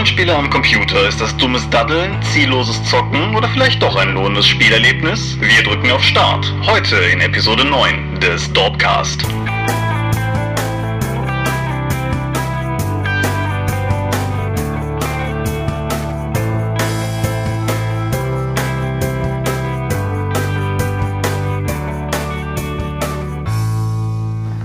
Rollenspiele 0.00 0.34
am 0.34 0.48
Computer, 0.48 1.06
ist 1.06 1.20
das 1.20 1.36
dummes 1.36 1.68
Daddeln, 1.68 2.22
zielloses 2.22 2.82
Zocken 2.84 3.36
oder 3.36 3.46
vielleicht 3.50 3.82
doch 3.82 3.96
ein 3.96 4.14
lohnendes 4.14 4.46
Spielerlebnis? 4.46 5.38
Wir 5.38 5.62
drücken 5.62 5.90
auf 5.90 6.02
Start. 6.02 6.50
Heute 6.64 6.96
in 6.96 7.20
Episode 7.20 7.66
9 7.66 8.18
des 8.18 8.50
Dorpcast. 8.54 9.22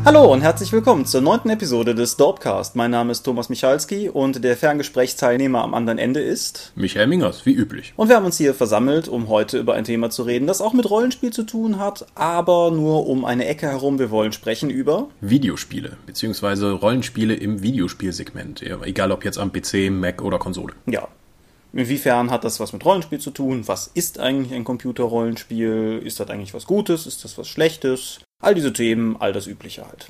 Hallo 0.05 0.31
und 0.31 0.41
herzlich 0.41 0.71
willkommen 0.71 1.07
zur 1.07 1.21
neunten 1.21 1.49
Episode 1.49 1.95
des 1.95 2.15
Dorpcast. 2.15 2.75
Mein 2.75 2.91
Name 2.91 3.11
ist 3.11 3.23
Thomas 3.23 3.49
Michalski 3.49 4.07
und 4.07 4.43
der 4.43 4.55
Ferngesprächsteilnehmer 4.55 5.63
am 5.63 5.73
anderen 5.73 5.97
Ende 5.97 6.20
ist 6.20 6.73
Michael 6.75 7.07
Mingers, 7.07 7.47
wie 7.47 7.53
üblich. 7.53 7.91
Und 7.97 8.09
wir 8.09 8.16
haben 8.16 8.25
uns 8.25 8.38
hier 8.38 8.53
versammelt, 8.53 9.07
um 9.07 9.30
heute 9.30 9.57
über 9.57 9.73
ein 9.73 9.83
Thema 9.83 10.11
zu 10.11 10.21
reden, 10.21 10.45
das 10.45 10.61
auch 10.61 10.73
mit 10.73 10.88
Rollenspiel 10.88 11.33
zu 11.33 11.41
tun 11.41 11.80
hat, 11.80 12.05
aber 12.13 12.70
nur 12.70 13.07
um 13.07 13.25
eine 13.25 13.47
Ecke 13.47 13.66
herum. 13.66 13.97
Wir 13.97 14.11
wollen 14.11 14.31
sprechen 14.31 14.70
über 14.70 15.07
Videospiele, 15.21 15.97
beziehungsweise 16.05 16.72
Rollenspiele 16.73 17.33
im 17.33 17.63
Videospielsegment. 17.63 18.61
Egal 18.61 19.11
ob 19.11 19.25
jetzt 19.25 19.39
am 19.39 19.52
PC, 19.52 19.89
Mac 19.89 20.22
oder 20.22 20.38
Konsole. 20.38 20.75
Ja, 20.85 21.08
Inwiefern 21.73 22.31
hat 22.31 22.45
das 22.45 22.61
was 22.61 22.72
mit 22.72 22.85
Rollenspiel 22.85 23.19
zu 23.19 23.31
tun? 23.31 23.67
Was 23.67 23.88
ist 23.88 24.17
eigentlich 24.17 24.53
ein 24.53 24.63
Computerrollenspiel? 24.63 26.02
Ist 26.05 26.22
das 26.22 26.30
eigentlich 26.30 26.53
was 26.53 26.67
Gutes? 26.67 27.05
Ist 27.05 27.25
das 27.25 27.38
was 27.38 27.49
Schlechtes? 27.49 28.19
All 28.41 28.53
diese 28.53 28.73
Themen, 28.73 29.16
all 29.20 29.34
das 29.34 29.48
Übliche 29.48 29.85
halt. 29.88 30.07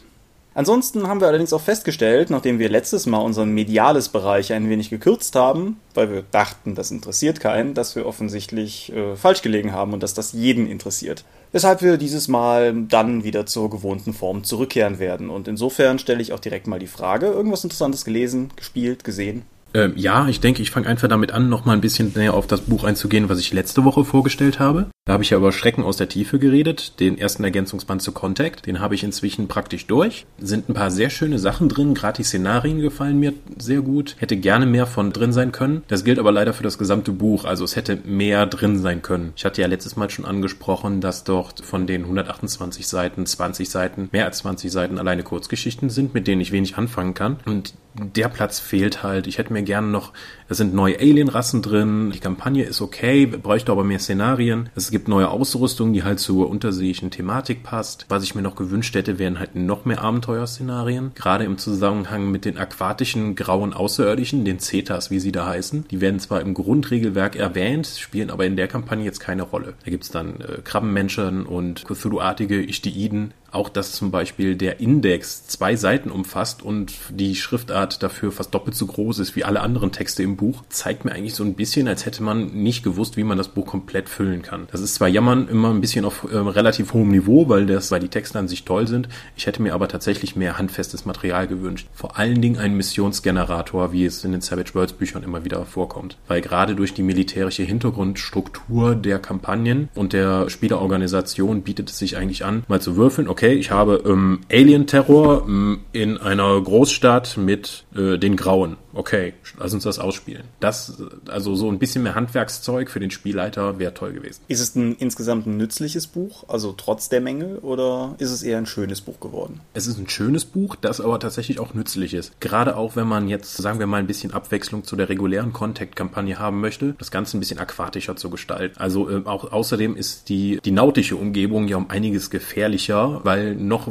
Ansonsten 0.55 1.07
haben 1.07 1.19
wir 1.19 1.27
allerdings 1.27 1.51
auch 1.51 1.61
festgestellt, 1.61 2.29
nachdem 2.29 2.59
wir 2.59 2.69
letztes 2.69 3.05
Mal 3.05 3.19
unseren 3.19 3.49
mediales 3.49 4.07
Bereich 4.07 4.53
ein 4.53 4.69
wenig 4.69 4.89
gekürzt 4.89 5.35
haben, 5.35 5.81
weil 5.93 6.09
wir 6.09 6.23
dachten, 6.31 6.75
das 6.75 6.91
interessiert 6.91 7.41
keinen, 7.41 7.73
dass 7.73 7.97
wir 7.97 8.05
offensichtlich 8.05 8.91
äh, 8.93 9.17
falsch 9.17 9.41
gelegen 9.41 9.73
haben 9.73 9.91
und 9.91 10.01
dass 10.01 10.13
das 10.13 10.31
jeden 10.31 10.67
interessiert. 10.67 11.25
Weshalb 11.51 11.81
wir 11.81 11.97
dieses 11.97 12.29
Mal 12.29 12.73
dann 12.73 13.25
wieder 13.25 13.45
zur 13.45 13.69
gewohnten 13.69 14.13
Form 14.13 14.45
zurückkehren 14.45 14.97
werden. 14.97 15.29
Und 15.29 15.49
insofern 15.49 15.99
stelle 15.99 16.21
ich 16.21 16.31
auch 16.31 16.39
direkt 16.39 16.67
mal 16.67 16.79
die 16.79 16.87
Frage, 16.87 17.27
irgendwas 17.27 17.65
Interessantes 17.65 18.05
gelesen, 18.05 18.49
gespielt, 18.55 19.03
gesehen? 19.03 19.43
Ähm, 19.75 19.91
ja, 19.97 20.29
ich 20.29 20.39
denke, 20.39 20.61
ich 20.61 20.71
fange 20.71 20.87
einfach 20.87 21.09
damit 21.09 21.33
an, 21.33 21.49
nochmal 21.49 21.75
ein 21.75 21.81
bisschen 21.81 22.13
näher 22.15 22.33
auf 22.33 22.47
das 22.47 22.61
Buch 22.61 22.85
einzugehen, 22.85 23.27
was 23.27 23.39
ich 23.39 23.51
letzte 23.51 23.83
Woche 23.83 24.05
vorgestellt 24.05 24.57
habe. 24.57 24.87
Da 25.03 25.11
habe 25.11 25.23
ich 25.23 25.31
ja 25.31 25.37
über 25.37 25.51
Schrecken 25.51 25.83
aus 25.83 25.97
der 25.97 26.07
Tiefe 26.07 26.39
geredet, 26.39 27.01
den 27.01 27.17
ersten 27.17 27.43
Ergänzungsband 27.43 28.01
zu 28.01 28.13
Contact. 28.13 28.67
Den 28.67 28.79
habe 28.79 28.95
ich 28.95 29.03
inzwischen 29.03 29.49
praktisch 29.49 29.85
durch. 29.85 30.25
Sind 30.39 30.69
ein 30.69 30.73
paar 30.73 30.91
sehr 30.91 31.09
schöne 31.09 31.39
Sachen 31.39 31.67
drin, 31.67 31.93
gerade 31.93 32.15
die 32.15 32.23
Szenarien 32.23 32.79
gefallen 32.79 33.19
mir 33.19 33.33
sehr 33.57 33.81
gut. 33.81 34.15
Hätte 34.17 34.37
gerne 34.37 34.65
mehr 34.65 34.87
von 34.87 35.11
drin 35.11 35.33
sein 35.33 35.51
können. 35.51 35.83
Das 35.89 36.05
gilt 36.05 36.19
aber 36.19 36.31
leider 36.31 36.53
für 36.53 36.63
das 36.63 36.77
gesamte 36.77 37.11
Buch, 37.11 37.43
also 37.43 37.65
es 37.65 37.75
hätte 37.75 37.99
mehr 38.05 38.45
drin 38.45 38.79
sein 38.79 39.01
können. 39.01 39.33
Ich 39.35 39.43
hatte 39.43 39.61
ja 39.61 39.67
letztes 39.67 39.97
Mal 39.97 40.09
schon 40.09 40.23
angesprochen, 40.23 41.01
dass 41.01 41.25
dort 41.25 41.65
von 41.65 41.85
den 41.85 42.03
128 42.03 42.87
Seiten 42.87 43.25
20 43.25 43.69
Seiten, 43.69 44.07
mehr 44.13 44.23
als 44.23 44.37
20 44.37 44.71
Seiten 44.71 44.97
alleine 44.97 45.23
Kurzgeschichten 45.23 45.89
sind, 45.89 46.13
mit 46.13 46.27
denen 46.27 46.39
ich 46.39 46.53
wenig 46.53 46.77
anfangen 46.77 47.13
kann. 47.13 47.41
Und 47.45 47.73
der 47.97 48.29
Platz 48.29 48.59
fehlt 48.59 49.03
halt. 49.03 49.27
Ich 49.27 49.37
hätte 49.37 49.53
mir 49.53 49.63
gerne 49.63 49.87
noch, 49.87 50.11
es 50.49 50.57
sind 50.57 50.73
neue 50.73 50.99
Alien-Rassen 50.99 51.61
drin, 51.61 52.11
die 52.11 52.19
Kampagne 52.19 52.63
ist 52.63 52.81
okay, 52.81 53.25
bräuchte 53.25 53.71
aber 53.71 53.83
mehr 53.83 53.99
Szenarien. 53.99 54.69
Es 54.75 54.91
gibt 54.91 55.07
neue 55.07 55.29
Ausrüstung, 55.29 55.93
die 55.93 56.03
halt 56.03 56.19
zur 56.19 56.49
unterseeischen 56.49 57.11
Thematik 57.11 57.63
passt. 57.63 58.05
Was 58.09 58.23
ich 58.23 58.35
mir 58.35 58.41
noch 58.41 58.55
gewünscht 58.55 58.95
hätte, 58.95 59.17
wären 59.17 59.39
halt 59.39 59.55
noch 59.55 59.85
mehr 59.85 60.01
Abenteuerszenarien. 60.01 61.11
Gerade 61.15 61.45
im 61.45 61.57
Zusammenhang 61.57 62.29
mit 62.31 62.45
den 62.45 62.57
aquatischen 62.57 63.35
grauen 63.35 63.73
Außerirdischen, 63.73 64.45
den 64.45 64.59
Cetas, 64.59 65.09
wie 65.09 65.19
sie 65.19 65.31
da 65.31 65.45
heißen. 65.45 65.87
Die 65.89 66.01
werden 66.01 66.19
zwar 66.19 66.41
im 66.41 66.53
Grundregelwerk 66.53 67.35
erwähnt, 67.35 67.87
spielen 67.87 68.29
aber 68.29 68.45
in 68.45 68.57
der 68.57 68.67
Kampagne 68.67 69.05
jetzt 69.05 69.19
keine 69.19 69.43
Rolle. 69.43 69.73
Da 69.83 69.91
gibt's 69.91 70.11
dann 70.11 70.41
äh, 70.41 70.61
Krabbenmenschen 70.63 71.45
und 71.45 71.85
Cthulhu-artige 71.85 72.61
Ichthyoiden, 72.61 73.33
auch 73.51 73.69
dass 73.69 73.93
zum 73.93 74.11
Beispiel 74.11 74.55
der 74.55 74.79
Index 74.79 75.47
zwei 75.47 75.75
Seiten 75.75 76.11
umfasst 76.11 76.61
und 76.61 76.93
die 77.09 77.35
Schriftart 77.35 78.03
dafür 78.03 78.31
fast 78.31 78.53
doppelt 78.53 78.75
so 78.75 78.85
groß 78.85 79.19
ist 79.19 79.35
wie 79.35 79.43
alle 79.43 79.61
anderen 79.61 79.91
Texte 79.91 80.23
im 80.23 80.35
Buch, 80.35 80.63
zeigt 80.69 81.05
mir 81.05 81.11
eigentlich 81.11 81.35
so 81.35 81.43
ein 81.43 81.55
bisschen, 81.55 81.87
als 81.87 82.05
hätte 82.05 82.23
man 82.23 82.47
nicht 82.47 82.83
gewusst, 82.83 83.17
wie 83.17 83.23
man 83.23 83.37
das 83.37 83.47
Buch 83.47 83.65
komplett 83.65 84.09
füllen 84.09 84.41
kann. 84.41 84.67
Das 84.71 84.81
ist 84.81 84.95
zwar 84.95 85.07
Jammern 85.07 85.47
immer 85.47 85.69
ein 85.69 85.81
bisschen 85.81 86.05
auf 86.05 86.27
äh, 86.29 86.37
relativ 86.37 86.93
hohem 86.93 87.09
Niveau, 87.09 87.47
weil 87.47 87.65
das, 87.65 87.91
weil 87.91 87.99
die 87.99 88.09
Texte 88.09 88.39
an 88.39 88.47
sich 88.47 88.65
toll 88.65 88.87
sind. 88.87 89.07
Ich 89.37 89.45
hätte 89.47 89.61
mir 89.61 89.73
aber 89.73 89.87
tatsächlich 89.87 90.35
mehr 90.35 90.57
handfestes 90.57 91.05
Material 91.05 91.47
gewünscht. 91.47 91.87
Vor 91.93 92.17
allen 92.17 92.41
Dingen 92.41 92.57
einen 92.57 92.75
Missionsgenerator, 92.75 93.91
wie 93.93 94.05
es 94.05 94.23
in 94.23 94.31
den 94.31 94.41
Savage 94.41 94.73
Worlds 94.73 94.93
Büchern 94.93 95.23
immer 95.23 95.45
wieder 95.45 95.65
vorkommt. 95.65 96.17
Weil 96.27 96.41
gerade 96.41 96.75
durch 96.75 96.93
die 96.93 97.03
militärische 97.03 97.63
Hintergrundstruktur 97.63 98.95
der 98.95 99.19
Kampagnen 99.19 99.89
und 99.95 100.13
der 100.13 100.49
Spielerorganisation 100.49 101.61
bietet 101.61 101.89
es 101.89 101.99
sich 101.99 102.17
eigentlich 102.17 102.43
an, 102.43 102.63
mal 102.67 102.81
zu 102.81 102.95
würfeln, 102.95 103.27
okay, 103.27 103.44
okay, 103.45 103.53
ich 103.55 103.71
habe 103.71 104.01
ähm, 104.05 104.41
Alien-Terror 104.51 105.45
ähm, 105.47 105.81
in 105.91 106.17
einer 106.17 106.59
Großstadt 106.61 107.37
mit 107.37 107.85
äh, 107.95 108.17
den 108.17 108.35
Grauen. 108.35 108.77
Okay, 108.95 109.33
lass 109.59 109.73
uns 109.73 109.83
das 109.83 109.99
ausspielen. 109.99 110.43
Das, 110.61 111.03
also 111.27 111.53
so 111.55 111.69
ein 111.69 111.79
bisschen 111.79 112.03
mehr 112.03 112.15
Handwerkszeug 112.15 112.89
für 112.89 113.01
den 113.01 113.11
Spielleiter 113.11 113.77
wäre 113.77 113.93
toll 113.93 114.13
gewesen. 114.13 114.41
Ist 114.47 114.61
es 114.61 114.73
ein, 114.75 114.95
insgesamt 114.95 115.45
ein 115.45 115.57
nützliches 115.57 116.07
Buch, 116.07 116.45
also 116.47 116.73
trotz 116.75 117.09
der 117.09 117.19
Mängel, 117.19 117.57
oder 117.57 118.15
ist 118.19 118.31
es 118.31 118.41
eher 118.41 118.57
ein 118.57 118.65
schönes 118.65 119.01
Buch 119.01 119.19
geworden? 119.19 119.59
Es 119.73 119.85
ist 119.85 119.97
ein 119.97 120.07
schönes 120.07 120.45
Buch, 120.45 120.77
das 120.77 121.01
aber 121.01 121.19
tatsächlich 121.19 121.59
auch 121.59 121.73
nützlich 121.73 122.13
ist. 122.13 122.39
Gerade 122.39 122.77
auch, 122.77 122.95
wenn 122.95 123.07
man 123.07 123.27
jetzt, 123.27 123.57
sagen 123.57 123.79
wir 123.79 123.87
mal, 123.87 123.97
ein 123.97 124.07
bisschen 124.07 124.33
Abwechslung 124.33 124.85
zu 124.85 124.95
der 124.95 125.09
regulären 125.09 125.51
Contact-Kampagne 125.51 126.39
haben 126.39 126.61
möchte, 126.61 126.95
das 126.97 127.11
Ganze 127.11 127.35
ein 127.35 127.41
bisschen 127.41 127.59
aquatischer 127.59 128.15
zu 128.15 128.29
gestalten. 128.29 128.79
Also 128.79 129.09
äh, 129.09 129.25
auch 129.25 129.51
außerdem 129.51 129.97
ist 129.97 130.29
die, 130.29 130.61
die 130.63 130.71
nautische 130.71 131.17
Umgebung 131.17 131.67
ja 131.67 131.75
um 131.75 131.89
einiges 131.89 132.29
gefährlicher, 132.29 133.19
weil 133.25 133.55
noch 133.55 133.89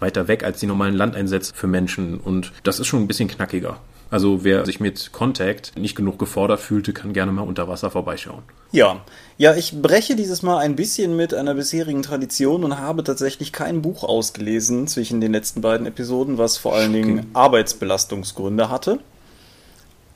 weiter 0.00 0.26
weg 0.26 0.42
als 0.42 0.58
die 0.58 0.66
normalen 0.66 0.94
Landeinsätze 0.94 1.54
für 1.54 1.68
Menschen 1.68 2.18
und 2.18 2.52
das 2.64 2.80
ist 2.80 2.88
schon 2.88 3.00
ein 3.00 3.06
bisschen 3.06 3.28
knackiger. 3.28 3.78
Also 4.10 4.42
wer 4.42 4.66
sich 4.66 4.80
mit 4.80 5.12
Contact 5.12 5.76
nicht 5.76 5.94
genug 5.94 6.18
gefordert 6.18 6.60
fühlte, 6.60 6.92
kann 6.92 7.12
gerne 7.12 7.30
mal 7.30 7.42
unter 7.42 7.68
Wasser 7.68 7.90
vorbeischauen. 7.90 8.42
Ja, 8.72 9.00
ja, 9.38 9.54
ich 9.54 9.80
breche 9.80 10.16
dieses 10.16 10.42
Mal 10.42 10.58
ein 10.58 10.74
bisschen 10.74 11.16
mit 11.16 11.32
einer 11.32 11.54
bisherigen 11.54 12.02
Tradition 12.02 12.64
und 12.64 12.78
habe 12.78 13.04
tatsächlich 13.04 13.52
kein 13.52 13.82
Buch 13.82 14.02
ausgelesen 14.02 14.88
zwischen 14.88 15.20
den 15.20 15.32
letzten 15.32 15.60
beiden 15.60 15.86
Episoden, 15.86 16.38
was 16.38 16.56
vor 16.56 16.74
allen 16.74 16.92
Dingen 16.92 17.26
Arbeitsbelastungsgründe 17.34 18.68
hatte. 18.68 18.98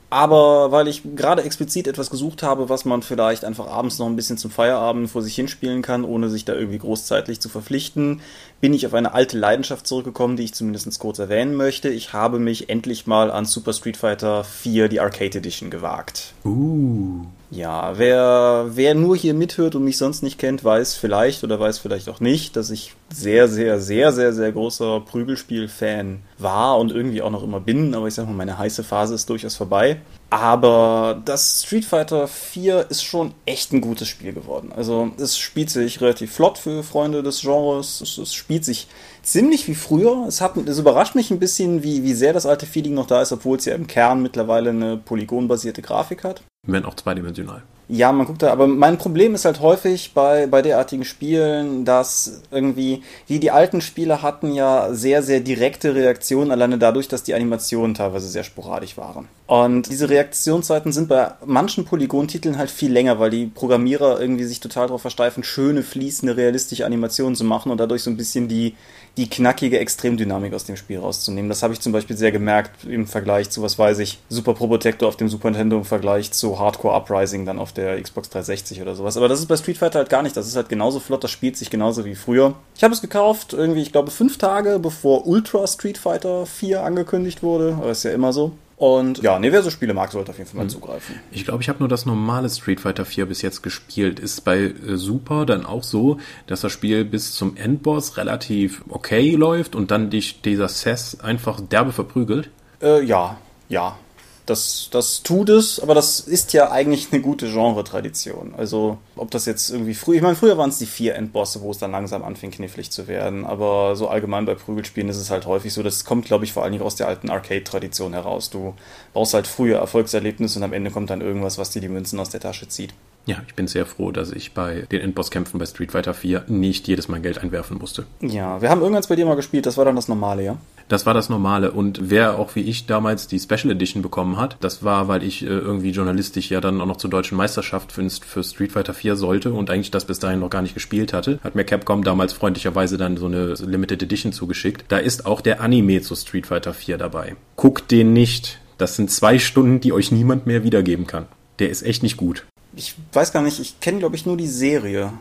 Aber 0.09 0.71
weil 0.71 0.87
ich 0.87 1.01
gerade 1.15 1.43
explizit 1.43 1.87
etwas 1.87 2.09
gesucht 2.09 2.43
habe, 2.43 2.69
was 2.69 2.85
man 2.85 3.01
vielleicht 3.01 3.43
einfach 3.43 3.67
abends 3.67 3.97
noch 3.97 4.05
ein 4.05 4.15
bisschen 4.15 4.37
zum 4.37 4.51
Feierabend 4.51 5.09
vor 5.09 5.21
sich 5.21 5.35
hinspielen 5.35 5.81
kann, 5.81 6.05
ohne 6.05 6.29
sich 6.29 6.45
da 6.45 6.53
irgendwie 6.53 6.77
großzeitlich 6.77 7.41
zu 7.41 7.49
verpflichten, 7.49 8.21
bin 8.61 8.73
ich 8.73 8.85
auf 8.85 8.93
eine 8.93 9.13
alte 9.13 9.37
Leidenschaft 9.37 9.85
zurückgekommen, 9.85 10.37
die 10.37 10.43
ich 10.43 10.53
zumindest 10.53 10.99
kurz 10.99 11.19
erwähnen 11.19 11.55
möchte. 11.55 11.89
Ich 11.89 12.13
habe 12.13 12.39
mich 12.39 12.69
endlich 12.69 13.05
mal 13.07 13.31
an 13.31 13.45
Super 13.45 13.73
Street 13.73 13.97
Fighter 13.97 14.43
4, 14.43 14.87
die 14.87 14.99
Arcade 14.99 15.37
Edition, 15.37 15.69
gewagt. 15.69 16.33
Uh. 16.43 17.25
Ja, 17.51 17.97
wer, 17.97 18.65
wer 18.69 18.95
nur 18.95 19.15
hier 19.15 19.33
mithört 19.33 19.75
und 19.75 19.83
mich 19.83 19.97
sonst 19.97 20.23
nicht 20.23 20.39
kennt, 20.39 20.63
weiß 20.63 20.95
vielleicht 20.95 21.43
oder 21.43 21.59
weiß 21.59 21.79
vielleicht 21.79 22.09
auch 22.09 22.19
nicht, 22.19 22.55
dass 22.55 22.69
ich 22.69 22.93
sehr, 23.13 23.47
sehr, 23.47 23.79
sehr, 23.79 24.11
sehr, 24.11 24.33
sehr 24.33 24.51
großer 24.51 25.01
Prügelspiel-Fan 25.01 26.19
war 26.37 26.77
und 26.79 26.91
irgendwie 26.91 27.21
auch 27.21 27.31
noch 27.31 27.43
immer 27.43 27.59
bin. 27.59 27.93
Aber 27.93 28.07
ich 28.07 28.15
sag 28.15 28.25
mal, 28.25 28.33
meine 28.33 28.57
heiße 28.57 28.83
Phase 28.83 29.15
ist 29.15 29.29
durchaus 29.29 29.55
vorbei. 29.55 30.01
Aber 30.29 31.21
das 31.23 31.63
Street 31.65 31.85
Fighter 31.85 32.27
4 32.27 32.87
ist 32.89 33.03
schon 33.03 33.33
echt 33.45 33.71
ein 33.71 33.81
gutes 33.81 34.07
Spiel 34.07 34.33
geworden. 34.33 34.71
Also 34.75 35.11
es 35.17 35.37
spielt 35.37 35.69
sich 35.69 36.01
relativ 36.01 36.33
flott 36.33 36.57
für 36.57 36.83
Freunde 36.83 37.23
des 37.23 37.41
Genres. 37.41 38.01
Es, 38.01 38.17
es 38.17 38.33
spielt 38.33 38.65
sich 38.65 38.87
ziemlich 39.21 39.67
wie 39.67 39.75
früher. 39.75 40.25
Es, 40.27 40.41
hat, 40.41 40.57
es 40.57 40.79
überrascht 40.79 41.15
mich 41.15 41.31
ein 41.31 41.39
bisschen, 41.39 41.83
wie, 41.83 42.03
wie 42.03 42.13
sehr 42.13 42.33
das 42.33 42.45
alte 42.45 42.65
Feeling 42.65 42.95
noch 42.95 43.07
da 43.07 43.21
ist, 43.21 43.31
obwohl 43.31 43.57
es 43.57 43.65
ja 43.65 43.75
im 43.75 43.87
Kern 43.87 44.21
mittlerweile 44.21 44.71
eine 44.71 44.97
polygonbasierte 44.97 45.81
Grafik 45.81 46.23
hat. 46.23 46.41
Wenn 46.67 46.85
auch 46.85 46.95
zweidimensional. 46.95 47.63
Ja, 47.87 48.11
man 48.11 48.25
guckt 48.25 48.41
da, 48.41 48.51
aber 48.51 48.65
mein 48.65 48.97
Problem 48.97 49.35
ist 49.35 49.45
halt 49.45 49.59
häufig 49.59 50.13
bei, 50.15 50.47
bei 50.47 50.63
derartigen 50.63 51.05
Spielen, 51.05 51.85
dass 51.85 52.41
irgendwie, 52.49 53.03
wie 53.27 53.39
die 53.39 53.51
alten 53.51 53.79
Spiele 53.79 54.23
hatten 54.23 54.53
ja 54.53 54.91
sehr, 54.91 55.21
sehr 55.21 55.39
direkte 55.39 55.93
Reaktionen, 55.93 56.49
alleine 56.49 56.79
dadurch, 56.79 57.07
dass 57.07 57.21
die 57.21 57.35
Animationen 57.35 57.93
teilweise 57.93 58.27
sehr 58.27 58.43
sporadisch 58.43 58.97
waren. 58.97 59.27
Und 59.47 59.89
diese 59.91 60.09
Reaktionszeiten 60.09 60.91
sind 60.91 61.07
bei 61.07 61.33
manchen 61.45 61.85
Polygon-Titeln 61.85 62.57
halt 62.57 62.71
viel 62.71 62.91
länger, 62.91 63.19
weil 63.19 63.29
die 63.29 63.45
Programmierer 63.45 64.19
irgendwie 64.19 64.43
sich 64.45 64.59
total 64.59 64.87
darauf 64.87 65.01
versteifen, 65.01 65.43
schöne, 65.43 65.83
fließende, 65.83 66.35
realistische 66.35 66.83
Animationen 66.83 67.35
zu 67.35 67.43
machen 67.43 67.71
und 67.71 67.77
dadurch 67.77 68.01
so 68.01 68.09
ein 68.09 68.17
bisschen 68.17 68.47
die, 68.47 68.73
die 69.17 69.29
knackige 69.29 69.77
Extremdynamik 69.77 70.51
aus 70.55 70.65
dem 70.65 70.77
Spiel 70.77 70.97
rauszunehmen. 70.97 71.47
Das 71.47 71.61
habe 71.61 71.73
ich 71.73 71.79
zum 71.79 71.91
Beispiel 71.91 72.17
sehr 72.17 72.31
gemerkt 72.31 72.85
im 72.85 73.05
Vergleich 73.05 73.51
zu, 73.51 73.61
was 73.61 73.77
weiß 73.77 73.99
ich, 73.99 74.17
Super 74.29 74.55
Pro 74.55 74.65
Protector 74.65 75.07
auf 75.07 75.15
dem 75.15 75.29
Super 75.29 75.51
Nintendo 75.51 75.77
im 75.77 75.85
Vergleich 75.85 76.31
zu 76.31 76.57
Hardcore 76.57 76.95
Uprising 76.95 77.45
dann 77.45 77.59
auf 77.59 77.71
der 77.71 78.01
Xbox 78.01 78.31
360 78.31 78.81
oder 78.81 78.95
sowas. 78.95 79.15
Aber 79.15 79.27
das 79.27 79.39
ist 79.39 79.45
bei 79.45 79.57
Street 79.57 79.77
Fighter 79.77 79.99
halt 79.99 80.09
gar 80.09 80.23
nicht. 80.23 80.35
Das 80.35 80.47
ist 80.47 80.55
halt 80.55 80.69
genauso 80.69 80.99
flott, 80.99 81.23
das 81.23 81.29
spielt 81.29 81.55
sich 81.55 81.69
genauso 81.69 82.03
wie 82.03 82.15
früher. 82.15 82.55
Ich 82.75 82.83
habe 82.83 82.95
es 82.95 83.01
gekauft, 83.01 83.53
irgendwie, 83.53 83.83
ich 83.83 83.91
glaube, 83.91 84.09
fünf 84.09 84.39
Tage 84.39 84.79
bevor 84.79 85.27
Ultra 85.27 85.67
Street 85.67 85.99
Fighter 85.99 86.47
4 86.47 86.83
angekündigt 86.83 87.43
wurde. 87.43 87.77
Aber 87.79 87.91
ist 87.91 88.03
ja 88.03 88.11
immer 88.11 88.33
so. 88.33 88.53
Und 88.77 89.19
ja, 89.21 89.39
nee, 89.39 89.51
wer 89.53 89.63
so 89.63 89.69
Spiele 89.69 89.93
mag, 89.93 90.11
sollte 90.11 90.31
auf 90.31 90.37
jeden 90.37 90.49
Fall 90.49 90.57
mal 90.57 90.63
Mhm. 90.65 90.69
zugreifen. 90.69 91.15
Ich 91.31 91.45
glaube, 91.45 91.61
ich 91.63 91.69
habe 91.69 91.79
nur 91.79 91.87
das 91.87 92.05
normale 92.05 92.49
Street 92.49 92.81
Fighter 92.81 93.05
4 93.05 93.25
bis 93.25 93.41
jetzt 93.41 93.63
gespielt. 93.63 94.19
Ist 94.19 94.43
bei 94.43 94.57
äh, 94.63 94.97
Super 94.97 95.45
dann 95.45 95.65
auch 95.65 95.83
so, 95.83 96.19
dass 96.47 96.61
das 96.61 96.73
Spiel 96.73 97.05
bis 97.05 97.33
zum 97.33 97.55
Endboss 97.55 98.17
relativ 98.17 98.83
okay 98.89 99.31
läuft 99.35 99.75
und 99.75 99.91
dann 99.91 100.09
dich 100.09 100.41
dieser 100.41 100.67
Sess 100.67 101.19
einfach 101.21 101.61
derbe 101.61 101.93
verprügelt? 101.93 102.49
Äh, 102.81 103.03
ja, 103.05 103.37
ja. 103.69 103.97
Das, 104.45 104.89
das 104.91 105.23
tut 105.23 105.49
es, 105.49 105.79
aber 105.79 105.95
das 105.95 106.19
ist 106.19 106.53
ja 106.53 106.69
eigentlich 106.69 107.07
eine 107.11 107.19
gute 107.19 107.51
Genre-Tradition. 107.51 108.53
Also, 108.55 108.99
ob 109.15 109.31
das 109.31 109.47
jetzt 109.47 109.71
irgendwie 109.71 109.95
früh, 109.95 110.17
ich 110.17 110.21
meine, 110.21 110.35
früher 110.35 110.55
waren 110.57 110.69
es 110.69 110.77
die 110.77 110.85
vier 110.85 111.15
Endbosse, 111.15 111.61
wo 111.61 111.71
es 111.71 111.79
dann 111.79 111.91
langsam 111.91 112.23
anfing, 112.23 112.51
knifflig 112.51 112.91
zu 112.91 113.07
werden, 113.07 113.43
aber 113.43 113.95
so 113.95 114.07
allgemein 114.07 114.45
bei 114.45 114.53
Prügelspielen 114.53 115.09
ist 115.09 115.17
es 115.17 115.31
halt 115.31 115.47
häufig 115.47 115.73
so, 115.73 115.81
das 115.81 116.05
kommt, 116.05 116.25
glaube 116.25 116.45
ich, 116.45 116.53
vor 116.53 116.61
allen 116.61 116.73
Dingen 116.73 116.83
aus 116.83 116.95
der 116.95 117.07
alten 117.07 117.31
Arcade-Tradition 117.31 118.13
heraus. 118.13 118.51
Du 118.51 118.75
brauchst 119.13 119.33
halt 119.33 119.47
frühe 119.47 119.75
Erfolgserlebnisse 119.75 120.59
und 120.59 120.63
am 120.63 120.73
Ende 120.73 120.91
kommt 120.91 121.09
dann 121.09 121.21
irgendwas, 121.21 121.57
was 121.57 121.71
dir 121.71 121.81
die 121.81 121.89
Münzen 121.89 122.19
aus 122.19 122.29
der 122.29 122.39
Tasche 122.39 122.67
zieht. 122.67 122.93
Ja, 123.25 123.37
ich 123.47 123.55
bin 123.55 123.67
sehr 123.67 123.85
froh, 123.85 124.11
dass 124.11 124.31
ich 124.31 124.53
bei 124.53 124.85
den 124.91 125.01
Endbosskämpfen 125.01 125.59
bei 125.59 125.65
Street 125.65 125.91
Fighter 125.91 126.13
4 126.13 126.43
nicht 126.47 126.87
jedes 126.87 127.07
Mal 127.07 127.21
Geld 127.21 127.39
einwerfen 127.39 127.77
musste. 127.79 128.05
Ja, 128.21 128.61
wir 128.61 128.69
haben 128.69 128.81
irgendwann 128.81 129.03
bei 129.09 129.15
dir 129.15 129.25
mal 129.25 129.35
gespielt, 129.35 129.65
das 129.65 129.77
war 129.77 129.85
dann 129.85 129.95
das 129.95 130.07
Normale, 130.07 130.43
ja? 130.43 130.57
Das 130.87 131.07
war 131.07 131.15
das 131.15 131.29
Normale. 131.29 131.71
Und 131.71 132.11
wer 132.11 132.37
auch 132.37 132.55
wie 132.55 132.61
ich 132.61 132.85
damals 132.85 133.27
die 133.27 133.39
Special 133.39 133.71
Edition 133.71 134.03
bekommen 134.03 134.37
hat, 134.37 134.57
das 134.59 134.83
war, 134.83 135.07
weil 135.07 135.23
ich 135.23 135.41
äh, 135.41 135.47
irgendwie 135.47 135.89
journalistisch 135.89 136.51
ja 136.51 136.61
dann 136.61 136.79
auch 136.79 136.85
noch 136.85 136.97
zur 136.97 137.09
deutschen 137.09 137.37
Meisterschaft 137.37 137.91
für, 137.91 138.07
für 138.09 138.43
Street 138.43 138.71
Fighter 138.71 138.93
4 138.93 139.15
sollte 139.15 139.53
und 139.53 139.71
eigentlich 139.71 139.89
das 139.89 140.05
bis 140.05 140.19
dahin 140.19 140.41
noch 140.41 140.51
gar 140.51 140.61
nicht 140.61 140.75
gespielt 140.75 141.11
hatte, 141.11 141.39
hat 141.43 141.55
mir 141.55 141.63
Capcom 141.63 142.03
damals 142.03 142.33
freundlicherweise 142.33 142.97
dann 142.97 143.17
so 143.17 143.25
eine 143.25 143.55
Limited 143.55 144.03
Edition 144.03 144.31
zugeschickt. 144.31 144.85
Da 144.89 144.97
ist 144.97 145.25
auch 145.25 145.41
der 145.41 145.61
Anime 145.61 146.01
zu 146.01 146.15
Street 146.15 146.45
Fighter 146.45 146.75
4 146.75 146.99
dabei. 146.99 147.35
Guckt 147.55 147.89
den 147.89 148.13
nicht. 148.13 148.59
Das 148.77 148.95
sind 148.95 149.09
zwei 149.09 149.39
Stunden, 149.39 149.79
die 149.79 149.93
euch 149.93 150.11
niemand 150.11 150.45
mehr 150.45 150.63
wiedergeben 150.63 151.07
kann. 151.07 151.25
Der 151.59 151.69
ist 151.69 151.81
echt 151.81 152.03
nicht 152.03 152.17
gut. 152.17 152.45
Ich 152.75 152.95
weiß 153.13 153.31
gar 153.31 153.41
nicht, 153.41 153.59
ich 153.59 153.79
kenne, 153.79 153.99
glaube 153.99 154.15
ich, 154.15 154.25
nur 154.25 154.37
die 154.37 154.47
Serie. 154.47 155.13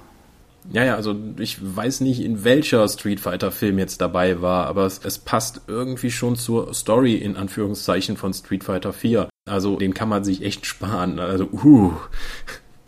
Ja, 0.73 0.85
ja, 0.85 0.95
also 0.95 1.15
ich 1.39 1.59
weiß 1.61 2.01
nicht, 2.01 2.21
in 2.21 2.43
welcher 2.43 2.89
Street 2.89 3.21
Fighter 3.21 3.53
Film 3.53 3.79
jetzt 3.79 4.01
dabei 4.01 4.41
war, 4.41 4.67
aber 4.67 4.87
es, 4.87 5.01
es 5.05 5.19
passt 5.19 5.61
irgendwie 5.67 6.11
schon 6.11 6.37
zur 6.37 6.73
Story 6.73 7.17
in 7.17 7.37
Anführungszeichen 7.37 8.17
von 8.17 8.33
Street 8.33 8.65
Fighter 8.65 8.93
4. 8.93 9.29
Also 9.47 9.77
den 9.77 9.93
kann 9.93 10.09
man 10.09 10.25
sich 10.25 10.43
echt 10.43 10.65
sparen. 10.65 11.19
Also, 11.19 11.49
uh, 11.53 11.93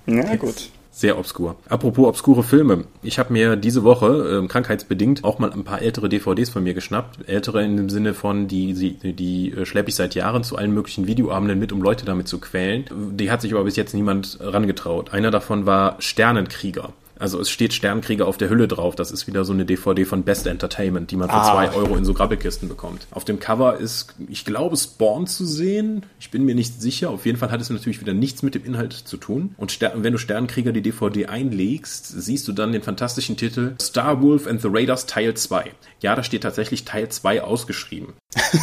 Ja, 0.07 0.37
gut. 0.37 0.71
Sehr 0.97 1.19
obskur. 1.19 1.57
Apropos 1.69 2.09
obskure 2.09 2.43
Filme. 2.43 2.85
Ich 3.03 3.19
habe 3.19 3.31
mir 3.31 3.57
diese 3.57 3.85
Woche, 3.85 4.39
ähm, 4.39 4.49
krankheitsbedingt, 4.49 5.25
auch 5.25 5.39
mal 5.39 5.53
ein 5.53 5.63
paar 5.63 5.83
ältere 5.83 6.09
DVDs 6.09 6.49
von 6.49 6.63
mir 6.63 6.73
geschnappt. 6.73 7.29
Ältere 7.29 7.63
in 7.63 7.77
dem 7.77 7.91
Sinne 7.91 8.15
von, 8.15 8.49
die, 8.49 8.73
die, 8.73 9.13
die 9.13 9.53
äh, 9.53 9.67
schleppe 9.67 9.91
ich 9.91 9.95
seit 9.95 10.15
Jahren 10.15 10.43
zu 10.43 10.57
allen 10.57 10.73
möglichen 10.73 11.07
Videoabenden 11.07 11.59
mit, 11.59 11.71
um 11.71 11.83
Leute 11.83 12.07
damit 12.07 12.29
zu 12.29 12.39
quälen. 12.39 12.87
Die 13.13 13.31
hat 13.31 13.43
sich 13.43 13.53
aber 13.53 13.65
bis 13.65 13.77
jetzt 13.77 13.93
niemand 13.93 14.39
rangetraut. 14.41 15.13
Einer 15.13 15.31
davon 15.31 15.67
war 15.67 15.97
Sternenkrieger. 15.99 16.95
Also 17.19 17.41
es 17.41 17.49
steht 17.51 17.73
Sternkrieger 17.73 18.27
auf 18.27 18.37
der 18.37 18.49
Hülle 18.51 18.69
drauf. 18.69 18.95
Das 18.95 19.11
ist 19.11 19.27
wieder 19.27 19.45
so 19.45 19.53
eine 19.53 19.65
DVD 19.65 20.05
von 20.05 20.23
Best 20.23 20.47
Entertainment, 20.47 21.11
die 21.11 21.17
man 21.17 21.29
für 21.29 21.37
Ah. 21.37 21.53
zwei 21.53 21.75
Euro 21.77 21.97
in 21.97 22.05
so 22.05 22.15
Grabbelkisten 22.15 22.69
bekommt. 22.69 23.07
Auf 23.11 23.25
dem 23.25 23.39
Cover 23.41 23.77
ist, 23.77 24.15
ich 24.29 24.45
glaube, 24.45 24.77
Spawn 24.77 25.27
zu 25.27 25.45
sehen. 25.47 26.05
Ich 26.21 26.31
bin 26.31 26.45
mir 26.45 26.55
nicht 26.55 26.81
sicher. 26.81 27.11
Auf 27.11 27.27
jeden 27.27 27.39
Fall 27.39 27.51
hat 27.51 27.61
es 27.61 27.71
natürlich 27.71 28.01
wieder 28.01 28.13
nichts 28.15 28.43
mit 28.43 28.55
dem 28.55 28.65
Inhalt 28.65 28.93
zu 28.93 29.17
tun. 29.17 29.55
Und 29.57 29.79
wenn 29.81 30.13
du 30.13 30.19
Sternkrieger 30.19 30.73
die 30.73 30.83
DVD 30.83 31.27
einlegst, 31.27 32.07
siehst 32.07 32.47
du 32.49 32.53
dann 32.53 32.73
den 32.73 32.83
fantastischen 32.83 33.37
Titel 33.37 33.75
Star 33.81 34.21
Wolf 34.23 34.47
and 34.47 34.61
the 34.61 34.69
Raiders 34.71 35.07
Teil 35.07 35.35
2. 35.35 35.73
Ja, 36.01 36.15
da 36.15 36.23
steht 36.23 36.43
tatsächlich 36.43 36.85
Teil 36.85 37.09
2 37.09 37.43
ausgeschrieben. 37.43 38.15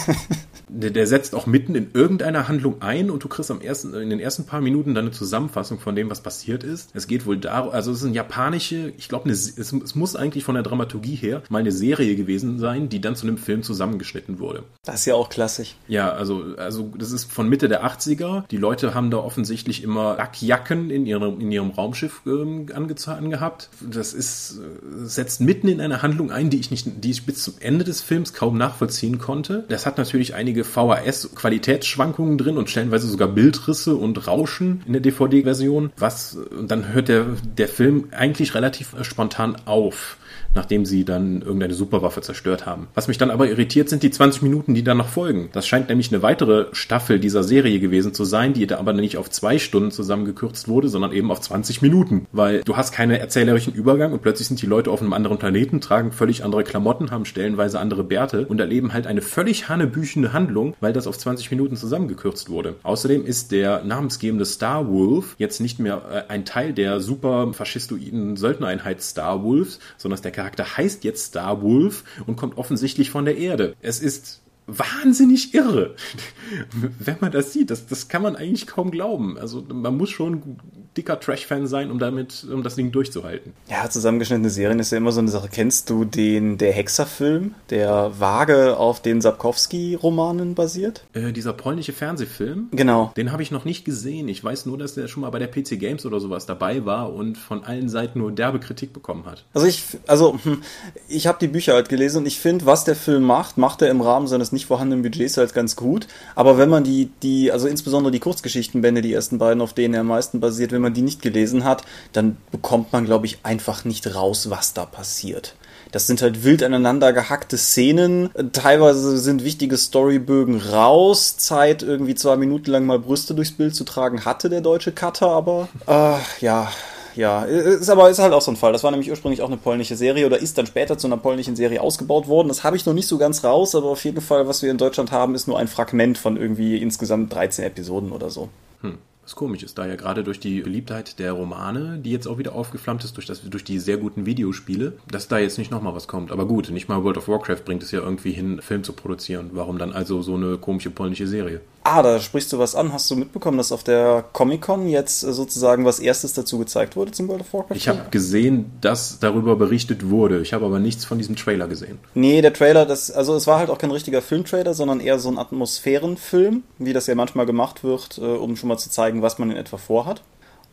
Der, 0.75 0.89
der 0.89 1.05
setzt 1.05 1.35
auch 1.35 1.45
mitten 1.45 1.75
in 1.75 1.91
irgendeiner 1.93 2.47
Handlung 2.47 2.81
ein 2.81 3.11
und 3.11 3.23
du 3.23 3.27
kriegst 3.27 3.51
am 3.51 3.61
ersten, 3.61 3.93
in 3.93 4.09
den 4.09 4.19
ersten 4.19 4.45
paar 4.47 4.59
Minuten 4.59 4.95
dann 4.95 5.05
eine 5.05 5.11
Zusammenfassung 5.13 5.79
von 5.79 5.95
dem, 5.95 6.09
was 6.09 6.21
passiert 6.21 6.63
ist. 6.63 6.89
Es 6.95 7.05
geht 7.05 7.27
wohl 7.27 7.37
darum, 7.37 7.71
also 7.71 7.91
es 7.91 7.99
ist 7.99 8.05
eine 8.05 8.13
japanische, 8.43 8.93
ich 8.97 9.07
glaube, 9.07 9.29
es, 9.29 9.57
es 9.57 9.95
muss 9.95 10.15
eigentlich 10.15 10.43
von 10.43 10.55
der 10.55 10.63
Dramaturgie 10.63 11.15
her 11.15 11.43
mal 11.49 11.59
eine 11.59 11.71
Serie 11.71 12.15
gewesen 12.15 12.59
sein, 12.59 12.89
die 12.89 12.99
dann 12.99 13.15
zu 13.15 13.25
einem 13.25 13.37
Film 13.37 13.63
zusammengeschnitten 13.63 14.39
wurde. 14.39 14.63
Das 14.83 14.95
ist 14.95 15.05
ja 15.05 15.15
auch 15.15 15.29
klassisch. 15.29 15.75
Ja, 15.87 16.11
also, 16.11 16.43
also 16.57 16.91
das 16.97 17.11
ist 17.11 17.31
von 17.31 17.47
Mitte 17.47 17.69
der 17.69 17.85
80er. 17.85 18.43
Die 18.49 18.57
Leute 18.57 18.93
haben 18.93 19.11
da 19.11 19.17
offensichtlich 19.17 19.81
immer 19.83 20.17
Lackjacken 20.17 20.89
in 20.89 21.05
ihrem, 21.05 21.39
in 21.39 21.51
ihrem 21.51 21.71
Raumschiff 21.71 22.21
ähm, 22.25 22.67
angehabt. 22.73 23.69
Das 23.81 24.13
ist, 24.13 24.59
äh, 24.59 25.05
setzt 25.05 25.39
mitten 25.39 25.69
in 25.69 25.79
eine 25.79 26.01
Handlung 26.01 26.31
ein, 26.31 26.49
die 26.49 26.59
ich 26.59 26.69
nicht, 26.69 27.03
die 27.03 27.11
ich 27.11 27.25
bis 27.25 27.43
zum 27.43 27.53
Ende 27.59 27.85
des 27.85 28.01
Films 28.01 28.33
kaum 28.33 28.57
nachvollziehen 28.57 29.19
konnte. 29.19 29.63
Das 29.69 29.85
hat 29.85 29.97
natürlich 29.97 30.35
einige 30.35 30.63
VHS-Qualitätsschwankungen 30.63 32.37
drin 32.37 32.57
und 32.57 32.69
stellenweise 32.69 33.07
sogar 33.07 33.29
Bildrisse 33.29 33.95
und 33.95 34.27
Rauschen 34.27 34.83
in 34.85 34.93
der 34.93 35.01
DVD-Version. 35.01 35.91
Was, 35.97 36.35
und 36.35 36.69
dann 36.69 36.91
hört 36.91 37.07
der, 37.07 37.25
der 37.57 37.67
Film 37.67 38.09
eigentlich 38.11 38.32
relativ 38.55 38.93
äh, 38.93 39.03
spontan 39.03 39.55
auf 39.65 40.17
nachdem 40.55 40.85
sie 40.85 41.05
dann 41.05 41.41
irgendeine 41.41 41.73
Superwaffe 41.73 42.21
zerstört 42.21 42.65
haben. 42.65 42.87
Was 42.93 43.07
mich 43.07 43.17
dann 43.17 43.31
aber 43.31 43.47
irritiert, 43.47 43.89
sind 43.89 44.03
die 44.03 44.11
20 44.11 44.41
Minuten, 44.41 44.73
die 44.73 44.83
dann 44.83 44.97
noch 44.97 45.07
folgen. 45.07 45.49
Das 45.53 45.67
scheint 45.67 45.89
nämlich 45.89 46.11
eine 46.11 46.21
weitere 46.21 46.67
Staffel 46.71 47.19
dieser 47.19 47.43
Serie 47.43 47.79
gewesen 47.79 48.13
zu 48.13 48.25
sein, 48.25 48.53
die 48.53 48.67
da 48.67 48.77
aber 48.77 48.93
nicht 48.93 49.17
auf 49.17 49.29
zwei 49.29 49.59
Stunden 49.59 49.91
zusammengekürzt 49.91 50.67
wurde, 50.67 50.89
sondern 50.89 51.11
eben 51.11 51.31
auf 51.31 51.41
20 51.41 51.81
Minuten. 51.81 52.27
Weil 52.31 52.61
du 52.63 52.77
hast 52.77 52.91
keinen 52.91 53.11
erzählerischen 53.11 53.73
Übergang 53.73 54.13
und 54.13 54.21
plötzlich 54.21 54.47
sind 54.47 54.61
die 54.61 54.67
Leute 54.67 54.91
auf 54.91 55.01
einem 55.01 55.13
anderen 55.13 55.37
Planeten, 55.37 55.81
tragen 55.81 56.11
völlig 56.11 56.43
andere 56.43 56.63
Klamotten, 56.63 57.11
haben 57.11 57.25
stellenweise 57.25 57.79
andere 57.79 58.03
Bärte 58.03 58.45
und 58.45 58.59
erleben 58.59 58.93
halt 58.93 59.07
eine 59.07 59.21
völlig 59.21 59.69
hanebüchende 59.69 60.33
Handlung, 60.33 60.75
weil 60.79 60.93
das 60.93 61.07
auf 61.07 61.17
20 61.17 61.51
Minuten 61.51 61.75
zusammengekürzt 61.75 62.49
wurde. 62.49 62.75
Außerdem 62.83 63.25
ist 63.25 63.51
der 63.51 63.83
namensgebende 63.83 64.45
Star 64.45 64.87
Wolf 64.89 65.35
jetzt 65.37 65.59
nicht 65.59 65.79
mehr 65.79 66.01
äh, 66.11 66.31
ein 66.31 66.45
Teil 66.45 66.73
der 66.73 66.99
super 66.99 67.51
faschistoiden 67.53 68.37
Söldnereinheit 68.37 69.01
Star 69.01 69.43
Wolves, 69.43 69.79
sondern 69.97 70.21
der 70.21 70.31
Charakter 70.43 70.77
heißt 70.77 71.05
jetzt 71.05 71.27
Star 71.27 71.61
Wolf 71.61 72.03
und 72.27 72.35
kommt 72.35 72.57
offensichtlich 72.57 73.09
von 73.09 73.23
der 73.23 73.37
Erde. 73.37 73.75
Es 73.81 74.01
ist 74.01 74.41
wahnsinnig 74.67 75.53
irre, 75.53 75.95
wenn 76.99 77.15
man 77.21 77.31
das 77.31 77.53
sieht. 77.53 77.69
Das, 77.69 77.87
das 77.87 78.09
kann 78.09 78.21
man 78.21 78.35
eigentlich 78.35 78.67
kaum 78.67 78.91
glauben. 78.91 79.37
Also 79.37 79.61
man 79.61 79.95
muss 79.95 80.09
schon 80.09 80.57
dicker 80.97 81.19
Trash-Fan 81.19 81.67
sein, 81.67 81.91
um 81.91 81.99
damit, 81.99 82.45
um 82.51 82.63
das 82.63 82.75
Ding 82.75 82.91
durchzuhalten. 82.91 83.53
Ja, 83.69 83.89
zusammengeschnittene 83.89 84.49
Serien 84.49 84.79
ist 84.79 84.91
ja 84.91 84.97
immer 84.97 85.11
so 85.11 85.19
eine 85.19 85.29
Sache. 85.29 85.49
Kennst 85.51 85.89
du 85.89 86.05
den 86.05 86.57
der 86.57 86.71
Hexer-Film, 86.73 87.55
der 87.69 88.11
vage 88.19 88.77
auf 88.77 89.01
den 89.01 89.21
Sapkowski-Romanen 89.21 90.55
basiert? 90.55 91.03
Äh, 91.13 91.31
dieser 91.31 91.53
polnische 91.53 91.93
Fernsehfilm, 91.93 92.67
Genau. 92.71 93.11
den 93.17 93.31
habe 93.31 93.43
ich 93.43 93.51
noch 93.51 93.65
nicht 93.65 93.85
gesehen. 93.85 94.27
Ich 94.27 94.43
weiß 94.43 94.65
nur, 94.65 94.77
dass 94.77 94.93
der 94.93 95.07
schon 95.07 95.21
mal 95.21 95.29
bei 95.29 95.39
der 95.39 95.47
PC 95.47 95.79
Games 95.79 96.05
oder 96.05 96.19
sowas 96.19 96.45
dabei 96.45 96.85
war 96.85 97.13
und 97.13 97.37
von 97.37 97.63
allen 97.63 97.89
Seiten 97.89 98.19
nur 98.19 98.31
derbe 98.31 98.59
Kritik 98.59 98.93
bekommen 98.93 99.25
hat. 99.25 99.45
Also 99.53 99.67
ich, 99.67 99.83
also 100.07 100.37
hm, 100.43 100.61
ich 101.07 101.27
habe 101.27 101.37
die 101.39 101.47
Bücher 101.47 101.73
halt 101.73 101.89
gelesen 101.89 102.19
und 102.19 102.25
ich 102.25 102.39
finde, 102.39 102.65
was 102.65 102.83
der 102.83 102.95
Film 102.95 103.23
macht, 103.23 103.57
macht 103.57 103.81
er 103.81 103.89
im 103.89 104.01
Rahmen 104.01 104.27
seines 104.27 104.51
nicht 104.51 104.65
vorhandenen 104.67 105.03
Budgets 105.03 105.37
halt 105.37 105.53
ganz 105.53 105.75
gut. 105.75 106.07
Aber 106.35 106.57
wenn 106.57 106.69
man 106.69 106.83
die, 106.83 107.09
die, 107.23 107.51
also 107.51 107.67
insbesondere 107.67 108.11
die 108.11 108.19
Kurzgeschichtenbände, 108.19 109.01
die 109.01 109.13
ersten 109.13 109.37
beiden, 109.37 109.61
auf 109.61 109.73
denen 109.73 109.93
er 109.93 110.01
am 110.01 110.07
meisten 110.07 110.39
basiert, 110.39 110.71
wenn 110.71 110.81
man 110.83 110.93
die 110.93 111.01
nicht 111.01 111.21
gelesen 111.21 111.63
hat, 111.63 111.83
dann 112.11 112.37
bekommt 112.51 112.93
man, 112.93 113.05
glaube 113.05 113.25
ich, 113.25 113.39
einfach 113.43 113.85
nicht 113.85 114.13
raus, 114.13 114.49
was 114.49 114.73
da 114.73 114.85
passiert. 114.85 115.55
Das 115.91 116.07
sind 116.07 116.23
halt 116.23 116.43
wild 116.43 116.63
aneinander 116.63 117.13
gehackte 117.13 117.55
Szenen. 117.55 118.31
Teilweise 118.51 119.17
sind 119.19 119.43
wichtige 119.43 119.77
Storybögen 119.77 120.59
raus. 120.59 121.37
Zeit, 121.37 121.83
irgendwie 121.83 122.15
zwei 122.15 122.35
Minuten 122.35 122.71
lang 122.71 122.85
mal 122.85 122.97
Brüste 122.97 123.35
durchs 123.35 123.51
Bild 123.51 123.75
zu 123.75 123.83
tragen, 123.83 124.25
hatte 124.25 124.49
der 124.49 124.61
deutsche 124.61 124.91
Cutter, 124.91 125.27
aber 125.27 125.67
äh, 125.87 126.17
ja, 126.43 126.71
ja, 127.15 127.43
ist 127.43 127.89
aber 127.89 128.09
ist 128.09 128.19
halt 128.19 128.33
auch 128.33 128.41
so 128.41 128.51
ein 128.51 128.57
Fall. 128.57 128.73
Das 128.73 128.83
war 128.83 128.89
nämlich 128.89 129.09
ursprünglich 129.09 129.43
auch 129.43 129.47
eine 129.47 129.57
polnische 129.57 129.95
Serie 129.95 130.25
oder 130.25 130.39
ist 130.39 130.57
dann 130.57 130.65
später 130.65 130.97
zu 130.97 131.05
einer 131.05 131.17
polnischen 131.17 131.55
Serie 131.55 131.81
ausgebaut 131.81 132.27
worden. 132.27 132.47
Das 132.47 132.63
habe 132.63 132.75
ich 132.75 132.85
noch 132.85 132.93
nicht 132.93 133.07
so 133.07 133.19
ganz 133.19 133.43
raus, 133.43 133.75
aber 133.75 133.89
auf 133.89 134.03
jeden 134.03 134.21
Fall, 134.21 134.47
was 134.47 134.63
wir 134.63 134.71
in 134.71 134.79
Deutschland 134.79 135.11
haben, 135.11 135.35
ist 135.35 135.47
nur 135.47 135.59
ein 135.59 135.67
Fragment 135.67 136.17
von 136.17 136.37
irgendwie 136.37 136.77
insgesamt 136.77 137.31
13 137.33 137.65
Episoden 137.65 138.11
oder 138.11 138.31
so. 138.31 138.49
Hm. 138.81 138.97
Was 139.23 139.35
komisch 139.35 139.63
ist, 139.63 139.77
da 139.77 139.87
ja 139.87 139.95
gerade 139.95 140.23
durch 140.23 140.39
die 140.39 140.61
Beliebtheit 140.61 141.17
der 141.17 141.31
Romane, 141.31 141.97
die 141.97 142.11
jetzt 142.11 142.27
auch 142.27 142.37
wieder 142.37 142.53
aufgeflammt 142.53 143.05
ist, 143.05 143.15
durch, 143.15 143.25
das, 143.25 143.41
durch 143.41 143.63
die 143.63 143.79
sehr 143.79 143.97
guten 143.97 144.25
Videospiele, 144.25 144.93
dass 145.09 145.29
da 145.29 145.37
jetzt 145.37 145.57
nicht 145.57 145.71
nochmal 145.71 145.95
was 145.95 146.09
kommt. 146.09 146.31
Aber 146.31 146.45
gut, 146.45 146.69
nicht 146.69 146.89
mal 146.89 147.03
World 147.03 147.17
of 147.17 147.29
Warcraft 147.29 147.63
bringt 147.63 147.83
es 147.83 147.91
ja 147.91 148.01
irgendwie 148.01 148.31
hin, 148.31 148.61
Film 148.61 148.83
zu 148.83 148.91
produzieren. 148.91 149.51
Warum 149.53 149.77
dann 149.77 149.93
also 149.93 150.21
so 150.21 150.35
eine 150.35 150.57
komische 150.57 150.89
polnische 150.89 151.27
Serie? 151.27 151.61
Ah, 151.83 152.01
da 152.01 152.19
sprichst 152.19 152.51
du 152.53 152.59
was 152.59 152.75
an. 152.75 152.93
Hast 152.93 153.11
du 153.11 153.15
mitbekommen, 153.15 153.57
dass 153.57 153.71
auf 153.71 153.83
der 153.83 154.23
Comic-Con 154.31 154.87
jetzt 154.87 155.23
äh, 155.23 155.33
sozusagen 155.33 155.85
was 155.85 155.99
erstes 155.99 156.33
dazu 156.33 156.57
gezeigt 156.57 156.95
wurde 156.95 157.11
zum 157.11 157.27
World 157.27 157.41
of 157.41 157.53
Warcraft? 157.53 157.75
Ich 157.75 157.89
habe 157.89 158.05
gesehen, 158.09 158.71
dass 158.79 159.19
darüber 159.19 159.55
berichtet 159.55 160.09
wurde. 160.09 160.41
Ich 160.41 160.53
habe 160.53 160.65
aber 160.65 160.79
nichts 160.79 161.03
von 161.03 161.17
diesem 161.17 161.35
Trailer 161.35 161.67
gesehen. 161.67 161.99
Nee, 162.13 162.41
der 162.41 162.53
Trailer, 162.53 162.85
das, 162.85 163.11
also 163.11 163.35
es 163.35 163.47
war 163.47 163.59
halt 163.59 163.69
auch 163.69 163.77
kein 163.77 163.91
richtiger 163.91 164.21
Filmtrailer, 164.21 164.73
sondern 164.73 165.01
eher 165.01 165.19
so 165.19 165.29
ein 165.29 165.37
Atmosphärenfilm, 165.37 166.63
wie 166.79 166.93
das 166.93 167.07
ja 167.07 167.15
manchmal 167.15 167.45
gemacht 167.45 167.83
wird, 167.83 168.17
äh, 168.17 168.21
um 168.21 168.55
schon 168.55 168.69
mal 168.69 168.77
zu 168.77 168.89
zeigen, 168.89 169.21
was 169.21 169.37
man 169.37 169.51
in 169.51 169.57
etwa 169.57 169.77
vorhat. 169.77 170.21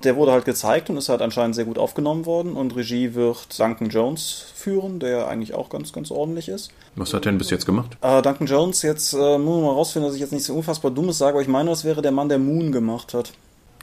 Der 0.05 0.17
wurde 0.17 0.33
halt 0.33 0.45
gezeigt 0.45 0.89
und 0.89 0.97
ist 0.97 1.09
halt 1.09 1.21
anscheinend 1.21 1.55
sehr 1.55 1.67
gut 1.67 1.79
aufgenommen 1.79 2.25
worden. 2.27 2.55
Und 2.55 2.75
Regie 2.75 3.15
wird 3.15 3.59
Duncan 3.59 3.89
Jones 3.89 4.47
führen, 4.55 4.99
der 4.99 5.29
eigentlich 5.29 5.55
auch 5.55 5.69
ganz, 5.69 5.93
ganz 5.93 6.11
ordentlich 6.11 6.49
ist. 6.49 6.71
Was 6.97 7.13
hat 7.13 7.27
er 7.27 7.33
denn 7.33 7.39
bis 7.39 7.51
jetzt 7.51 7.67
gemacht? 7.67 7.97
Äh, 8.01 8.23
Duncan 8.23 8.47
Jones, 8.47 8.83
jetzt 8.83 9.13
äh, 9.13 9.39
muss 9.39 9.57
man 9.57 9.65
mal 9.65 9.73
rausfinden, 9.73 10.09
dass 10.09 10.15
ich 10.15 10.21
jetzt 10.21 10.33
nicht 10.33 10.45
so 10.45 10.55
unfassbar 10.55 10.91
Dummes 10.91 11.19
sage, 11.19 11.33
aber 11.33 11.43
ich 11.43 11.49
meine, 11.49 11.71
das 11.71 11.85
wäre 11.85 12.03
der 12.03 12.13
Mann, 12.13 12.29
der 12.29 12.39
Moon 12.39 12.73
gemacht 12.73 13.15
hat. 13.15 13.33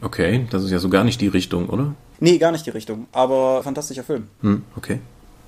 Okay, 0.01 0.45
das 0.51 0.63
ist 0.63 0.71
ja 0.71 0.79
so 0.79 0.89
gar 0.89 1.03
nicht 1.03 1.21
die 1.21 1.27
Richtung, 1.27 1.69
oder? 1.69 1.93
Nee, 2.19 2.37
gar 2.37 2.51
nicht 2.51 2.65
die 2.65 2.71
Richtung, 2.71 3.07
aber 3.11 3.63
fantastischer 3.63 4.03
Film. 4.03 4.27
Hm, 4.41 4.63
okay. 4.75 4.99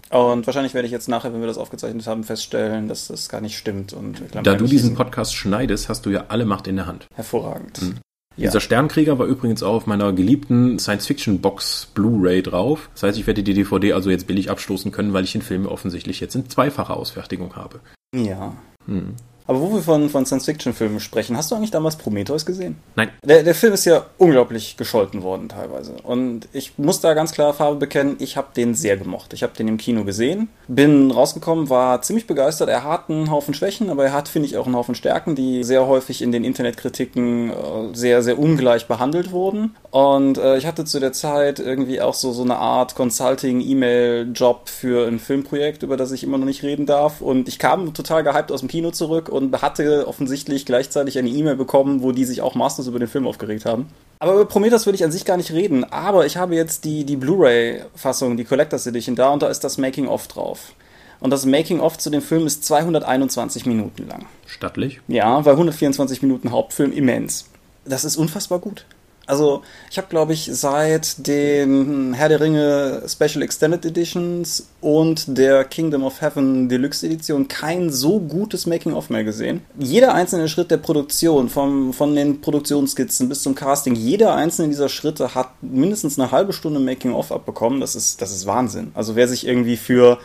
Und 0.09 0.47
wahrscheinlich 0.47 0.73
werde 0.73 0.87
ich 0.87 0.91
jetzt 0.91 1.07
nachher, 1.07 1.33
wenn 1.33 1.39
wir 1.39 1.47
das 1.47 1.59
aufgezeichnet 1.59 2.07
haben, 2.07 2.23
feststellen, 2.23 2.87
dass 2.87 3.07
das 3.07 3.29
gar 3.29 3.41
nicht 3.41 3.57
stimmt. 3.57 3.93
Und 3.93 4.23
da 4.41 4.55
du 4.55 4.65
diesen 4.65 4.95
Podcast 4.95 5.35
schneidest, 5.35 5.87
hast 5.87 6.05
du 6.05 6.09
ja 6.09 6.25
alle 6.29 6.45
Macht 6.45 6.67
in 6.67 6.77
der 6.77 6.87
Hand. 6.87 7.07
Hervorragend. 7.13 7.77
Hm. 7.77 7.95
Ja. 8.39 8.47
Dieser 8.47 8.61
Sternkrieger 8.61 9.19
war 9.19 9.25
übrigens 9.25 9.63
auch 9.63 9.73
auf 9.73 9.85
meiner 9.85 10.13
geliebten 10.13 10.79
Science-Fiction-Box 10.79 11.91
Blu-ray 11.93 12.41
drauf. 12.41 12.89
Das 12.93 13.03
heißt, 13.03 13.19
ich 13.19 13.27
werde 13.27 13.43
die 13.43 13.53
DVD 13.53 13.91
also 13.91 14.09
jetzt 14.09 14.27
billig 14.27 14.49
abstoßen 14.49 14.93
können, 14.93 15.11
weil 15.11 15.25
ich 15.25 15.33
den 15.33 15.41
Film 15.41 15.65
offensichtlich 15.65 16.21
jetzt 16.21 16.35
in 16.35 16.49
zweifacher 16.49 16.95
Ausfertigung 16.95 17.57
habe. 17.57 17.81
Ja. 18.15 18.53
Hm. 18.85 19.15
Aber 19.49 19.61
wo 19.61 19.73
wir 19.73 19.81
von, 19.81 20.11
von 20.11 20.27
Science-Fiction-Filmen 20.27 20.99
sprechen, 20.99 21.35
hast 21.35 21.49
du 21.49 21.55
eigentlich 21.55 21.71
damals 21.71 21.95
Prometheus 21.95 22.45
gesehen? 22.45 22.75
Nein. 22.95 23.09
Der, 23.23 23.41
der 23.41 23.55
Film 23.55 23.73
ist 23.73 23.83
ja 23.83 24.05
unglaublich 24.19 24.77
gescholten 24.77 25.23
worden 25.23 25.49
teilweise. 25.49 25.93
Und 26.03 26.47
ich 26.53 26.77
muss 26.77 27.01
da 27.01 27.15
ganz 27.15 27.31
klar 27.31 27.55
Farbe 27.55 27.77
bekennen, 27.77 28.17
ich 28.19 28.37
habe 28.37 28.49
den 28.55 28.75
sehr 28.75 28.95
gemocht. 28.95 29.33
Ich 29.33 29.41
habe 29.41 29.53
den 29.57 29.67
im 29.67 29.77
Kino 29.77 30.03
gesehen, 30.03 30.49
bin 30.67 31.09
rausgekommen, 31.09 31.67
war 31.71 32.03
ziemlich 32.03 32.27
begeistert. 32.27 32.69
Er 32.69 32.83
hat 32.83 33.09
einen 33.09 33.31
Haufen 33.31 33.55
Schwächen, 33.55 33.89
aber 33.89 34.05
er 34.05 34.13
hat, 34.13 34.27
finde 34.27 34.47
ich, 34.47 34.55
auch 34.55 34.67
einen 34.67 34.75
Haufen 34.75 34.93
Stärken, 34.93 35.33
die 35.33 35.63
sehr 35.63 35.87
häufig 35.87 36.21
in 36.21 36.31
den 36.31 36.43
Internetkritiken 36.43 37.49
äh, 37.49 37.53
sehr, 37.93 38.21
sehr 38.21 38.37
ungleich 38.37 38.85
behandelt 38.85 39.31
wurden. 39.31 39.75
Und 39.89 40.37
äh, 40.37 40.57
ich 40.57 40.67
hatte 40.67 40.85
zu 40.85 40.99
der 40.99 41.13
Zeit 41.13 41.57
irgendwie 41.57 42.01
auch 42.01 42.13
so, 42.13 42.33
so 42.33 42.43
eine 42.43 42.57
Art 42.57 42.93
Consulting-E-Mail-Job 42.93 44.69
für 44.69 45.07
ein 45.07 45.17
Filmprojekt, 45.17 45.81
über 45.81 45.97
das 45.97 46.11
ich 46.11 46.23
immer 46.23 46.37
noch 46.37 46.45
nicht 46.45 46.61
reden 46.61 46.85
darf. 46.85 47.21
Und 47.21 47.47
ich 47.47 47.57
kam 47.57 47.95
total 47.95 48.23
gehypt 48.23 48.51
aus 48.51 48.59
dem 48.59 48.69
Kino 48.69 48.91
zurück 48.91 49.29
und 49.39 49.61
hatte 49.61 50.07
offensichtlich 50.07 50.65
gleichzeitig 50.65 51.17
eine 51.17 51.29
E-Mail 51.29 51.55
bekommen, 51.55 52.03
wo 52.03 52.11
die 52.11 52.25
sich 52.25 52.41
auch 52.41 52.55
Masters 52.55 52.87
über 52.87 52.99
den 52.99 53.07
Film 53.07 53.25
aufgeregt 53.25 53.65
haben. 53.65 53.87
Aber 54.19 54.33
über 54.33 54.45
Prometheus 54.45 54.85
würde 54.85 54.95
ich 54.97 55.03
an 55.03 55.11
sich 55.11 55.25
gar 55.25 55.37
nicht 55.37 55.51
reden. 55.51 55.85
Aber 55.85 56.25
ich 56.25 56.37
habe 56.37 56.55
jetzt 56.55 56.83
die, 56.83 57.05
die 57.05 57.15
Blu-ray-Fassung, 57.15 58.37
die 58.37 58.43
Collectors 58.43 58.85
Edition 58.85 59.15
da 59.15 59.29
und 59.29 59.41
da 59.41 59.47
ist 59.47 59.63
das 59.63 59.77
Making-of 59.77 60.27
drauf. 60.27 60.73
Und 61.21 61.31
das 61.31 61.45
Making-of 61.45 61.97
zu 61.97 62.09
dem 62.09 62.21
Film 62.21 62.45
ist 62.45 62.63
221 62.65 63.65
Minuten 63.65 64.07
lang. 64.07 64.25
Stattlich? 64.45 65.01
Ja, 65.07 65.43
weil 65.45 65.53
124 65.53 66.21
Minuten 66.21 66.51
Hauptfilm 66.51 66.91
immens. 66.93 67.49
Das 67.85 68.05
ist 68.05 68.17
unfassbar 68.17 68.59
gut. 68.59 68.85
Also, 69.29 69.61
ich 69.91 69.97
habe, 69.99 70.07
glaube 70.09 70.33
ich, 70.33 70.49
seit 70.51 71.27
den 71.27 72.15
Herr 72.15 72.29
der 72.29 72.41
Ringe 72.41 73.03
Special 73.07 73.43
Extended 73.43 73.85
Editions 73.85 74.69
und 74.81 75.37
der 75.37 75.65
Kingdom 75.65 76.03
of 76.03 76.19
Heaven 76.19 76.67
Deluxe 76.67 77.05
Edition 77.05 77.47
kein 77.47 77.91
so 77.91 78.19
gutes 78.19 78.65
Making-of 78.65 79.11
mehr 79.11 79.23
gesehen. 79.23 79.61
Jeder 79.77 80.15
einzelne 80.15 80.49
Schritt 80.49 80.71
der 80.71 80.77
Produktion, 80.77 81.47
vom, 81.47 81.93
von 81.93 82.15
den 82.15 82.41
Produktionsskizzen 82.41 83.29
bis 83.29 83.43
zum 83.43 83.53
Casting, 83.53 83.93
jeder 83.93 84.33
einzelne 84.33 84.69
dieser 84.69 84.89
Schritte 84.89 85.35
hat 85.35 85.49
mindestens 85.61 86.17
eine 86.17 86.31
halbe 86.31 86.51
Stunde 86.51 86.79
Making-of 86.79 87.31
abbekommen. 87.31 87.81
Das 87.81 87.95
ist, 87.95 88.23
das 88.23 88.31
ist 88.31 88.47
Wahnsinn. 88.47 88.89
Also, 88.95 89.15
wer 89.15 89.27
sich 89.27 89.45
irgendwie 89.45 89.77
für 89.77 90.17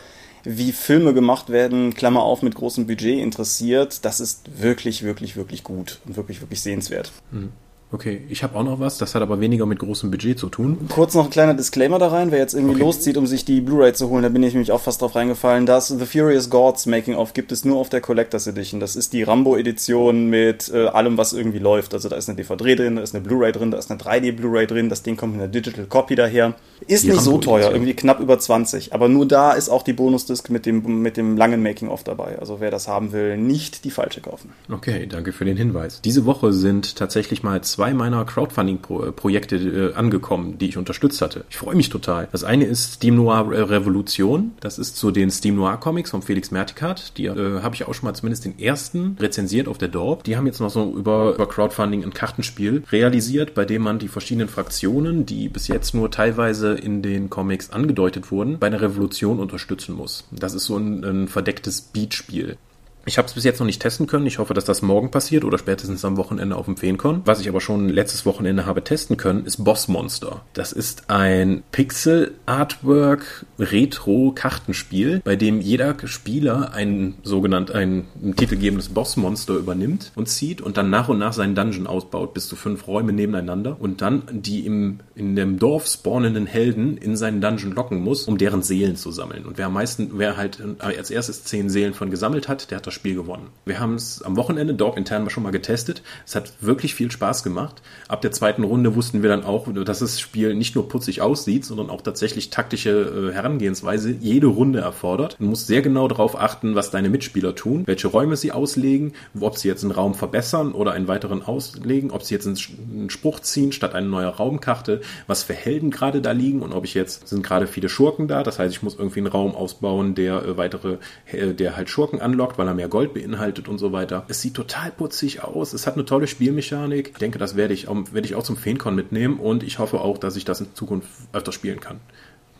wie 0.45 0.71
Filme 0.71 1.13
gemacht 1.13 1.51
werden, 1.51 1.93
Klammer 1.93 2.23
auf, 2.23 2.41
mit 2.41 2.55
großem 2.55 2.87
Budget 2.87 3.19
interessiert, 3.19 4.03
das 4.03 4.19
ist 4.19 4.61
wirklich, 4.61 5.03
wirklich, 5.03 5.35
wirklich 5.35 5.63
gut 5.63 5.99
und 6.07 6.17
wirklich, 6.17 6.41
wirklich 6.41 6.61
sehenswert. 6.61 7.11
Mhm. 7.31 7.51
Okay, 7.91 8.23
ich 8.29 8.43
habe 8.43 8.57
auch 8.57 8.63
noch 8.63 8.79
was, 8.79 8.97
das 8.97 9.13
hat 9.13 9.21
aber 9.21 9.39
weniger 9.39 9.65
mit 9.65 9.79
großem 9.79 10.09
Budget 10.09 10.39
zu 10.39 10.49
tun. 10.49 10.77
Kurz 10.89 11.13
noch 11.13 11.25
ein 11.25 11.29
kleiner 11.29 11.53
Disclaimer 11.53 11.99
da 11.99 12.07
rein, 12.07 12.31
wer 12.31 12.39
jetzt 12.39 12.53
irgendwie 12.53 12.75
okay. 12.75 12.83
loszieht, 12.83 13.15
um 13.15 13.27
sich 13.27 13.45
die 13.45 13.61
Blu-ray 13.61 13.93
zu 13.93 14.09
holen, 14.09 14.23
da 14.23 14.29
bin 14.29 14.41
ich 14.43 14.53
nämlich 14.53 14.71
auch 14.71 14.81
fast 14.81 15.01
drauf 15.01 15.15
reingefallen, 15.15 15.65
dass 15.65 15.89
The 15.89 16.05
Furious 16.05 16.49
Gods 16.49 16.87
Making-of 16.87 17.33
gibt 17.33 17.51
es 17.51 17.63
nur 17.63 17.77
auf 17.77 17.89
der 17.89 18.01
Collectors 18.01 18.47
Edition. 18.47 18.79
Das 18.79 18.95
ist 18.95 19.13
die 19.13 19.23
Rambo-Edition 19.23 20.29
mit 20.29 20.71
äh, 20.73 20.87
allem, 20.87 21.17
was 21.17 21.33
irgendwie 21.33 21.59
läuft. 21.59 21.93
Also 21.93 22.09
da 22.09 22.15
ist 22.15 22.27
eine 22.27 22.35
DVD 22.35 22.75
drin, 22.75 22.95
da 22.95 23.03
ist 23.03 23.13
eine 23.13 23.23
Blu-ray 23.23 23.51
drin, 23.51 23.69
da 23.69 23.77
ist 23.77 23.91
eine 23.91 23.99
3D-Blu-ray 23.99 24.65
drin, 24.65 24.89
das 24.89 25.03
Ding 25.03 25.15
kommt 25.15 25.33
mit 25.33 25.43
einer 25.43 25.51
Digital 25.51 25.85
Copy 25.85 26.15
daher. 26.15 26.55
Ist 26.87 27.03
die 27.03 27.11
nicht 27.11 27.21
so 27.21 27.37
teuer, 27.37 27.71
irgendwie 27.71 27.93
knapp 27.93 28.19
über 28.19 28.37
20, 28.37 28.93
aber 28.93 29.07
nur 29.07 29.27
da 29.27 29.53
ist 29.53 29.69
auch 29.69 29.83
die 29.83 29.93
Bonusdisk 29.93 30.49
mit 30.49 30.65
dem, 30.65 31.01
mit 31.01 31.17
dem 31.17 31.37
langen 31.37 31.63
Making-of 31.63 32.03
dabei. 32.03 32.37
Also 32.39 32.59
wer 32.59 32.71
das 32.71 32.87
haben 32.87 33.11
will, 33.13 33.37
nicht 33.37 33.85
die 33.85 33.91
falsche 33.91 34.21
kaufen. 34.21 34.51
Okay, 34.71 35.07
danke 35.07 35.31
für 35.31 35.45
den 35.45 35.55
Hinweis. 35.55 36.01
Diese 36.03 36.25
Woche 36.25 36.51
sind 36.51 36.97
tatsächlich 36.97 37.43
mal 37.43 37.61
zwei 37.61 37.84
meiner 37.93 38.25
Crowdfunding 38.25 38.55
Crowdfunding-Projekte 38.81 39.55
äh, 39.55 39.93
angekommen, 39.93 40.57
die 40.57 40.69
ich 40.69 40.77
unterstützt 40.77 41.21
hatte. 41.21 41.45
Ich 41.49 41.57
freue 41.57 41.75
mich 41.75 41.89
total. 41.89 42.27
Das 42.31 42.43
eine 42.43 42.65
ist 42.65 42.93
Steam 42.93 43.15
Noir 43.15 43.49
Revolution. 43.49 44.53
Das 44.59 44.79
ist 44.79 44.97
zu 44.97 45.11
den 45.11 45.31
Steam 45.31 45.55
Noir 45.55 45.77
Comics 45.77 46.11
von 46.11 46.21
Felix 46.21 46.51
Mertikat. 46.51 47.17
Die 47.17 47.25
äh, 47.25 47.61
habe 47.61 47.75
ich 47.75 47.87
auch 47.87 47.93
schon 47.93 48.05
mal 48.05 48.13
zumindest 48.13 48.45
den 48.45 48.59
ersten 48.59 49.17
rezensiert 49.19 49.67
auf 49.67 49.77
der 49.77 49.87
Dorp. 49.87 50.23
Die 50.23 50.37
haben 50.37 50.45
jetzt 50.45 50.59
noch 50.59 50.69
so 50.69 50.93
über, 50.95 51.33
über 51.35 51.47
Crowdfunding 51.47 52.03
ein 52.03 52.13
Kartenspiel 52.13 52.83
realisiert, 52.91 53.53
bei 53.53 53.65
dem 53.65 53.81
man 53.81 53.99
die 53.99 54.07
verschiedenen 54.07 54.47
Fraktionen, 54.47 55.25
die 55.25 55.49
bis 55.49 55.67
jetzt 55.67 55.93
nur 55.93 56.11
teilweise 56.11 56.73
in 56.73 57.01
den 57.01 57.29
Comics 57.29 57.69
angedeutet 57.69 58.31
wurden, 58.31 58.59
bei 58.59 58.67
einer 58.67 58.81
Revolution 58.81 59.39
unterstützen 59.39 59.95
muss. 59.95 60.25
Das 60.31 60.53
ist 60.53 60.65
so 60.65 60.77
ein, 60.77 61.03
ein 61.03 61.27
verdecktes 61.27 61.81
Beatspiel. 61.81 62.57
Ich 63.07 63.19
habe 63.19 63.27
es 63.27 63.33
bis 63.35 63.43
jetzt 63.43 63.59
noch 63.59 63.67
nicht 63.67 63.81
testen 63.81 64.07
können. 64.07 64.25
Ich 64.25 64.39
hoffe, 64.39 64.55
dass 64.55 64.65
das 64.65 64.81
morgen 64.81 65.11
passiert 65.11 65.43
oder 65.43 65.59
spätestens 65.59 66.03
am 66.03 66.17
Wochenende 66.17 66.55
auf 66.55 66.65
dem 66.65 66.75
Feencon. 66.75 67.21
Was 67.25 67.39
ich 67.39 67.47
aber 67.47 67.61
schon 67.61 67.87
letztes 67.87 68.25
Wochenende 68.25 68.65
habe 68.65 68.83
testen 68.83 69.15
können, 69.15 69.45
ist 69.45 69.63
Boss 69.63 69.87
Monster. 69.87 70.41
Das 70.53 70.71
ist 70.71 71.09
ein 71.09 71.61
Pixel-Artwork 71.71 73.45
Retro-Kartenspiel, 73.59 75.21
bei 75.23 75.35
dem 75.35 75.61
jeder 75.61 75.95
Spieler 76.05 76.73
ein 76.73 77.15
sogenannt 77.21 77.69
ein, 77.71 78.05
ein 78.23 78.35
titelgebendes 78.35 78.89
Boss-Monster 78.89 79.53
übernimmt 79.53 80.11
und 80.15 80.27
zieht 80.27 80.61
und 80.61 80.77
dann 80.77 80.89
nach 80.89 81.07
und 81.07 81.19
nach 81.19 81.33
seinen 81.33 81.53
Dungeon 81.53 81.85
ausbaut, 81.85 82.33
bis 82.33 82.47
zu 82.47 82.55
fünf 82.55 82.87
Räume 82.87 83.13
nebeneinander 83.13 83.77
und 83.79 84.01
dann 84.01 84.23
die 84.31 84.65
im, 84.65 84.99
in 85.13 85.35
dem 85.35 85.59
Dorf 85.59 85.85
spawnenden 85.85 86.47
Helden 86.47 86.97
in 86.97 87.15
seinen 87.15 87.39
Dungeon 87.39 87.73
locken 87.73 88.01
muss, 88.01 88.23
um 88.23 88.39
deren 88.39 88.63
Seelen 88.63 88.95
zu 88.95 89.11
sammeln. 89.11 89.45
Und 89.45 89.59
wer 89.59 89.67
am 89.67 89.73
meisten, 89.73 90.11
wer 90.15 90.37
halt 90.37 90.61
als 90.79 91.11
erstes 91.11 91.43
zehn 91.43 91.69
Seelen 91.69 91.93
von 91.93 92.09
gesammelt 92.09 92.47
hat, 92.47 92.71
der 92.71 92.77
hat 92.77 92.87
das 92.87 92.94
Spiel 92.95 93.15
gewonnen. 93.15 93.49
Wir 93.65 93.79
haben 93.79 93.93
es 93.93 94.21
am 94.21 94.35
Wochenende 94.35 94.73
dort 94.73 94.97
intern 94.97 95.29
schon 95.29 95.43
mal 95.43 95.51
getestet. 95.51 96.01
Es 96.25 96.35
hat 96.35 96.53
wirklich 96.61 96.95
viel 96.95 97.11
Spaß 97.11 97.43
gemacht. 97.43 97.81
Ab 98.07 98.21
der 98.21 98.31
zweiten 98.31 98.63
Runde 98.63 98.95
wussten 98.95 99.21
wir 99.21 99.29
dann 99.29 99.43
auch, 99.43 99.71
dass 99.71 99.99
das 99.99 100.19
Spiel 100.19 100.55
nicht 100.55 100.75
nur 100.75 100.89
putzig 100.89 101.21
aussieht, 101.21 101.65
sondern 101.65 101.89
auch 101.89 102.01
tatsächlich 102.01 102.49
taktische 102.49 103.29
äh, 103.29 103.33
Herangehensweise 103.33 104.11
jede 104.11 104.47
Runde 104.47 104.79
erfordert. 104.79 105.37
Du 105.39 105.45
musst 105.45 105.67
sehr 105.67 105.81
genau 105.81 106.07
darauf 106.07 106.39
achten, 106.39 106.75
was 106.75 106.91
deine 106.91 107.09
Mitspieler 107.09 107.55
tun, 107.55 107.83
welche 107.85 108.07
Räume 108.07 108.35
sie 108.37 108.51
auslegen, 108.51 109.13
ob 109.39 109.57
sie 109.57 109.67
jetzt 109.67 109.83
einen 109.83 109.91
Raum 109.91 110.15
verbessern 110.15 110.71
oder 110.71 110.93
einen 110.93 111.07
weiteren 111.07 111.43
auslegen, 111.43 112.11
ob 112.11 112.23
sie 112.23 112.33
jetzt 112.33 112.47
einen 112.47 113.09
Spruch 113.09 113.39
ziehen 113.41 113.71
statt 113.71 113.93
eine 113.93 114.07
neue 114.07 114.27
Raumkarte, 114.27 115.01
was 115.27 115.43
für 115.43 115.53
Helden 115.53 115.91
gerade 115.91 116.21
da 116.21 116.31
liegen 116.31 116.61
und 116.61 116.73
ob 116.73 116.85
ich 116.85 116.93
jetzt, 116.93 117.27
sind 117.27 117.43
gerade 117.43 117.67
viele 117.67 117.89
Schurken 117.89 118.27
da, 118.27 118.43
das 118.43 118.59
heißt, 118.59 118.73
ich 118.73 118.83
muss 118.83 118.95
irgendwie 118.95 119.19
einen 119.19 119.27
Raum 119.27 119.55
ausbauen, 119.55 120.15
der 120.15 120.43
äh, 120.43 120.57
weitere, 120.57 120.97
äh, 121.31 121.53
der 121.53 121.75
halt 121.75 121.89
Schurken 121.89 122.21
anlockt, 122.21 122.57
weil 122.57 122.67
er 122.67 122.73
mehr 122.73 122.84
mehr 122.85 122.89
Gold 122.89 123.13
beinhaltet 123.13 123.67
und 123.67 123.77
so 123.79 123.91
weiter. 123.91 124.25
Es 124.27 124.41
sieht 124.41 124.53
total 124.53 124.91
putzig 124.91 125.43
aus. 125.43 125.73
Es 125.73 125.87
hat 125.87 125.95
eine 125.95 126.05
tolle 126.05 126.27
Spielmechanik. 126.27 127.09
Ich 127.13 127.17
denke, 127.17 127.39
das 127.39 127.55
werde 127.55 127.73
ich, 127.73 127.87
auch, 127.87 127.95
werde 128.11 128.27
ich 128.27 128.35
auch 128.35 128.43
zum 128.43 128.57
Feencon 128.57 128.95
mitnehmen 128.95 129.39
und 129.39 129.63
ich 129.63 129.79
hoffe 129.79 130.01
auch, 130.01 130.17
dass 130.17 130.35
ich 130.35 130.45
das 130.45 130.61
in 130.61 130.67
Zukunft 130.75 131.09
öfter 131.33 131.51
spielen 131.51 131.79
kann. 131.79 131.99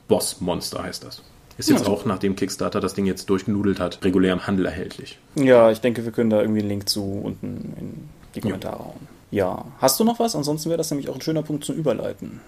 Boss 0.07 0.41
Monster 0.41 0.83
heißt 0.83 1.03
das. 1.03 1.21
Ist 1.57 1.69
jetzt 1.69 1.85
ja. 1.85 1.91
auch, 1.91 2.05
nachdem 2.05 2.35
Kickstarter 2.35 2.81
das 2.81 2.95
Ding 2.95 3.05
jetzt 3.05 3.29
durchgenudelt 3.29 3.79
hat, 3.79 4.03
regulär 4.03 4.33
im 4.33 4.45
Handel 4.45 4.65
erhältlich. 4.65 5.19
Ja, 5.35 5.71
ich 5.71 5.79
denke, 5.79 6.03
wir 6.03 6.11
können 6.11 6.29
da 6.29 6.41
irgendwie 6.41 6.59
einen 6.59 6.69
Link 6.69 6.89
zu 6.89 7.03
unten 7.03 7.73
in 7.79 8.09
die 8.35 8.41
Kommentare 8.41 8.77
ja. 8.77 8.85
hauen. 8.85 9.07
Ja. 9.31 9.65
Hast 9.79 9.99
du 9.99 10.03
noch 10.03 10.19
was? 10.19 10.35
Ansonsten 10.35 10.69
wäre 10.69 10.77
das 10.77 10.91
nämlich 10.91 11.07
auch 11.09 11.15
ein 11.15 11.21
schöner 11.21 11.43
Punkt 11.43 11.63
zum 11.63 11.75
Überleiten. 11.75 12.41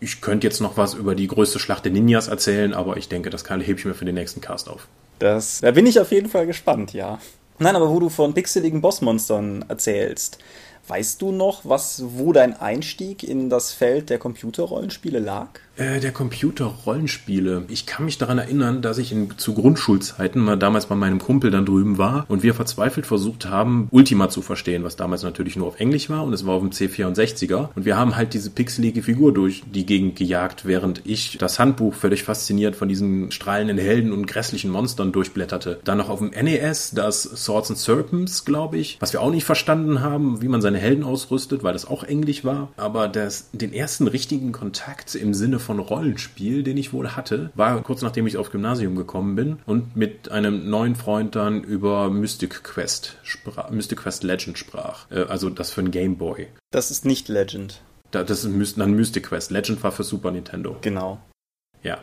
Ich 0.00 0.20
könnte 0.20 0.46
jetzt 0.46 0.60
noch 0.60 0.76
was 0.76 0.94
über 0.94 1.14
die 1.14 1.26
größte 1.26 1.58
Schlacht 1.58 1.84
der 1.84 1.92
Ninjas 1.92 2.28
erzählen, 2.28 2.74
aber 2.74 2.96
ich 2.96 3.08
denke, 3.08 3.30
das 3.30 3.48
hebe 3.48 3.78
ich 3.78 3.84
mir 3.84 3.94
für 3.94 4.04
den 4.04 4.16
nächsten 4.16 4.40
Cast 4.40 4.68
auf. 4.68 4.88
Das, 5.18 5.60
da 5.60 5.70
bin 5.70 5.86
ich 5.86 6.00
auf 6.00 6.10
jeden 6.10 6.28
Fall 6.28 6.46
gespannt, 6.46 6.92
ja. 6.92 7.18
Nein, 7.58 7.76
aber 7.76 7.90
wo 7.90 8.00
du 8.00 8.08
von 8.08 8.34
pixeligen 8.34 8.80
Bossmonstern 8.80 9.64
erzählst, 9.68 10.38
weißt 10.88 11.22
du 11.22 11.30
noch, 11.32 11.60
was, 11.64 12.02
wo 12.16 12.32
dein 12.32 12.58
Einstieg 12.58 13.22
in 13.22 13.48
das 13.50 13.72
Feld 13.72 14.10
der 14.10 14.18
Computerrollenspiele 14.18 15.20
lag? 15.20 15.48
Äh, 15.76 16.00
der 16.00 16.12
Computer-Rollenspiele. 16.12 17.64
Ich 17.68 17.86
kann 17.86 18.04
mich 18.04 18.18
daran 18.18 18.36
erinnern, 18.36 18.82
dass 18.82 18.98
ich 18.98 19.10
in, 19.10 19.38
zu 19.38 19.54
Grundschulzeiten 19.54 20.42
mal 20.42 20.58
damals 20.58 20.86
bei 20.86 20.94
meinem 20.94 21.18
Kumpel 21.18 21.50
dann 21.50 21.64
drüben 21.64 21.96
war 21.96 22.26
und 22.28 22.42
wir 22.42 22.52
verzweifelt 22.52 23.06
versucht 23.06 23.46
haben, 23.46 23.88
Ultima 23.90 24.28
zu 24.28 24.42
verstehen, 24.42 24.84
was 24.84 24.96
damals 24.96 25.22
natürlich 25.22 25.56
nur 25.56 25.66
auf 25.66 25.80
Englisch 25.80 26.10
war 26.10 26.24
und 26.24 26.34
es 26.34 26.44
war 26.44 26.54
auf 26.54 26.62
dem 26.62 26.72
C64er. 26.72 27.70
Und 27.74 27.86
wir 27.86 27.96
haben 27.96 28.16
halt 28.16 28.34
diese 28.34 28.50
pixelige 28.50 29.02
Figur 29.02 29.32
durch 29.32 29.62
die 29.72 29.86
Gegend 29.86 30.16
gejagt, 30.16 30.66
während 30.66 31.00
ich 31.04 31.38
das 31.38 31.58
Handbuch 31.58 31.94
völlig 31.94 32.22
fasziniert 32.22 32.76
von 32.76 32.88
diesen 32.88 33.30
strahlenden 33.30 33.78
Helden 33.78 34.12
und 34.12 34.26
grässlichen 34.26 34.70
Monstern 34.70 35.10
durchblätterte. 35.10 35.80
Dann 35.84 35.96
noch 35.96 36.10
auf 36.10 36.18
dem 36.18 36.30
NES 36.30 36.90
das 36.90 37.22
Swords 37.22 37.70
and 37.70 37.78
Serpents, 37.78 38.44
glaube 38.44 38.76
ich, 38.76 38.98
was 39.00 39.14
wir 39.14 39.22
auch 39.22 39.30
nicht 39.30 39.44
verstanden 39.44 40.02
haben, 40.02 40.42
wie 40.42 40.48
man 40.48 40.60
seine 40.60 40.78
Helden 40.78 41.02
ausrüstet, 41.02 41.62
weil 41.62 41.72
das 41.72 41.86
auch 41.86 42.04
Englisch 42.04 42.44
war. 42.44 42.68
Aber 42.76 43.08
das, 43.08 43.48
den 43.52 43.72
ersten 43.72 44.06
richtigen 44.06 44.52
Kontakt 44.52 45.14
im 45.14 45.32
Sinne 45.32 45.61
von 45.62 45.78
Rollenspiel, 45.78 46.62
den 46.62 46.76
ich 46.76 46.92
wohl 46.92 47.16
hatte, 47.16 47.50
war 47.54 47.80
kurz 47.82 48.02
nachdem 48.02 48.26
ich 48.26 48.36
aufs 48.36 48.50
Gymnasium 48.50 48.96
gekommen 48.96 49.34
bin 49.34 49.58
und 49.66 49.96
mit 49.96 50.30
einem 50.30 50.68
neuen 50.68 50.96
Freund 50.96 51.34
dann 51.34 51.62
über 51.62 52.10
Mystic 52.10 52.62
Quest 52.62 53.16
sprach, 53.22 53.70
Mystic 53.70 54.00
Quest 54.00 54.22
Legend 54.22 54.58
sprach. 54.58 55.10
Äh, 55.10 55.22
also 55.22 55.50
das 55.50 55.70
für 55.70 55.80
ein 55.80 55.90
Game 55.90 56.18
Boy. 56.18 56.48
Das 56.70 56.90
ist 56.90 57.04
nicht 57.04 57.28
Legend. 57.28 57.80
das 58.10 58.44
ist 58.44 58.78
dann 58.78 58.92
Mystic 58.92 59.26
Quest. 59.26 59.50
Legend 59.50 59.82
war 59.82 59.92
für 59.92 60.04
Super 60.04 60.30
Nintendo. 60.30 60.76
Genau. 60.80 61.18
Ja. 61.82 61.98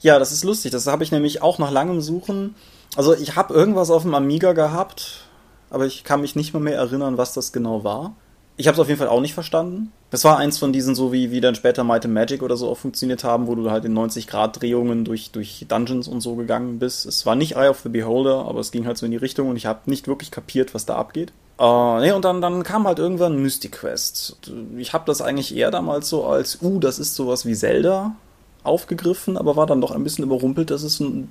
Ja, 0.00 0.18
das 0.18 0.32
ist 0.32 0.42
lustig. 0.42 0.72
Das 0.72 0.86
habe 0.86 1.04
ich 1.04 1.12
nämlich 1.12 1.42
auch 1.42 1.58
nach 1.58 1.70
langem 1.70 2.00
Suchen. 2.00 2.56
Also 2.96 3.14
ich 3.14 3.36
habe 3.36 3.54
irgendwas 3.54 3.90
auf 3.90 4.02
dem 4.02 4.14
Amiga 4.14 4.52
gehabt, 4.52 5.24
aber 5.70 5.86
ich 5.86 6.04
kann 6.04 6.20
mich 6.20 6.36
nicht 6.36 6.52
mehr, 6.52 6.62
mehr 6.62 6.76
erinnern, 6.76 7.18
was 7.18 7.32
das 7.32 7.52
genau 7.52 7.84
war. 7.84 8.16
Ich 8.56 8.66
habe 8.66 8.74
es 8.74 8.80
auf 8.80 8.88
jeden 8.88 8.98
Fall 8.98 9.08
auch 9.08 9.20
nicht 9.20 9.34
verstanden. 9.34 9.92
Das 10.10 10.24
war 10.24 10.38
eins 10.38 10.58
von 10.58 10.72
diesen, 10.72 10.94
so 10.94 11.12
wie, 11.12 11.30
wie 11.30 11.40
dann 11.40 11.54
später 11.54 11.84
Might 11.84 12.04
and 12.04 12.12
Magic 12.12 12.42
oder 12.42 12.56
so 12.56 12.68
auch 12.68 12.76
funktioniert 12.76 13.24
haben, 13.24 13.46
wo 13.46 13.54
du 13.54 13.70
halt 13.70 13.84
in 13.84 13.96
90-Grad-Drehungen 13.96 15.04
durch, 15.04 15.30
durch 15.30 15.64
Dungeons 15.68 16.06
und 16.06 16.20
so 16.20 16.36
gegangen 16.36 16.78
bist. 16.78 17.06
Es 17.06 17.24
war 17.24 17.34
nicht 17.34 17.56
Eye 17.56 17.68
of 17.68 17.80
the 17.80 17.88
Beholder, 17.88 18.44
aber 18.46 18.60
es 18.60 18.70
ging 18.70 18.86
halt 18.86 18.98
so 18.98 19.06
in 19.06 19.12
die 19.12 19.18
Richtung 19.18 19.48
und 19.48 19.56
ich 19.56 19.66
habe 19.66 19.88
nicht 19.88 20.06
wirklich 20.06 20.30
kapiert, 20.30 20.74
was 20.74 20.84
da 20.84 20.96
abgeht. 20.96 21.32
Uh, 21.58 21.98
nee, 22.00 22.12
und 22.12 22.24
dann, 22.24 22.40
dann 22.40 22.62
kam 22.62 22.86
halt 22.86 22.98
irgendwann 22.98 23.40
Mystic 23.40 23.72
Quest. 23.72 24.36
Ich 24.76 24.92
habe 24.92 25.04
das 25.06 25.22
eigentlich 25.22 25.54
eher 25.56 25.70
damals 25.70 26.08
so 26.08 26.24
als, 26.26 26.60
uh, 26.60 26.78
das 26.78 26.98
ist 26.98 27.14
sowas 27.14 27.46
wie 27.46 27.54
Zelda 27.54 28.16
aufgegriffen, 28.64 29.36
aber 29.36 29.56
war 29.56 29.66
dann 29.66 29.80
doch 29.80 29.90
ein 29.90 30.04
bisschen 30.04 30.24
überrumpelt, 30.24 30.70
dass 30.70 30.82
es 30.82 31.00
in 31.00 31.28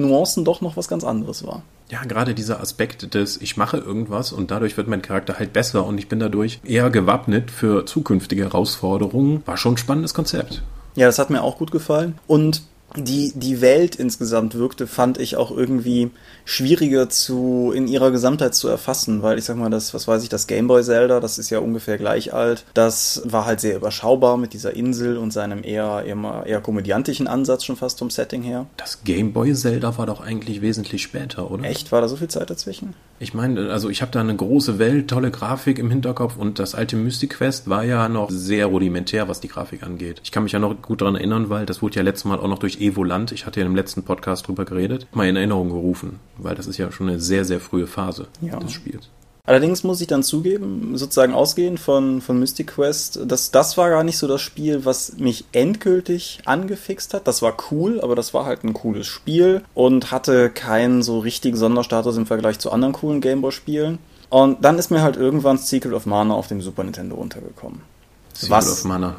Nuancen 0.00 0.44
doch 0.44 0.60
noch 0.60 0.76
was 0.76 0.88
ganz 0.88 1.04
anderes 1.04 1.46
war 1.46 1.62
ja, 1.92 2.02
gerade 2.04 2.34
dieser 2.34 2.60
Aspekt 2.60 3.12
des, 3.12 3.36
ich 3.42 3.58
mache 3.58 3.76
irgendwas 3.76 4.32
und 4.32 4.50
dadurch 4.50 4.78
wird 4.78 4.88
mein 4.88 5.02
Charakter 5.02 5.38
halt 5.38 5.52
besser 5.52 5.84
und 5.84 5.98
ich 5.98 6.08
bin 6.08 6.18
dadurch 6.18 6.58
eher 6.64 6.88
gewappnet 6.88 7.50
für 7.50 7.84
zukünftige 7.84 8.44
Herausforderungen, 8.44 9.42
war 9.44 9.58
schon 9.58 9.74
ein 9.74 9.76
spannendes 9.76 10.14
Konzept. 10.14 10.62
Ja, 10.96 11.06
das 11.06 11.18
hat 11.18 11.28
mir 11.28 11.42
auch 11.42 11.58
gut 11.58 11.70
gefallen. 11.70 12.18
Und 12.26 12.62
die, 12.96 13.32
die 13.34 13.60
Welt 13.60 13.94
insgesamt 13.96 14.54
wirkte, 14.54 14.86
fand 14.86 15.18
ich 15.18 15.36
auch 15.36 15.50
irgendwie 15.50 16.10
schwieriger 16.44 17.08
zu, 17.08 17.72
in 17.74 17.88
ihrer 17.88 18.10
Gesamtheit 18.10 18.54
zu 18.54 18.68
erfassen, 18.68 19.22
weil 19.22 19.38
ich 19.38 19.44
sag 19.44 19.56
mal, 19.56 19.70
das, 19.70 19.94
was 19.94 20.08
weiß 20.08 20.22
ich, 20.22 20.28
das 20.28 20.46
Gameboy 20.46 20.82
Zelda, 20.82 21.20
das 21.20 21.38
ist 21.38 21.50
ja 21.50 21.58
ungefähr 21.60 21.98
gleich 21.98 22.34
alt, 22.34 22.64
das 22.74 23.22
war 23.24 23.46
halt 23.46 23.60
sehr 23.60 23.76
überschaubar 23.76 24.36
mit 24.36 24.52
dieser 24.52 24.74
Insel 24.74 25.16
und 25.16 25.32
seinem 25.32 25.62
eher, 25.64 26.04
eher, 26.04 26.42
eher 26.46 26.60
komödiantischen 26.60 27.26
Ansatz 27.26 27.64
schon 27.64 27.76
fast 27.76 27.98
vom 27.98 28.10
Setting 28.10 28.42
her. 28.42 28.66
Das 28.76 29.04
Gameboy 29.04 29.54
Zelda 29.54 29.96
war 29.98 30.06
doch 30.06 30.20
eigentlich 30.20 30.62
wesentlich 30.62 31.02
später, 31.02 31.50
oder? 31.50 31.64
Echt? 31.64 31.92
War 31.92 32.00
da 32.00 32.08
so 32.08 32.16
viel 32.16 32.28
Zeit 32.28 32.50
dazwischen? 32.50 32.94
Ich 33.18 33.34
meine, 33.34 33.70
also 33.70 33.88
ich 33.88 34.02
habe 34.02 34.10
da 34.10 34.20
eine 34.20 34.34
große 34.34 34.80
Welt, 34.80 35.08
tolle 35.08 35.30
Grafik 35.30 35.78
im 35.78 35.90
Hinterkopf 35.90 36.36
und 36.36 36.58
das 36.58 36.74
alte 36.74 36.96
Mystic 36.96 37.34
Quest 37.34 37.68
war 37.68 37.84
ja 37.84 38.08
noch 38.08 38.30
sehr 38.30 38.66
rudimentär, 38.66 39.28
was 39.28 39.40
die 39.40 39.48
Grafik 39.48 39.84
angeht. 39.84 40.20
Ich 40.24 40.32
kann 40.32 40.42
mich 40.42 40.52
ja 40.52 40.58
noch 40.58 40.82
gut 40.82 41.00
daran 41.00 41.14
erinnern, 41.14 41.48
weil 41.48 41.64
das 41.64 41.82
wurde 41.82 41.96
ja 41.96 42.02
letztes 42.02 42.24
Mal 42.24 42.40
auch 42.40 42.48
noch 42.48 42.58
durch 42.58 42.80
Evoland, 42.82 43.32
ich 43.32 43.46
hatte 43.46 43.60
ja 43.60 43.66
im 43.66 43.76
letzten 43.76 44.02
Podcast 44.02 44.48
drüber 44.48 44.64
geredet, 44.64 45.06
mal 45.12 45.28
in 45.28 45.36
Erinnerung 45.36 45.70
gerufen, 45.70 46.18
weil 46.38 46.54
das 46.54 46.66
ist 46.66 46.78
ja 46.78 46.90
schon 46.92 47.08
eine 47.08 47.20
sehr, 47.20 47.44
sehr 47.44 47.60
frühe 47.60 47.86
Phase 47.86 48.26
ja. 48.40 48.58
des 48.58 48.72
Spiels. 48.72 49.08
Allerdings 49.44 49.82
muss 49.82 50.00
ich 50.00 50.06
dann 50.06 50.22
zugeben, 50.22 50.96
sozusagen 50.96 51.34
ausgehend 51.34 51.80
von, 51.80 52.20
von 52.20 52.38
Mystic 52.38 52.68
Quest, 52.68 53.18
dass 53.26 53.50
das 53.50 53.76
war 53.76 53.90
gar 53.90 54.04
nicht 54.04 54.16
so 54.16 54.28
das 54.28 54.40
Spiel, 54.40 54.84
was 54.84 55.18
mich 55.18 55.46
endgültig 55.50 56.38
angefixt 56.44 57.12
hat. 57.12 57.26
Das 57.26 57.42
war 57.42 57.56
cool, 57.70 58.00
aber 58.00 58.14
das 58.14 58.34
war 58.34 58.46
halt 58.46 58.62
ein 58.62 58.72
cooles 58.72 59.08
Spiel 59.08 59.62
und 59.74 60.12
hatte 60.12 60.48
keinen 60.48 61.02
so 61.02 61.18
richtigen 61.18 61.56
Sonderstatus 61.56 62.16
im 62.16 62.26
Vergleich 62.26 62.60
zu 62.60 62.70
anderen 62.70 62.92
coolen 62.92 63.20
Gameboy-Spielen. 63.20 63.98
Und 64.30 64.64
dann 64.64 64.78
ist 64.78 64.90
mir 64.90 65.02
halt 65.02 65.16
irgendwann 65.16 65.58
Secret 65.58 65.92
of 65.92 66.06
Mana 66.06 66.34
auf 66.34 66.46
dem 66.46 66.62
Super 66.62 66.84
Nintendo 66.84 67.16
untergekommen. 67.16 67.80
Secret 68.32 68.50
was, 68.50 68.70
of 68.70 68.84
Mana. 68.84 69.16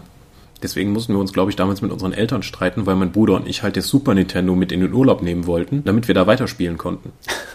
Deswegen 0.64 0.92
mussten 0.92 1.14
wir 1.14 1.20
uns, 1.20 1.34
glaube 1.34 1.52
ich, 1.52 1.58
damals 1.58 1.82
mit 1.82 1.92
unseren 1.92 2.14
Eltern 2.14 2.42
streiten, 2.42 2.86
weil 2.86 2.96
mein 2.96 3.12
Bruder 3.12 3.36
und 3.36 3.48
ich 3.48 3.64
halt 3.64 3.76
das 3.76 3.88
Super 3.88 4.14
Nintendo 4.14 4.56
mit 4.56 4.72
in 4.72 4.80
den 4.80 4.94
Urlaub 4.94 5.22
nehmen 5.22 5.46
wollten, 5.46 5.84
damit 5.84 6.08
wir 6.08 6.16
da 6.16 6.26
weiterspielen 6.26 6.78
konnten. 6.78 7.12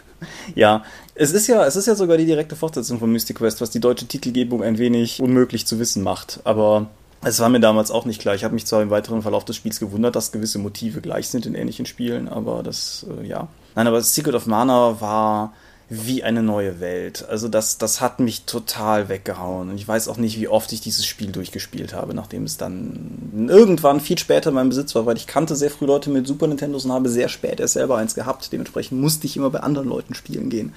ja, 0.55 0.85
es 1.15 1.33
ist 1.33 1.47
ja, 1.47 1.65
es 1.65 1.75
ist 1.75 1.87
ja 1.87 1.95
sogar 1.95 2.19
die 2.19 2.27
direkte 2.27 2.55
Fortsetzung 2.55 2.99
von 2.99 3.11
Mystic 3.11 3.39
Quest, 3.39 3.61
was 3.61 3.71
die 3.71 3.81
deutsche 3.81 4.07
Titelgebung 4.07 4.63
ein 4.63 4.79
wenig 4.79 5.21
unmöglich 5.21 5.67
zu 5.67 5.79
wissen 5.79 6.03
macht. 6.03 6.41
Aber 6.45 6.87
es 7.23 7.41
war 7.41 7.49
mir 7.49 7.61
damals 7.61 7.91
auch 7.91 8.05
nicht 8.05 8.21
klar. 8.21 8.35
Ich 8.35 8.45
habe 8.45 8.55
mich 8.55 8.67
zwar 8.67 8.83
im 8.83 8.91
weiteren 8.91 9.23
Verlauf 9.23 9.45
des 9.45 9.57
Spiels 9.57 9.81
gewundert, 9.81 10.15
dass 10.15 10.31
gewisse 10.31 10.59
Motive 10.59 11.01
gleich 11.01 11.29
sind 11.29 11.47
in 11.47 11.55
ähnlichen 11.55 11.87
Spielen, 11.87 12.29
aber 12.29 12.63
das, 12.63 13.07
äh, 13.21 13.27
ja. 13.27 13.49
Nein, 13.75 13.87
aber 13.87 14.03
Secret 14.03 14.35
of 14.35 14.47
Mana 14.47 15.01
war 15.01 15.55
wie 15.91 16.23
eine 16.23 16.43
neue 16.43 16.81
Welt. 16.81 17.27
Also 17.29 17.49
das, 17.49 17.79
das 17.79 18.03
hat 18.03 18.21
mich 18.21 18.45
total 18.45 19.09
weggehauen. 19.09 19.71
Und 19.71 19.77
ich 19.77 19.89
weiß 19.89 20.09
auch 20.09 20.19
nicht, 20.19 20.39
wie 20.39 20.49
oft 20.49 20.71
ich 20.73 20.83
dieses 20.83 21.07
Spiel 21.07 21.33
durchgespielt 21.33 21.95
habe, 21.95 22.13
nachdem 22.13 22.45
es 22.45 22.59
dann 22.59 23.49
irgendwann 23.49 24.01
viel 24.01 24.19
später 24.19 24.51
in 24.51 24.55
meinem 24.55 24.69
Besitz 24.69 24.95
war, 24.95 25.07
weil 25.07 25.17
ich 25.17 25.27
kannte 25.27 25.57
sehr 25.57 25.71
früh 25.71 25.87
Leute 25.87 26.11
mit 26.11 26.27
Super 26.27 26.47
Nintendos 26.47 26.85
und 26.85 26.93
habe 26.93 27.09
sehr 27.09 27.29
spät 27.29 27.59
erst 27.59 27.75
selber 27.75 27.97
eins 27.97 28.15
gehabt. 28.15 28.53
Dementsprechend 28.53 29.01
musste 29.01 29.27
ich 29.27 29.37
immer 29.37 29.51
bei 29.51 29.61
anderen 29.61 29.89
Leuten 29.89 30.15
spielen 30.15 30.51
gehen. 30.51 30.75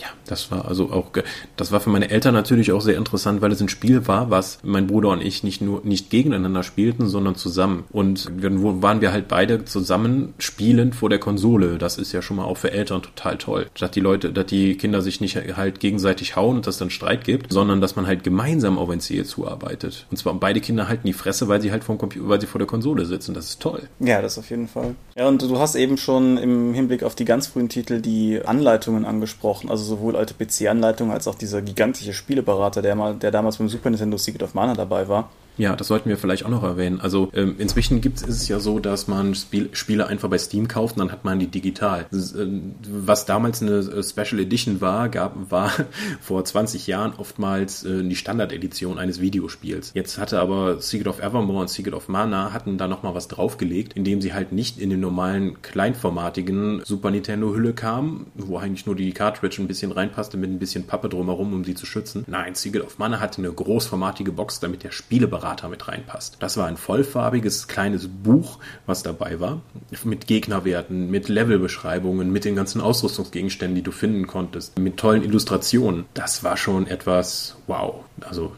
Ja, 0.00 0.08
das 0.26 0.50
war 0.50 0.66
also 0.66 0.90
auch, 0.90 1.10
das 1.56 1.70
war 1.70 1.80
für 1.80 1.90
meine 1.90 2.10
Eltern 2.10 2.34
natürlich 2.34 2.72
auch 2.72 2.80
sehr 2.80 2.96
interessant, 2.96 3.42
weil 3.42 3.52
es 3.52 3.60
ein 3.60 3.68
Spiel 3.68 4.06
war, 4.08 4.30
was 4.30 4.58
mein 4.62 4.86
Bruder 4.86 5.10
und 5.10 5.22
ich 5.22 5.44
nicht 5.44 5.60
nur, 5.60 5.82
nicht 5.84 6.10
gegeneinander 6.10 6.62
spielten, 6.62 7.06
sondern 7.08 7.36
zusammen. 7.36 7.84
Und 7.92 8.30
dann 8.40 8.82
waren 8.82 9.00
wir 9.00 9.12
halt 9.12 9.28
beide 9.28 9.64
zusammen 9.64 10.34
spielend 10.38 10.94
vor 10.94 11.10
der 11.10 11.18
Konsole. 11.18 11.78
Das 11.78 11.96
ist 11.98 12.12
ja 12.12 12.22
schon 12.22 12.38
mal 12.38 12.44
auch 12.44 12.56
für 12.56 12.72
Eltern 12.72 13.02
total 13.02 13.38
toll. 13.38 13.66
Statt 13.74 13.94
die 13.94 14.00
Leute, 14.00 14.32
dass 14.32 14.46
die 14.46 14.76
Kinder 14.76 15.00
sich 15.00 15.20
nicht 15.20 15.36
halt 15.36 15.80
gegenseitig 15.80 16.36
hauen 16.36 16.56
und 16.56 16.66
es 16.66 16.78
dann 16.78 16.90
Streit 16.90 17.24
gibt, 17.24 17.52
sondern 17.52 17.80
dass 17.80 17.94
man 17.94 18.06
halt 18.06 18.24
gemeinsam 18.24 18.78
auf 18.78 18.90
ein 18.90 19.00
Ziel 19.00 19.24
zuarbeitet. 19.24 20.06
Und 20.10 20.16
zwar 20.16 20.34
beide 20.34 20.60
Kinder 20.60 20.88
halten 20.88 21.06
die 21.06 21.12
Fresse, 21.12 21.48
weil 21.48 21.60
sie 21.60 21.70
halt 21.70 21.84
vom 21.84 21.98
Computer, 21.98 22.28
weil 22.28 22.40
sie 22.40 22.46
vor 22.46 22.58
der 22.58 22.66
Konsole 22.66 23.06
sitzen. 23.06 23.34
Das 23.34 23.48
ist 23.48 23.60
toll. 23.60 23.82
Ja, 24.00 24.20
das 24.20 24.38
auf 24.38 24.50
jeden 24.50 24.68
Fall. 24.68 24.94
Ja, 25.14 25.28
und 25.28 25.42
du 25.42 25.58
hast 25.58 25.76
eben 25.76 25.96
schon 25.98 26.36
im 26.36 26.74
Hinblick 26.74 27.02
auf 27.04 27.14
die 27.14 27.24
ganz 27.24 27.46
frühen 27.46 27.68
Titel 27.68 28.00
die 28.00 28.40
Anleitungen 28.44 29.04
angesprochen. 29.04 29.70
Also 29.70 29.83
sowohl 29.84 30.16
alte 30.16 30.34
PC-Anleitung 30.34 31.12
als 31.12 31.28
auch 31.28 31.34
dieser 31.34 31.62
gigantische 31.62 32.12
Spieleberater, 32.12 32.82
der, 32.82 32.94
mal, 32.94 33.14
der 33.14 33.30
damals 33.30 33.58
beim 33.58 33.68
Super 33.68 33.90
Nintendo 33.90 34.16
Secret 34.16 34.42
of 34.42 34.54
Mana 34.54 34.74
dabei 34.74 35.08
war. 35.08 35.30
Ja, 35.56 35.76
das 35.76 35.88
sollten 35.88 36.08
wir 36.08 36.16
vielleicht 36.16 36.44
auch 36.44 36.50
noch 36.50 36.62
erwähnen. 36.62 37.00
Also 37.00 37.30
ähm, 37.34 37.56
inzwischen 37.58 38.00
gibt's, 38.00 38.22
ist 38.22 38.42
es 38.42 38.48
ja 38.48 38.58
so, 38.58 38.80
dass 38.80 39.06
man 39.06 39.34
Spiel, 39.34 39.68
Spiele 39.72 40.06
einfach 40.06 40.28
bei 40.28 40.38
Steam 40.38 40.68
kauft 40.68 40.96
und 40.96 41.00
dann 41.00 41.12
hat 41.12 41.24
man 41.24 41.38
die 41.38 41.46
digital. 41.46 42.06
Ist, 42.10 42.34
äh, 42.34 42.46
was 42.88 43.26
damals 43.26 43.62
eine 43.62 43.78
äh, 43.78 44.02
Special 44.02 44.40
Edition 44.40 44.80
war, 44.80 45.08
gab, 45.08 45.50
war 45.50 45.70
vor 46.20 46.44
20 46.44 46.86
Jahren 46.86 47.12
oftmals 47.16 47.84
äh, 47.84 48.02
die 48.02 48.16
Standard-Edition 48.16 48.98
eines 48.98 49.20
Videospiels. 49.20 49.92
Jetzt 49.94 50.18
hatte 50.18 50.40
aber 50.40 50.80
Secret 50.80 51.06
of 51.06 51.20
Evermore 51.20 51.60
und 51.60 51.70
Secret 51.70 51.94
of 51.94 52.08
Mana 52.08 52.52
hatten 52.52 52.76
da 52.76 52.88
nochmal 52.88 53.14
was 53.14 53.28
draufgelegt, 53.28 53.92
indem 53.94 54.20
sie 54.20 54.34
halt 54.34 54.52
nicht 54.52 54.78
in 54.78 54.90
den 54.90 55.00
normalen 55.00 55.62
kleinformatigen 55.62 56.82
Super 56.84 57.10
Nintendo-Hülle 57.10 57.74
kamen, 57.74 58.26
wo 58.34 58.58
eigentlich 58.58 58.86
nur 58.86 58.96
die 58.96 59.12
Cartridge 59.12 59.62
ein 59.62 59.68
bisschen 59.68 59.92
reinpasste 59.92 60.36
mit 60.36 60.50
ein 60.50 60.58
bisschen 60.58 60.86
Pappe 60.86 61.08
drumherum, 61.08 61.52
um 61.52 61.64
sie 61.64 61.74
zu 61.74 61.86
schützen. 61.86 62.24
Nein, 62.26 62.54
Secret 62.54 62.82
of 62.82 62.98
Mana 62.98 63.20
hatte 63.20 63.38
eine 63.38 63.52
großformatige 63.52 64.32
Box, 64.32 64.58
damit 64.60 64.82
der 64.82 64.90
Spieleberater 64.90 65.43
Berater 65.44 65.68
mit 65.68 65.86
reinpasst. 65.86 66.38
Das 66.40 66.56
war 66.56 66.66
ein 66.66 66.78
vollfarbiges 66.78 67.68
kleines 67.68 68.08
Buch, 68.08 68.60
was 68.86 69.02
dabei 69.02 69.40
war, 69.40 69.60
mit 70.02 70.26
Gegnerwerten, 70.26 71.10
mit 71.10 71.28
Levelbeschreibungen, 71.28 72.32
mit 72.32 72.46
den 72.46 72.56
ganzen 72.56 72.80
Ausrüstungsgegenständen, 72.80 73.74
die 73.74 73.82
du 73.82 73.92
finden 73.92 74.26
konntest, 74.26 74.78
mit 74.78 74.96
tollen 74.96 75.22
Illustrationen. 75.22 76.06
Das 76.14 76.44
war 76.44 76.56
schon 76.56 76.86
etwas 76.86 77.56
wow. 77.66 77.96
Also 78.26 78.52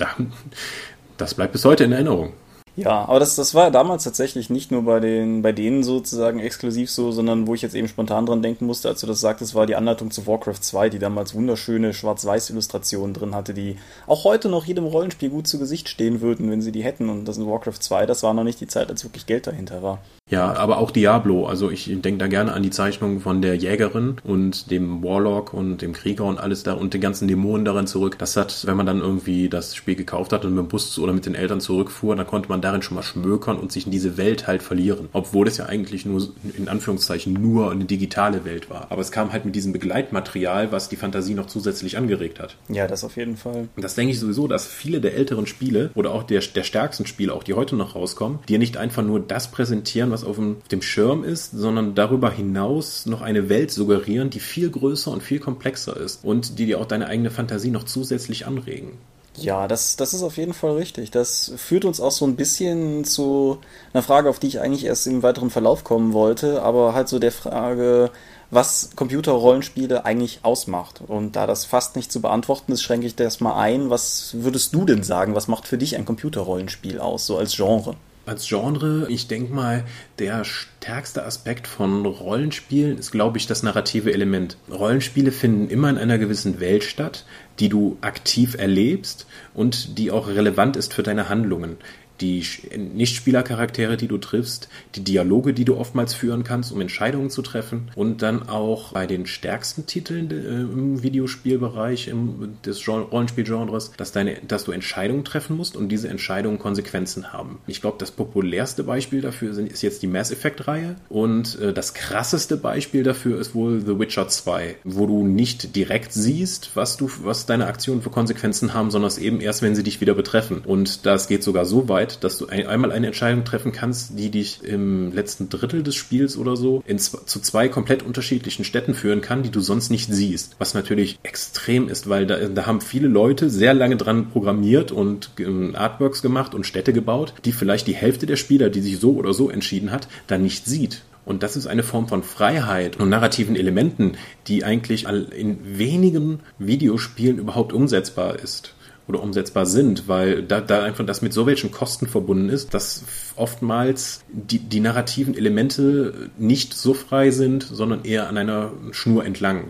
das 1.16 1.32
bleibt 1.32 1.52
bis 1.52 1.64
heute 1.64 1.84
in 1.84 1.92
Erinnerung. 1.92 2.34
Ja, 2.78 3.08
aber 3.08 3.18
das, 3.18 3.34
das 3.34 3.54
war 3.54 3.70
damals 3.70 4.04
tatsächlich 4.04 4.50
nicht 4.50 4.70
nur 4.70 4.82
bei 4.82 5.00
den, 5.00 5.42
bei 5.42 5.52
denen 5.52 5.82
sozusagen 5.82 6.38
exklusiv 6.38 6.90
so, 6.90 7.10
sondern 7.10 7.46
wo 7.46 7.54
ich 7.54 7.62
jetzt 7.62 7.74
eben 7.74 7.88
spontan 7.88 8.24
dran 8.24 8.40
denken 8.40 8.66
musste, 8.66 8.88
als 8.88 9.00
du 9.00 9.06
das 9.06 9.20
sagtest, 9.20 9.54
war 9.56 9.66
die 9.66 9.74
Anleitung 9.74 10.12
zu 10.12 10.26
Warcraft 10.26 10.60
2, 10.60 10.88
die 10.90 11.00
damals 11.00 11.34
wunderschöne 11.34 11.92
Schwarz-Weiß-Illustrationen 11.92 13.14
drin 13.14 13.34
hatte, 13.34 13.52
die 13.52 13.76
auch 14.06 14.22
heute 14.24 14.48
noch 14.48 14.64
jedem 14.64 14.84
Rollenspiel 14.84 15.30
gut 15.30 15.48
zu 15.48 15.58
Gesicht 15.58 15.88
stehen 15.88 16.20
würden, 16.20 16.50
wenn 16.50 16.62
sie 16.62 16.72
die 16.72 16.84
hätten. 16.84 17.08
Und 17.08 17.24
das 17.24 17.36
in 17.36 17.48
Warcraft 17.48 17.80
2, 17.80 18.06
das 18.06 18.22
war 18.22 18.32
noch 18.32 18.44
nicht 18.44 18.60
die 18.60 18.68
Zeit, 18.68 18.90
als 18.90 19.02
wirklich 19.02 19.26
Geld 19.26 19.46
dahinter 19.48 19.82
war. 19.82 19.98
Ja, 20.30 20.54
aber 20.54 20.78
auch 20.78 20.90
Diablo. 20.90 21.46
Also 21.46 21.70
ich 21.70 21.86
denke 21.86 22.18
da 22.18 22.26
gerne 22.26 22.52
an 22.52 22.62
die 22.62 22.70
Zeichnung 22.70 23.20
von 23.20 23.40
der 23.40 23.54
Jägerin 23.54 24.16
und 24.24 24.70
dem 24.70 25.02
Warlock 25.02 25.54
und 25.54 25.80
dem 25.80 25.94
Krieger 25.94 26.24
und 26.24 26.38
alles 26.38 26.62
da 26.62 26.74
und 26.74 26.92
den 26.92 27.00
ganzen 27.00 27.28
Dämonen 27.28 27.64
darin 27.64 27.86
zurück. 27.86 28.16
Das 28.18 28.36
hat, 28.36 28.66
wenn 28.66 28.76
man 28.76 28.84
dann 28.84 29.00
irgendwie 29.00 29.48
das 29.48 29.74
Spiel 29.74 29.94
gekauft 29.94 30.32
hat 30.34 30.44
und 30.44 30.54
mit 30.54 30.64
dem 30.64 30.68
Bus 30.68 30.98
oder 30.98 31.14
mit 31.14 31.24
den 31.24 31.34
Eltern 31.34 31.60
zurückfuhr, 31.60 32.14
dann 32.14 32.26
konnte 32.26 32.50
man 32.50 32.60
darin 32.68 32.82
schon 32.82 32.94
mal 32.94 33.02
schmökern 33.02 33.58
und 33.58 33.72
sich 33.72 33.86
in 33.86 33.92
diese 33.92 34.16
Welt 34.16 34.46
halt 34.46 34.62
verlieren. 34.62 35.08
Obwohl 35.12 35.48
es 35.48 35.56
ja 35.56 35.66
eigentlich 35.66 36.04
nur, 36.04 36.28
in 36.56 36.68
Anführungszeichen, 36.68 37.32
nur 37.32 37.70
eine 37.70 37.84
digitale 37.84 38.44
Welt 38.44 38.70
war. 38.70 38.86
Aber 38.90 39.00
es 39.00 39.10
kam 39.10 39.32
halt 39.32 39.44
mit 39.44 39.54
diesem 39.54 39.72
Begleitmaterial, 39.72 40.70
was 40.72 40.88
die 40.88 40.96
Fantasie 40.96 41.34
noch 41.34 41.46
zusätzlich 41.46 41.96
angeregt 41.96 42.40
hat. 42.40 42.56
Ja, 42.68 42.86
das 42.86 43.04
auf 43.04 43.16
jeden 43.16 43.36
Fall. 43.36 43.68
Und 43.74 43.82
das 43.82 43.94
denke 43.94 44.12
ich 44.12 44.20
sowieso, 44.20 44.46
dass 44.46 44.66
viele 44.66 45.00
der 45.00 45.14
älteren 45.14 45.46
Spiele 45.46 45.90
oder 45.94 46.12
auch 46.12 46.22
der, 46.22 46.40
der 46.40 46.62
stärksten 46.62 47.06
Spiele, 47.06 47.32
auch 47.32 47.42
die 47.42 47.54
heute 47.54 47.76
noch 47.76 47.94
rauskommen, 47.94 48.40
dir 48.48 48.58
nicht 48.58 48.76
einfach 48.76 49.02
nur 49.02 49.20
das 49.20 49.50
präsentieren, 49.50 50.10
was 50.10 50.24
auf 50.24 50.36
dem, 50.36 50.58
auf 50.60 50.68
dem 50.68 50.82
Schirm 50.82 51.24
ist, 51.24 51.52
sondern 51.52 51.94
darüber 51.94 52.30
hinaus 52.30 53.06
noch 53.06 53.22
eine 53.22 53.48
Welt 53.48 53.70
suggerieren, 53.70 54.30
die 54.30 54.40
viel 54.40 54.70
größer 54.70 55.10
und 55.10 55.22
viel 55.22 55.38
komplexer 55.38 55.96
ist 55.96 56.24
und 56.24 56.58
die 56.58 56.66
dir 56.66 56.80
auch 56.80 56.86
deine 56.86 57.06
eigene 57.06 57.30
Fantasie 57.30 57.70
noch 57.70 57.84
zusätzlich 57.84 58.46
anregen. 58.46 58.92
Ja, 59.40 59.68
das, 59.68 59.96
das 59.96 60.14
ist 60.14 60.22
auf 60.22 60.36
jeden 60.36 60.54
Fall 60.54 60.72
richtig. 60.72 61.10
Das 61.10 61.52
führt 61.56 61.84
uns 61.84 62.00
auch 62.00 62.10
so 62.10 62.26
ein 62.26 62.36
bisschen 62.36 63.04
zu 63.04 63.58
einer 63.92 64.02
Frage, 64.02 64.28
auf 64.28 64.38
die 64.38 64.48
ich 64.48 64.60
eigentlich 64.60 64.84
erst 64.84 65.06
im 65.06 65.22
weiteren 65.22 65.50
Verlauf 65.50 65.84
kommen 65.84 66.12
wollte, 66.12 66.62
aber 66.62 66.94
halt 66.94 67.08
so 67.08 67.18
der 67.18 67.30
Frage, 67.32 68.10
was 68.50 68.90
Computerrollenspiele 68.96 70.04
eigentlich 70.04 70.40
ausmacht. 70.42 71.02
Und 71.06 71.36
da 71.36 71.46
das 71.46 71.64
fast 71.66 71.94
nicht 71.94 72.10
zu 72.10 72.20
beantworten 72.20 72.72
ist, 72.72 72.82
schränke 72.82 73.06
ich 73.06 73.16
das 73.16 73.40
mal 73.40 73.56
ein. 73.60 73.90
Was 73.90 74.30
würdest 74.42 74.74
du 74.74 74.84
denn 74.84 75.02
sagen? 75.02 75.34
Was 75.34 75.48
macht 75.48 75.68
für 75.68 75.78
dich 75.78 75.96
ein 75.96 76.04
Computerrollenspiel 76.04 76.98
aus, 76.98 77.26
so 77.26 77.38
als 77.38 77.54
Genre? 77.54 77.96
Als 78.28 78.46
Genre, 78.46 79.06
ich 79.08 79.26
denke 79.26 79.52
mal, 79.52 79.84
der 80.18 80.44
stärkste 80.44 81.24
Aspekt 81.24 81.66
von 81.66 82.04
Rollenspielen 82.06 82.98
ist, 82.98 83.10
glaube 83.10 83.38
ich, 83.38 83.46
das 83.46 83.62
narrative 83.62 84.12
Element. 84.12 84.56
Rollenspiele 84.70 85.32
finden 85.32 85.68
immer 85.68 85.90
in 85.90 85.98
einer 85.98 86.18
gewissen 86.18 86.60
Welt 86.60 86.84
statt, 86.84 87.24
die 87.58 87.68
du 87.68 87.96
aktiv 88.00 88.54
erlebst 88.56 89.26
und 89.54 89.98
die 89.98 90.10
auch 90.10 90.28
relevant 90.28 90.76
ist 90.76 90.94
für 90.94 91.02
deine 91.02 91.28
Handlungen 91.28 91.78
die 92.20 92.44
Nichtspielercharaktere, 92.76 93.96
die 93.96 94.08
du 94.08 94.18
triffst, 94.18 94.68
die 94.94 95.04
Dialoge, 95.04 95.54
die 95.54 95.64
du 95.64 95.76
oftmals 95.76 96.14
führen 96.14 96.44
kannst, 96.44 96.72
um 96.72 96.80
Entscheidungen 96.80 97.30
zu 97.30 97.42
treffen 97.42 97.90
und 97.94 98.22
dann 98.22 98.48
auch 98.48 98.92
bei 98.92 99.06
den 99.06 99.26
stärksten 99.26 99.86
Titeln 99.86 100.30
äh, 100.30 100.34
im 100.34 101.02
Videospielbereich 101.02 102.08
im, 102.08 102.58
des 102.64 102.86
Rollenspielgenres, 102.88 103.92
dass, 103.96 104.12
dass 104.46 104.64
du 104.64 104.72
Entscheidungen 104.72 105.24
treffen 105.24 105.56
musst 105.56 105.76
und 105.76 105.88
diese 105.88 106.08
Entscheidungen 106.08 106.58
Konsequenzen 106.58 107.32
haben. 107.32 107.58
Ich 107.66 107.80
glaube, 107.80 107.96
das 107.98 108.10
populärste 108.10 108.84
Beispiel 108.84 109.20
dafür 109.20 109.54
sind, 109.54 109.70
ist 109.70 109.82
jetzt 109.82 110.02
die 110.02 110.06
Mass 110.06 110.30
Effect-Reihe 110.30 110.96
und 111.08 111.58
äh, 111.60 111.72
das 111.72 111.94
krasseste 111.94 112.56
Beispiel 112.56 113.02
dafür 113.02 113.40
ist 113.40 113.54
wohl 113.54 113.80
The 113.80 113.98
Witcher 113.98 114.28
2, 114.28 114.76
wo 114.84 115.06
du 115.06 115.26
nicht 115.26 115.76
direkt 115.76 116.12
siehst, 116.12 116.70
was 116.74 116.96
du, 116.96 117.10
was 117.22 117.46
deine 117.46 117.66
Aktionen 117.66 118.02
für 118.02 118.10
Konsequenzen 118.10 118.74
haben, 118.74 118.90
sondern 118.90 119.08
es 119.08 119.18
eben 119.18 119.40
erst, 119.40 119.62
wenn 119.62 119.74
sie 119.74 119.82
dich 119.82 120.00
wieder 120.00 120.14
betreffen. 120.14 120.62
Und 120.64 121.06
das 121.06 121.28
geht 121.28 121.42
sogar 121.42 121.64
so 121.64 121.88
weit, 121.88 122.07
Zeit, 122.08 122.24
dass 122.24 122.38
du 122.38 122.46
ein, 122.46 122.66
einmal 122.66 122.92
eine 122.92 123.06
Entscheidung 123.06 123.44
treffen 123.44 123.72
kannst, 123.72 124.18
die 124.18 124.30
dich 124.30 124.62
im 124.64 125.12
letzten 125.12 125.48
Drittel 125.48 125.82
des 125.82 125.94
Spiels 125.94 126.36
oder 126.36 126.56
so 126.56 126.82
in, 126.86 126.98
zu 126.98 127.40
zwei 127.40 127.68
komplett 127.68 128.02
unterschiedlichen 128.02 128.64
Städten 128.64 128.94
führen 128.94 129.20
kann, 129.20 129.42
die 129.42 129.50
du 129.50 129.60
sonst 129.60 129.90
nicht 129.90 130.12
siehst. 130.12 130.56
Was 130.58 130.74
natürlich 130.74 131.18
extrem 131.22 131.88
ist, 131.88 132.08
weil 132.08 132.26
da, 132.26 132.36
da 132.48 132.66
haben 132.66 132.80
viele 132.80 133.08
Leute 133.08 133.50
sehr 133.50 133.74
lange 133.74 133.96
dran 133.96 134.30
programmiert 134.30 134.92
und 134.92 135.30
ähm, 135.38 135.74
Artworks 135.76 136.22
gemacht 136.22 136.54
und 136.54 136.66
Städte 136.66 136.92
gebaut, 136.92 137.34
die 137.44 137.52
vielleicht 137.52 137.86
die 137.86 137.94
Hälfte 137.94 138.26
der 138.26 138.36
Spieler, 138.36 138.70
die 138.70 138.80
sich 138.80 138.98
so 138.98 139.12
oder 139.12 139.32
so 139.32 139.50
entschieden 139.50 139.90
hat, 139.90 140.08
dann 140.26 140.42
nicht 140.42 140.66
sieht. 140.66 141.02
Und 141.24 141.42
das 141.42 141.56
ist 141.56 141.66
eine 141.66 141.82
Form 141.82 142.08
von 142.08 142.22
Freiheit 142.22 142.98
und 142.98 143.10
narrativen 143.10 143.54
Elementen, 143.54 144.12
die 144.46 144.64
eigentlich 144.64 145.06
in 145.06 145.58
wenigen 145.78 146.40
Videospielen 146.58 147.38
überhaupt 147.38 147.74
umsetzbar 147.74 148.38
ist 148.38 148.74
oder 149.08 149.22
umsetzbar 149.22 149.66
sind, 149.66 150.06
weil 150.06 150.42
da, 150.42 150.60
da 150.60 150.84
einfach 150.84 151.04
das 151.06 151.22
mit 151.22 151.32
so 151.32 151.46
welchen 151.46 151.70
Kosten 151.70 152.06
verbunden 152.06 152.50
ist, 152.50 152.74
dass 152.74 153.04
oftmals 153.36 154.22
die, 154.28 154.58
die 154.58 154.80
narrativen 154.80 155.34
Elemente 155.34 156.30
nicht 156.36 156.74
so 156.74 156.94
frei 156.94 157.30
sind, 157.30 157.62
sondern 157.62 158.04
eher 158.04 158.28
an 158.28 158.36
einer 158.36 158.72
Schnur 158.92 159.24
entlang 159.24 159.64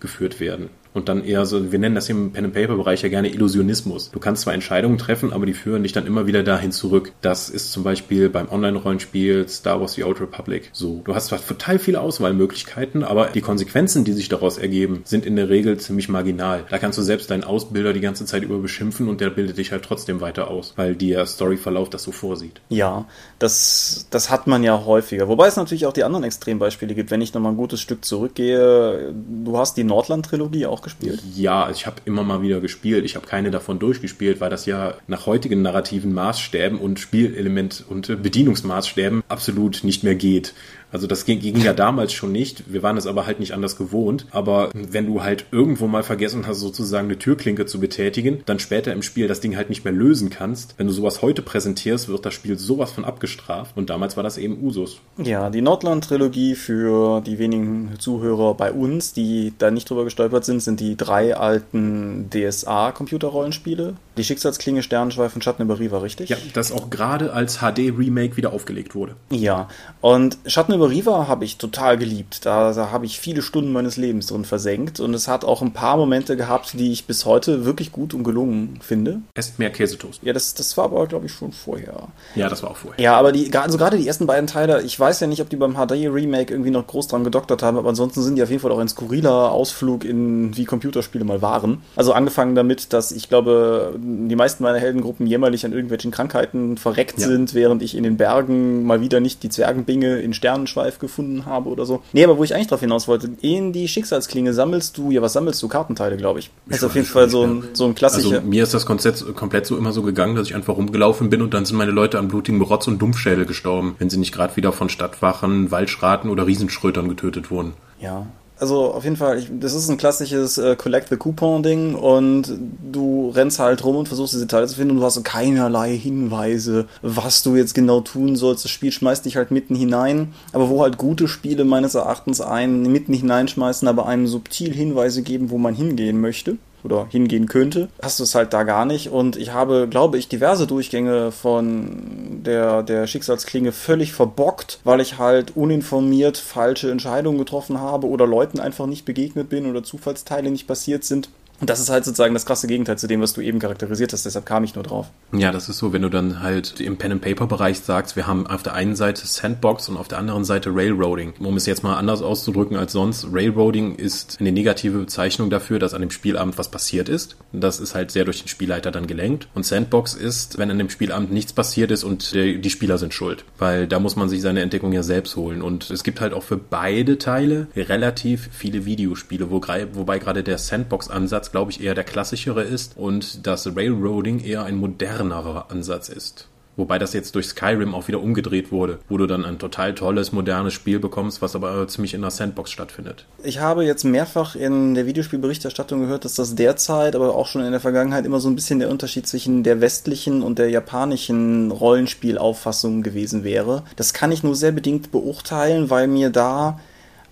geführt 0.00 0.40
werden 0.40 0.68
und 0.94 1.08
dann 1.08 1.24
eher 1.24 1.46
so, 1.46 1.72
wir 1.72 1.78
nennen 1.78 1.94
das 1.94 2.08
im 2.08 2.32
Pen-and-Paper-Bereich 2.32 3.02
ja 3.02 3.08
gerne 3.08 3.32
Illusionismus. 3.32 4.10
Du 4.10 4.20
kannst 4.20 4.42
zwar 4.42 4.54
Entscheidungen 4.54 4.98
treffen, 4.98 5.32
aber 5.32 5.46
die 5.46 5.54
führen 5.54 5.82
dich 5.82 5.92
dann 5.92 6.06
immer 6.06 6.26
wieder 6.26 6.42
dahin 6.42 6.72
zurück. 6.72 7.12
Das 7.20 7.48
ist 7.48 7.72
zum 7.72 7.82
Beispiel 7.82 8.28
beim 8.28 8.48
Online-Rollenspiel 8.50 9.48
Star 9.48 9.80
Wars 9.80 9.94
The 9.94 10.04
Old 10.04 10.20
Republic 10.20 10.70
so. 10.72 11.00
Du 11.04 11.14
hast 11.14 11.26
zwar 11.26 11.44
total 11.44 11.78
viele 11.78 12.00
Auswahlmöglichkeiten, 12.00 13.04
aber 13.04 13.26
die 13.26 13.40
Konsequenzen, 13.40 14.04
die 14.04 14.12
sich 14.12 14.28
daraus 14.28 14.58
ergeben, 14.58 15.02
sind 15.04 15.26
in 15.26 15.36
der 15.36 15.48
Regel 15.48 15.78
ziemlich 15.78 16.08
marginal. 16.08 16.64
Da 16.70 16.78
kannst 16.78 16.98
du 16.98 17.02
selbst 17.02 17.30
deinen 17.30 17.44
Ausbilder 17.44 17.92
die 17.92 18.00
ganze 18.00 18.24
Zeit 18.24 18.42
über 18.42 18.58
beschimpfen 18.58 19.08
und 19.08 19.20
der 19.20 19.30
bildet 19.30 19.58
dich 19.58 19.72
halt 19.72 19.84
trotzdem 19.84 20.20
weiter 20.20 20.48
aus, 20.48 20.74
weil 20.76 20.94
der 20.94 21.26
Storyverlauf 21.26 21.90
das 21.90 22.02
so 22.02 22.12
vorsieht. 22.12 22.60
Ja, 22.68 23.06
das, 23.38 24.06
das 24.10 24.30
hat 24.30 24.46
man 24.46 24.62
ja 24.62 24.84
häufiger. 24.84 25.28
Wobei 25.28 25.48
es 25.48 25.56
natürlich 25.56 25.86
auch 25.86 25.92
die 25.92 26.04
anderen 26.04 26.24
Extrembeispiele 26.24 26.94
gibt. 26.94 27.10
Wenn 27.10 27.20
ich 27.20 27.34
nochmal 27.34 27.52
ein 27.52 27.56
gutes 27.56 27.80
Stück 27.80 28.04
zurückgehe, 28.04 29.12
du 29.12 29.58
hast 29.58 29.76
die 29.76 29.84
Nordland-Trilogie 29.84 30.66
auch 30.66 30.81
gespielt? 30.82 31.22
Ja, 31.34 31.70
ich 31.70 31.86
habe 31.86 31.96
immer 32.04 32.22
mal 32.22 32.42
wieder 32.42 32.60
gespielt. 32.60 33.04
Ich 33.04 33.16
habe 33.16 33.26
keine 33.26 33.50
davon 33.50 33.78
durchgespielt, 33.78 34.40
weil 34.40 34.50
das 34.50 34.66
ja 34.66 34.94
nach 35.06 35.26
heutigen 35.26 35.62
narrativen 35.62 36.12
Maßstäben 36.12 36.78
und 36.78 37.00
Spielelement 37.00 37.84
und 37.88 38.22
Bedienungsmaßstäben 38.22 39.22
absolut 39.28 39.84
nicht 39.84 40.04
mehr 40.04 40.14
geht. 40.14 40.54
Also 40.92 41.06
das 41.06 41.24
ging, 41.24 41.40
ging 41.40 41.56
ja 41.56 41.72
damals 41.72 42.12
schon 42.12 42.32
nicht. 42.32 42.72
Wir 42.72 42.82
waren 42.82 42.96
es 42.96 43.06
aber 43.06 43.26
halt 43.26 43.40
nicht 43.40 43.52
anders 43.52 43.76
gewohnt. 43.76 44.26
Aber 44.30 44.70
wenn 44.74 45.06
du 45.06 45.22
halt 45.22 45.46
irgendwo 45.50 45.86
mal 45.86 46.02
vergessen 46.02 46.46
hast, 46.46 46.60
sozusagen 46.60 47.08
eine 47.08 47.18
Türklinke 47.18 47.66
zu 47.66 47.80
betätigen, 47.80 48.42
dann 48.46 48.58
später 48.58 48.92
im 48.92 49.02
Spiel 49.02 49.26
das 49.28 49.40
Ding 49.40 49.56
halt 49.56 49.70
nicht 49.70 49.84
mehr 49.84 49.92
lösen 49.92 50.30
kannst, 50.30 50.74
wenn 50.76 50.86
du 50.86 50.92
sowas 50.92 51.22
heute 51.22 51.42
präsentierst, 51.42 52.08
wird 52.08 52.26
das 52.26 52.34
Spiel 52.34 52.58
sowas 52.58 52.92
von 52.92 53.04
abgestraft. 53.04 53.76
Und 53.76 53.90
damals 53.90 54.16
war 54.16 54.22
das 54.22 54.38
eben 54.38 54.62
Usus. 54.62 55.00
Ja, 55.16 55.50
die 55.50 55.62
Nordland-Trilogie 55.62 56.54
für 56.54 57.20
die 57.22 57.38
wenigen 57.38 57.94
Zuhörer 57.98 58.54
bei 58.54 58.70
uns, 58.72 59.12
die 59.12 59.52
da 59.58 59.70
nicht 59.70 59.88
drüber 59.88 60.04
gestolpert 60.04 60.44
sind, 60.44 60.62
sind 60.62 60.80
die 60.80 60.96
drei 60.96 61.36
alten 61.36 62.28
DSA-Computerrollenspiele. 62.30 63.94
Die 64.16 64.24
Schicksalsklinge, 64.24 64.82
Sternenschweif 64.82 65.34
und 65.34 65.42
Schatten 65.42 65.62
über 65.62 65.78
Riva, 65.78 65.98
richtig? 65.98 66.28
Ja, 66.28 66.36
das 66.52 66.70
auch 66.72 66.90
gerade 66.90 67.32
als 67.32 67.58
HD-Remake 67.58 68.36
wieder 68.36 68.52
aufgelegt 68.52 68.94
wurde. 68.94 69.16
Ja, 69.30 69.68
und 70.00 70.38
Schatten 70.46 70.74
über 70.74 70.90
Riva 70.90 71.28
habe 71.28 71.44
ich 71.44 71.56
total 71.56 71.96
geliebt. 71.96 72.44
Da, 72.44 72.72
da 72.72 72.90
habe 72.90 73.06
ich 73.06 73.18
viele 73.18 73.42
Stunden 73.42 73.72
meines 73.72 73.96
Lebens 73.96 74.26
drin 74.26 74.44
versenkt 74.44 75.00
und 75.00 75.14
es 75.14 75.28
hat 75.28 75.44
auch 75.44 75.62
ein 75.62 75.72
paar 75.72 75.96
Momente 75.96 76.36
gehabt, 76.36 76.74
die 76.74 76.92
ich 76.92 77.06
bis 77.06 77.24
heute 77.24 77.64
wirklich 77.64 77.92
gut 77.92 78.12
und 78.12 78.24
gelungen 78.24 78.78
finde. 78.82 79.20
Esst 79.34 79.58
mehr 79.58 79.70
Käsetoast. 79.70 80.22
Ja, 80.22 80.32
das, 80.32 80.54
das 80.54 80.76
war 80.76 80.84
aber, 80.84 81.06
glaube 81.06 81.26
ich, 81.26 81.32
schon 81.32 81.52
vorher. 81.52 82.08
Ja, 82.34 82.48
das 82.48 82.62
war 82.62 82.72
auch 82.72 82.76
vorher. 82.76 83.02
Ja, 83.02 83.16
aber 83.16 83.32
die, 83.32 83.52
also 83.54 83.78
gerade 83.78 83.96
die 83.96 84.06
ersten 84.06 84.26
beiden 84.26 84.46
Teile, 84.46 84.82
ich 84.82 84.98
weiß 84.98 85.20
ja 85.20 85.26
nicht, 85.26 85.40
ob 85.40 85.48
die 85.48 85.56
beim 85.56 85.74
HD-Remake 85.74 86.52
irgendwie 86.52 86.70
noch 86.70 86.86
groß 86.86 87.08
dran 87.08 87.24
gedoktert 87.24 87.62
haben, 87.62 87.78
aber 87.78 87.88
ansonsten 87.88 88.22
sind 88.22 88.36
die 88.36 88.42
auf 88.42 88.50
jeden 88.50 88.60
Fall 88.60 88.72
auch 88.72 88.78
ein 88.78 88.88
skurriler 88.88 89.52
Ausflug 89.52 90.04
in 90.04 90.56
wie 90.56 90.64
Computerspiele 90.64 91.24
mal 91.24 91.40
waren. 91.40 91.82
Also 91.96 92.12
angefangen 92.12 92.54
damit, 92.54 92.92
dass 92.92 93.12
ich 93.12 93.28
glaube, 93.28 93.98
die 94.28 94.36
meisten 94.36 94.62
meiner 94.62 94.78
Heldengruppen 94.78 95.26
jämmerlich 95.26 95.64
an 95.64 95.72
irgendwelchen 95.72 96.10
Krankheiten 96.10 96.76
verreckt 96.76 97.18
ja. 97.18 97.28
sind, 97.28 97.54
während 97.54 97.82
ich 97.82 97.96
in 97.96 98.02
den 98.02 98.16
Bergen 98.16 98.84
mal 98.84 99.00
wieder 99.00 99.20
nicht 99.20 99.42
die 99.42 99.48
Zwergenbinge 99.48 100.18
in 100.20 100.34
Sternen 100.34 100.66
Schweif 100.66 100.98
gefunden 100.98 101.46
habe 101.46 101.68
oder 101.68 101.86
so. 101.86 102.02
Nee, 102.12 102.24
aber 102.24 102.38
wo 102.38 102.44
ich 102.44 102.54
eigentlich 102.54 102.68
drauf 102.68 102.80
hinaus 102.80 103.08
wollte, 103.08 103.30
in 103.40 103.72
die 103.72 103.88
Schicksalsklinge 103.88 104.52
sammelst 104.52 104.98
du, 104.98 105.10
ja, 105.10 105.22
was 105.22 105.32
sammelst 105.32 105.62
du? 105.62 105.68
Kartenteile, 105.68 106.16
glaube 106.16 106.40
ich. 106.40 106.50
Das 106.66 106.78
ist 106.78 106.84
auf 106.84 106.94
jeden 106.94 107.06
Fall 107.06 107.30
so 107.30 107.44
ein, 107.44 107.64
so 107.72 107.86
ein 107.86 107.94
klassischer. 107.94 108.36
Also 108.36 108.46
mir 108.46 108.62
ist 108.62 108.74
das 108.74 108.86
Konzept 108.86 109.24
komplett 109.34 109.66
so 109.66 109.76
immer 109.76 109.92
so 109.92 110.02
gegangen, 110.02 110.34
dass 110.34 110.48
ich 110.48 110.54
einfach 110.54 110.76
rumgelaufen 110.76 111.30
bin 111.30 111.42
und 111.42 111.54
dann 111.54 111.64
sind 111.64 111.76
meine 111.76 111.92
Leute 111.92 112.18
an 112.18 112.28
blutigem 112.28 112.62
Rotz 112.62 112.88
und 112.88 113.00
Dumpfschädel 113.00 113.46
gestorben, 113.46 113.94
wenn 113.98 114.10
sie 114.10 114.18
nicht 114.18 114.32
gerade 114.32 114.56
wieder 114.56 114.72
von 114.72 114.88
Stadtwachen, 114.88 115.70
Waldschraten 115.70 116.30
oder 116.30 116.46
Riesenschrötern 116.46 117.08
getötet 117.08 117.50
wurden. 117.50 117.74
Ja, 118.00 118.26
also 118.62 118.94
auf 118.94 119.02
jeden 119.02 119.16
Fall, 119.16 119.40
ich, 119.40 119.48
das 119.50 119.74
ist 119.74 119.88
ein 119.88 119.96
klassisches 119.96 120.56
äh, 120.56 120.76
Collect 120.76 121.08
the 121.08 121.16
Coupon-Ding 121.16 121.96
und 121.96 122.44
du 122.80 123.30
rennst 123.30 123.58
halt 123.58 123.82
rum 123.82 123.96
und 123.96 124.06
versuchst 124.06 124.34
diese 124.34 124.46
Teile 124.46 124.68
zu 124.68 124.76
finden 124.76 124.92
und 124.92 124.98
du 124.98 125.04
hast 125.04 125.24
keinerlei 125.24 125.98
Hinweise, 125.98 126.86
was 127.02 127.42
du 127.42 127.56
jetzt 127.56 127.74
genau 127.74 128.02
tun 128.02 128.36
sollst. 128.36 128.64
Das 128.64 128.70
Spiel 128.70 128.92
schmeißt 128.92 129.24
dich 129.24 129.36
halt 129.36 129.50
mitten 129.50 129.74
hinein, 129.74 130.32
aber 130.52 130.70
wo 130.70 130.80
halt 130.80 130.96
gute 130.96 131.26
Spiele 131.26 131.64
meines 131.64 131.96
Erachtens 131.96 132.40
einen 132.40 132.82
mitten 132.92 133.12
hineinschmeißen, 133.12 133.88
aber 133.88 134.06
einem 134.06 134.28
subtil 134.28 134.72
Hinweise 134.72 135.22
geben, 135.22 135.50
wo 135.50 135.58
man 135.58 135.74
hingehen 135.74 136.20
möchte 136.20 136.56
oder 136.84 137.06
hingehen 137.10 137.46
könnte, 137.46 137.88
hast 138.02 138.18
du 138.18 138.24
es 138.24 138.34
halt 138.34 138.52
da 138.52 138.62
gar 138.64 138.84
nicht. 138.84 139.10
Und 139.10 139.36
ich 139.36 139.52
habe, 139.52 139.88
glaube 139.88 140.18
ich, 140.18 140.28
diverse 140.28 140.66
Durchgänge 140.66 141.32
von 141.32 142.42
der, 142.44 142.82
der 142.82 143.06
Schicksalsklinge 143.06 143.72
völlig 143.72 144.12
verbockt, 144.12 144.80
weil 144.84 145.00
ich 145.00 145.18
halt 145.18 145.56
uninformiert 145.56 146.38
falsche 146.38 146.90
Entscheidungen 146.90 147.38
getroffen 147.38 147.80
habe 147.80 148.08
oder 148.08 148.26
Leuten 148.26 148.60
einfach 148.60 148.86
nicht 148.86 149.04
begegnet 149.04 149.48
bin 149.48 149.66
oder 149.66 149.82
Zufallsteile 149.82 150.50
nicht 150.50 150.66
passiert 150.66 151.04
sind 151.04 151.28
Und 151.62 151.70
das 151.70 151.78
ist 151.78 151.90
halt 151.90 152.04
sozusagen 152.04 152.34
das 152.34 152.44
krasse 152.44 152.66
Gegenteil 152.66 152.98
zu 152.98 153.06
dem, 153.06 153.20
was 153.20 153.34
du 153.34 153.40
eben 153.40 153.60
charakterisiert 153.60 154.12
hast, 154.12 154.26
deshalb 154.26 154.44
kam 154.44 154.64
ich 154.64 154.74
nur 154.74 154.82
drauf. 154.82 155.06
Ja, 155.32 155.52
das 155.52 155.68
ist 155.68 155.78
so, 155.78 155.92
wenn 155.92 156.02
du 156.02 156.08
dann 156.08 156.42
halt 156.42 156.80
im 156.80 156.96
Pen-and-Paper-Bereich 156.96 157.78
sagst, 157.78 158.16
wir 158.16 158.26
haben 158.26 158.48
auf 158.48 158.64
der 158.64 158.74
einen 158.74 158.96
Seite 158.96 159.24
Sandbox 159.24 159.88
und 159.88 159.96
auf 159.96 160.08
der 160.08 160.18
anderen 160.18 160.44
Seite 160.44 160.70
Railroading. 160.74 161.34
Um 161.38 161.56
es 161.56 161.66
jetzt 161.66 161.84
mal 161.84 161.94
anders 161.94 162.20
auszudrücken 162.20 162.76
als 162.76 162.90
sonst, 162.90 163.28
Railroading 163.32 163.94
ist 163.94 164.38
eine 164.40 164.50
negative 164.50 164.98
Bezeichnung 164.98 165.50
dafür, 165.50 165.78
dass 165.78 165.94
an 165.94 166.00
dem 166.00 166.10
Spielabend 166.10 166.58
was 166.58 166.68
passiert 166.68 167.08
ist. 167.08 167.36
Das 167.52 167.78
ist 167.78 167.94
halt 167.94 168.10
sehr 168.10 168.24
durch 168.24 168.40
den 168.40 168.48
Spielleiter 168.48 168.90
dann 168.90 169.06
gelenkt. 169.06 169.46
Und 169.54 169.64
Sandbox 169.64 170.14
ist, 170.14 170.58
wenn 170.58 170.68
an 170.68 170.78
dem 170.78 170.90
Spielabend 170.90 171.32
nichts 171.32 171.52
passiert 171.52 171.92
ist 171.92 172.02
und 172.02 172.34
die 172.34 172.70
Spieler 172.70 172.98
sind 172.98 173.14
schuld. 173.14 173.44
Weil 173.58 173.86
da 173.86 174.00
muss 174.00 174.16
man 174.16 174.28
sich 174.28 174.40
seine 174.40 174.62
Entdeckung 174.62 174.92
ja 174.92 175.04
selbst 175.04 175.36
holen. 175.36 175.62
Und 175.62 175.92
es 175.92 176.02
gibt 176.02 176.20
halt 176.20 176.34
auch 176.34 176.42
für 176.42 176.56
beide 176.56 177.18
Teile 177.18 177.68
relativ 177.76 178.48
viele 178.50 178.84
Videospiele, 178.84 179.48
wo, 179.52 179.60
wobei 179.60 180.18
gerade 180.18 180.42
der 180.42 180.58
Sandbox-Ansatz 180.58 181.51
glaube 181.52 181.70
ich, 181.70 181.80
eher 181.80 181.94
der 181.94 182.04
klassischere 182.04 182.62
ist 182.62 182.96
und 182.96 183.46
das 183.46 183.76
Railroading 183.76 184.40
eher 184.40 184.64
ein 184.64 184.76
modernerer 184.76 185.70
Ansatz 185.70 186.08
ist. 186.08 186.48
Wobei 186.74 186.98
das 186.98 187.12
jetzt 187.12 187.34
durch 187.34 187.48
Skyrim 187.48 187.94
auch 187.94 188.08
wieder 188.08 188.22
umgedreht 188.22 188.72
wurde, 188.72 188.98
wo 189.08 189.18
du 189.18 189.26
dann 189.26 189.44
ein 189.44 189.58
total 189.58 189.94
tolles, 189.94 190.32
modernes 190.32 190.72
Spiel 190.72 190.98
bekommst, 190.98 191.42
was 191.42 191.54
aber 191.54 191.86
ziemlich 191.86 192.14
in 192.14 192.22
der 192.22 192.30
Sandbox 192.30 192.70
stattfindet. 192.70 193.26
Ich 193.44 193.60
habe 193.60 193.84
jetzt 193.84 194.04
mehrfach 194.04 194.56
in 194.56 194.94
der 194.94 195.04
Videospielberichterstattung 195.06 196.00
gehört, 196.00 196.24
dass 196.24 196.34
das 196.34 196.54
derzeit, 196.54 197.14
aber 197.14 197.34
auch 197.34 197.46
schon 197.46 197.62
in 197.62 197.72
der 197.72 197.80
Vergangenheit 197.80 198.24
immer 198.24 198.40
so 198.40 198.48
ein 198.48 198.54
bisschen 198.54 198.78
der 198.78 198.88
Unterschied 198.88 199.26
zwischen 199.26 199.62
der 199.64 199.82
westlichen 199.82 200.42
und 200.42 200.58
der 200.58 200.70
japanischen 200.70 201.70
Rollenspielauffassung 201.70 203.02
gewesen 203.02 203.44
wäre. 203.44 203.82
Das 203.96 204.14
kann 204.14 204.32
ich 204.32 204.42
nur 204.42 204.56
sehr 204.56 204.72
bedingt 204.72 205.12
beurteilen, 205.12 205.90
weil 205.90 206.08
mir 206.08 206.30
da 206.30 206.80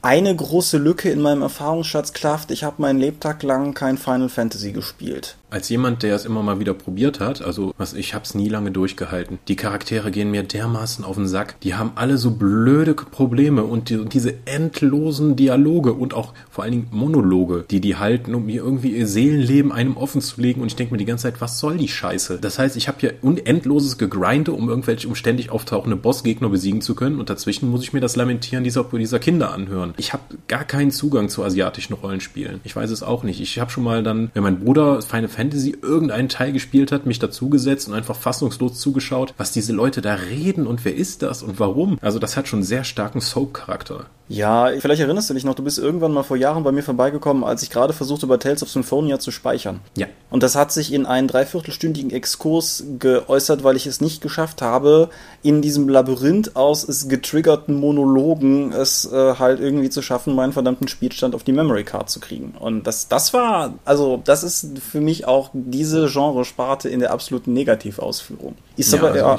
eine 0.02 0.34
große 0.34 0.78
Lücke 0.78 1.10
in 1.10 1.20
meinem 1.20 1.42
Erfahrungsschatz 1.42 2.12
klafft. 2.12 2.50
Ich 2.50 2.64
habe 2.64 2.80
meinen 2.82 2.98
Lebtag 2.98 3.42
lang 3.42 3.74
kein 3.74 3.98
Final 3.98 4.28
Fantasy 4.28 4.72
gespielt 4.72 5.36
als 5.50 5.68
jemand, 5.68 6.02
der 6.02 6.14
es 6.14 6.24
immer 6.24 6.42
mal 6.42 6.60
wieder 6.60 6.74
probiert 6.74 7.20
hat, 7.20 7.42
also 7.42 7.74
was 7.78 7.94
ich 7.94 8.14
hab's 8.14 8.34
nie 8.34 8.48
lange 8.48 8.70
durchgehalten. 8.70 9.38
Die 9.48 9.56
Charaktere 9.56 10.10
gehen 10.10 10.30
mir 10.30 10.42
dermaßen 10.42 11.04
auf 11.04 11.16
den 11.16 11.28
Sack. 11.28 11.60
Die 11.60 11.74
haben 11.74 11.92
alle 11.94 12.18
so 12.18 12.32
blöde 12.32 12.94
Probleme 12.94 13.64
und 13.64 13.90
die, 13.90 14.04
diese 14.04 14.34
endlosen 14.46 15.36
Dialoge 15.36 15.92
und 15.92 16.14
auch 16.14 16.34
vor 16.50 16.64
allen 16.64 16.72
Dingen 16.72 16.88
Monologe, 16.90 17.64
die 17.70 17.80
die 17.80 17.96
halten, 17.96 18.34
um 18.34 18.46
mir 18.46 18.62
irgendwie 18.62 18.96
ihr 18.96 19.06
Seelenleben 19.06 19.72
einem 19.72 19.96
offen 19.96 20.20
zu 20.20 20.40
legen. 20.40 20.60
Und 20.60 20.68
ich 20.68 20.76
denke 20.76 20.94
mir 20.94 20.98
die 20.98 21.04
ganze 21.04 21.24
Zeit, 21.24 21.40
was 21.40 21.58
soll 21.58 21.76
die 21.76 21.88
Scheiße? 21.88 22.38
Das 22.40 22.58
heißt, 22.58 22.76
ich 22.76 22.88
habe 22.88 22.98
hier 23.00 23.14
unendloses 23.22 23.98
Gegrinde, 23.98 24.52
um 24.52 24.68
irgendwelche 24.68 25.08
umständig 25.08 25.50
auftauchende 25.50 25.96
Bossgegner 25.96 26.48
besiegen 26.48 26.80
zu 26.80 26.94
können. 26.94 27.18
Und 27.18 27.30
dazwischen 27.30 27.70
muss 27.70 27.82
ich 27.82 27.92
mir 27.92 28.00
das 28.00 28.16
Lamentieren 28.16 28.64
dieser, 28.64 28.84
dieser 28.84 29.18
Kinder 29.18 29.52
anhören. 29.52 29.94
Ich 29.96 30.12
habe 30.12 30.22
gar 30.48 30.64
keinen 30.64 30.90
Zugang 30.90 31.28
zu 31.28 31.44
asiatischen 31.44 31.94
Rollenspielen. 31.94 32.60
Ich 32.64 32.76
weiß 32.76 32.90
es 32.90 33.02
auch 33.02 33.22
nicht. 33.22 33.40
Ich 33.40 33.58
habe 33.58 33.70
schon 33.70 33.84
mal 33.84 34.02
dann, 34.02 34.30
wenn 34.34 34.42
mein 34.42 34.60
Bruder 34.60 35.02
Final 35.02 35.28
irgendeinen 35.48 36.28
Teil 36.28 36.52
gespielt 36.52 36.92
hat, 36.92 37.06
mich 37.06 37.18
dazugesetzt 37.18 37.88
und 37.88 37.94
einfach 37.94 38.16
fassungslos 38.16 38.78
zugeschaut, 38.78 39.34
was 39.36 39.52
diese 39.52 39.72
Leute 39.72 40.00
da 40.00 40.14
reden 40.14 40.66
und 40.66 40.84
wer 40.84 40.94
ist 40.94 41.22
das 41.22 41.42
und 41.42 41.58
warum. 41.58 41.98
Also 42.00 42.18
das 42.18 42.36
hat 42.36 42.48
schon 42.48 42.62
sehr 42.62 42.84
starken 42.84 43.20
Soap-Charakter. 43.20 44.06
Ja, 44.30 44.70
vielleicht 44.78 45.02
erinnerst 45.02 45.28
du 45.28 45.34
dich 45.34 45.42
noch, 45.42 45.56
du 45.56 45.64
bist 45.64 45.80
irgendwann 45.80 46.12
mal 46.12 46.22
vor 46.22 46.36
Jahren 46.36 46.62
bei 46.62 46.70
mir 46.70 46.84
vorbeigekommen, 46.84 47.42
als 47.42 47.64
ich 47.64 47.70
gerade 47.70 47.92
versuchte, 47.92 48.28
bei 48.28 48.36
Tales 48.36 48.62
of 48.62 48.70
Symphonia 48.70 49.18
zu 49.18 49.32
speichern. 49.32 49.80
Ja. 49.96 50.06
Und 50.30 50.44
das 50.44 50.54
hat 50.54 50.70
sich 50.70 50.92
in 50.92 51.04
einen 51.04 51.26
dreiviertelstündigen 51.26 52.12
Exkurs 52.12 52.84
geäußert, 53.00 53.64
weil 53.64 53.74
ich 53.74 53.86
es 53.88 54.00
nicht 54.00 54.22
geschafft 54.22 54.62
habe, 54.62 55.10
in 55.42 55.62
diesem 55.62 55.88
Labyrinth 55.88 56.54
aus 56.54 57.08
getriggerten 57.08 57.74
Monologen 57.74 58.70
es 58.70 59.10
äh, 59.10 59.34
halt 59.34 59.58
irgendwie 59.58 59.90
zu 59.90 60.00
schaffen, 60.00 60.36
meinen 60.36 60.52
verdammten 60.52 60.86
Spielstand 60.86 61.34
auf 61.34 61.42
die 61.42 61.52
Memory 61.52 61.82
Card 61.82 62.08
zu 62.08 62.20
kriegen. 62.20 62.54
Und 62.60 62.86
das, 62.86 63.08
das 63.08 63.34
war, 63.34 63.74
also, 63.84 64.22
das 64.24 64.44
ist 64.44 64.78
für 64.78 65.00
mich 65.00 65.26
auch 65.30 65.50
diese 65.52 66.08
Genresparte 66.08 66.88
in 66.88 67.00
der 67.00 67.12
absoluten 67.12 67.52
Negativausführung. 67.52 68.56
Ist 68.76 68.92
ja, 68.92 68.98
aber 68.98 69.08
also 69.08 69.18
ja. 69.18 69.38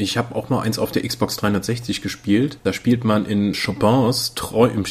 Ich 0.00 0.16
habe 0.16 0.34
auch 0.34 0.48
mal 0.48 0.62
eins 0.62 0.78
auf 0.78 0.92
der 0.92 1.06
Xbox 1.06 1.36
360 1.36 2.00
gespielt. 2.00 2.58
Da 2.64 2.72
spielt 2.72 3.04
man 3.04 3.26
in 3.26 3.52
Chopins, 3.52 4.32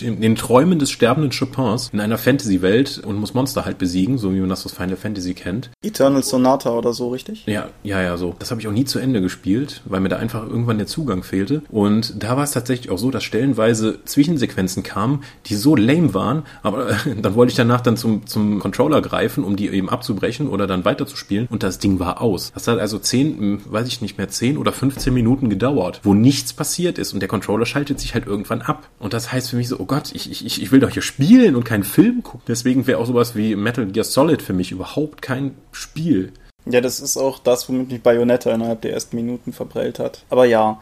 in 0.02 0.22
den 0.22 0.36
Träumen 0.36 0.78
des 0.78 0.92
sterbenden 0.92 1.32
Chopins 1.32 1.90
in 1.92 2.00
einer 2.00 2.20
Fantasy-Welt 2.20 3.02
und 3.04 3.16
muss 3.16 3.34
Monster 3.34 3.66
halt 3.66 3.80
besiegen, 3.80 4.20
so 4.20 4.32
wie 4.36 4.40
man 4.40 4.50
das 4.50 4.66
aus 4.68 4.74
Final 4.74 4.98
Fantasy 4.98 5.34
kennt. 5.34 5.72
Eternal 5.82 6.22
Sonata 6.22 6.70
oder 6.70 6.94
so, 6.94 7.10
richtig? 7.10 7.48
Ja, 7.48 7.70
ja, 7.84 8.04
ja, 8.04 8.18
so. 8.18 8.36
Das 8.38 8.52
habe 8.52 8.62
ich 8.62 8.68
auch 8.68 8.72
nie 8.72 8.86
zu 8.86 9.00
Ende 9.00 9.20
gespielt, 9.20 9.82
weil 9.86 10.00
mir 10.00 10.10
da 10.10 10.18
einfach 10.18 10.48
irgendwann 10.48 10.78
der 10.78 10.86
Zugang 10.86 11.24
fehlte. 11.24 11.64
Und 11.70 12.22
da 12.22 12.38
war 12.38 12.44
es 12.44 12.52
tatsächlich 12.52 12.92
auch 12.92 13.00
so, 13.00 13.10
dass 13.10 13.24
stellenweise 13.24 14.06
Zwischensequenzen 14.06 14.84
kamen, 14.84 15.24
die 15.48 15.56
so 15.56 15.76
lame 15.76 16.14
waren, 16.14 16.44
aber 16.62 16.96
dann 17.22 17.34
wollte 17.34 17.50
ich 17.50 17.58
danach 17.58 17.82
dann 17.82 17.98
zum, 17.98 18.28
zum 18.28 18.60
Controller 18.60 19.02
greifen, 19.02 19.44
um 19.44 19.56
die 19.56 19.70
eben 19.70 19.90
abzubrechen 19.90 20.48
oder 20.48 20.68
dann 20.68 20.86
weiterzuspielen 20.86 21.48
und 21.50 21.64
das 21.64 21.80
Ding 21.80 22.00
war 22.00 22.22
aus. 22.22 22.52
Das 22.54 22.68
hat 22.68 22.78
also 22.78 23.00
zehn, 23.00 23.60
weiß 23.66 23.88
ich 23.88 24.02
nicht 24.02 24.20
mehr, 24.20 24.30
zehn 24.30 24.56
oder 24.56 24.72
15 24.72 24.99
15 25.00 25.14
Minuten 25.14 25.50
gedauert, 25.50 26.02
wo 26.04 26.14
nichts 26.14 26.52
passiert 26.52 26.98
ist 26.98 27.14
und 27.14 27.22
der 27.22 27.30
Controller 27.30 27.66
schaltet 27.66 28.02
sich 28.02 28.14
halt 28.14 28.28
irgendwann 28.28 28.62
ab. 28.62 28.90
Und 29.00 29.14
das 29.14 29.32
heißt 29.32 29.50
für 29.50 29.56
mich 29.56 29.70
so, 29.70 29.80
oh 29.80 29.86
Gott, 29.86 30.12
ich, 30.14 30.30
ich, 30.30 30.62
ich 30.62 30.72
will 30.74 30.82
doch 30.82 30.90
hier 30.90 31.02
spielen 31.02 31.56
und 31.56 31.64
keinen 31.64 31.86
Film 31.86 32.22
gucken. 32.22 32.42
Deswegen 32.50 32.86
wäre 32.86 33.00
auch 33.00 33.06
sowas 33.06 33.34
wie 33.34 33.56
Metal 33.56 33.86
Gear 33.86 34.04
Solid 34.04 34.42
für 34.42 34.52
mich 34.52 34.72
überhaupt 34.72 35.22
kein 35.22 35.56
Spiel. 35.72 36.34
Ja, 36.66 36.82
das 36.82 37.00
ist 37.00 37.16
auch 37.16 37.40
das, 37.40 37.70
womit 37.70 37.90
mich 37.90 38.04
Bayonetta 38.04 38.52
innerhalb 38.52 38.82
der 38.82 38.92
ersten 38.92 39.16
Minuten 39.16 39.54
verprellt 39.54 40.00
hat. 40.00 40.26
Aber 40.30 40.44
ja, 40.44 40.82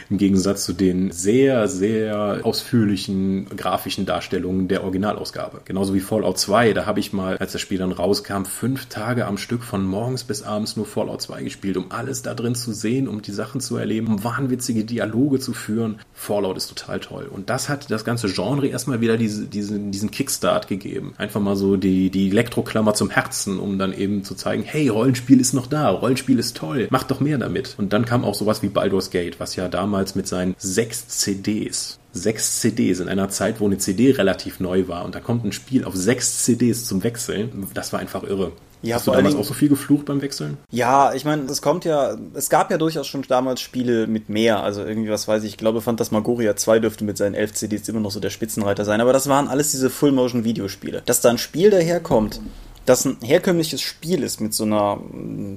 im 0.09 0.17
Gegensatz 0.17 0.65
zu 0.65 0.73
den 0.73 1.11
sehr, 1.11 1.67
sehr 1.67 2.39
ausführlichen 2.43 3.45
grafischen 3.55 4.05
Darstellungen 4.05 4.67
der 4.67 4.83
Originalausgabe. 4.83 5.61
Genauso 5.65 5.93
wie 5.93 5.99
Fallout 5.99 6.37
2, 6.37 6.73
da 6.73 6.85
habe 6.85 6.99
ich 6.99 7.13
mal, 7.13 7.37
als 7.37 7.51
das 7.51 7.61
Spiel 7.61 7.77
dann 7.77 7.91
rauskam, 7.91 8.43
fünf 8.43 8.87
Tage 8.87 9.25
am 9.25 9.37
Stück 9.37 9.63
von 9.63 9.85
morgens 9.85 10.23
bis 10.23 10.41
abends 10.41 10.75
nur 10.77 10.85
Fallout 10.85 11.21
2 11.21 11.43
gespielt, 11.43 11.77
um 11.77 11.91
alles 11.91 12.21
da 12.21 12.33
drin 12.33 12.55
zu 12.55 12.73
sehen, 12.73 13.07
um 13.07 13.21
die 13.21 13.31
Sachen 13.31 13.61
zu 13.61 13.77
erleben, 13.77 14.07
um 14.07 14.23
wahnwitzige 14.23 14.83
Dialoge 14.83 15.39
zu 15.39 15.53
führen. 15.53 15.99
Fallout 16.13 16.57
ist 16.57 16.67
total 16.67 16.99
toll. 16.99 17.29
Und 17.31 17.49
das 17.49 17.69
hat 17.69 17.91
das 17.91 18.03
ganze 18.03 18.29
Genre 18.29 18.67
erstmal 18.67 19.01
wieder 19.01 19.17
diese, 19.17 19.45
diesen, 19.45 19.91
diesen 19.91 20.11
Kickstart 20.11 20.67
gegeben. 20.67 21.13
Einfach 21.17 21.39
mal 21.39 21.55
so 21.55 21.77
die, 21.77 22.09
die 22.09 22.29
Elektroklammer 22.29 22.93
zum 22.93 23.09
Herzen, 23.09 23.59
um 23.59 23.77
dann 23.77 23.93
eben 23.93 24.23
zu 24.23 24.35
zeigen, 24.35 24.63
hey, 24.63 24.87
Rollenspiel 24.87 25.39
ist 25.39 25.53
noch 25.53 25.67
da, 25.67 25.89
Rollenspiel 25.89 26.39
ist 26.39 26.57
toll, 26.57 26.87
mach 26.89 27.03
doch 27.03 27.19
mehr 27.19 27.37
damit. 27.37 27.75
Und 27.77 27.93
dann 27.93 28.05
kam 28.05 28.25
auch 28.25 28.35
sowas 28.35 28.63
wie 28.63 28.69
Baldur's 28.69 29.11
Gate, 29.11 29.39
was 29.39 29.55
ja 29.55 29.67
damals 29.67 29.98
damals 29.99 30.15
mit 30.15 30.27
seinen 30.27 30.55
sechs 30.57 31.07
CDs. 31.07 31.99
Sechs 32.11 32.61
CDs 32.61 32.99
in 32.99 33.09
einer 33.09 33.29
Zeit, 33.29 33.59
wo 33.59 33.65
eine 33.65 33.77
CD 33.77 34.11
relativ 34.11 34.59
neu 34.59 34.87
war 34.87 35.05
und 35.05 35.13
da 35.13 35.19
kommt 35.19 35.45
ein 35.45 35.51
Spiel 35.51 35.83
auf 35.83 35.95
sechs 35.95 36.43
CDs 36.43 36.85
zum 36.85 37.03
Wechseln. 37.03 37.67
Das 37.73 37.93
war 37.93 37.99
einfach 37.99 38.23
irre. 38.23 38.51
Ja, 38.81 38.95
Hast 38.95 39.07
du 39.07 39.11
damals 39.11 39.35
auch 39.35 39.43
so 39.43 39.53
viel 39.53 39.67
geflucht 39.67 40.05
beim 40.05 40.21
Wechseln? 40.21 40.57
Ja, 40.71 41.13
ich 41.13 41.25
meine, 41.25 41.43
es 41.43 41.61
kommt 41.61 41.83
ja, 41.83 42.17
es 42.33 42.49
gab 42.49 42.71
ja 42.71 42.77
durchaus 42.77 43.07
schon 43.07 43.23
damals 43.27 43.59
Spiele 43.59 44.07
mit 44.07 44.29
mehr, 44.29 44.63
also 44.63 44.85
irgendwie, 44.85 45.09
was 45.09 45.27
weiß 45.27 45.43
ich, 45.43 45.51
ich 45.51 45.57
glaube, 45.57 45.81
Phantasmagoria 45.81 46.55
2 46.55 46.79
dürfte 46.79 47.03
mit 47.03 47.17
seinen 47.17 47.35
11 47.35 47.53
CDs 47.55 47.89
immer 47.89 47.99
noch 47.99 48.11
so 48.11 48.21
der 48.21 48.29
Spitzenreiter 48.29 48.85
sein, 48.85 49.01
aber 49.01 49.11
das 49.11 49.27
waren 49.27 49.49
alles 49.49 49.71
diese 49.71 49.89
Full-Motion-Videospiele. 49.89 51.03
Dass 51.05 51.19
da 51.19 51.29
ein 51.29 51.37
Spiel 51.37 51.71
daherkommt, 51.71 52.39
das 52.85 53.03
ein 53.05 53.17
herkömmliches 53.21 53.81
Spiel 53.81 54.23
ist 54.23 54.39
mit 54.39 54.53
so 54.53 54.63
einer 54.63 54.99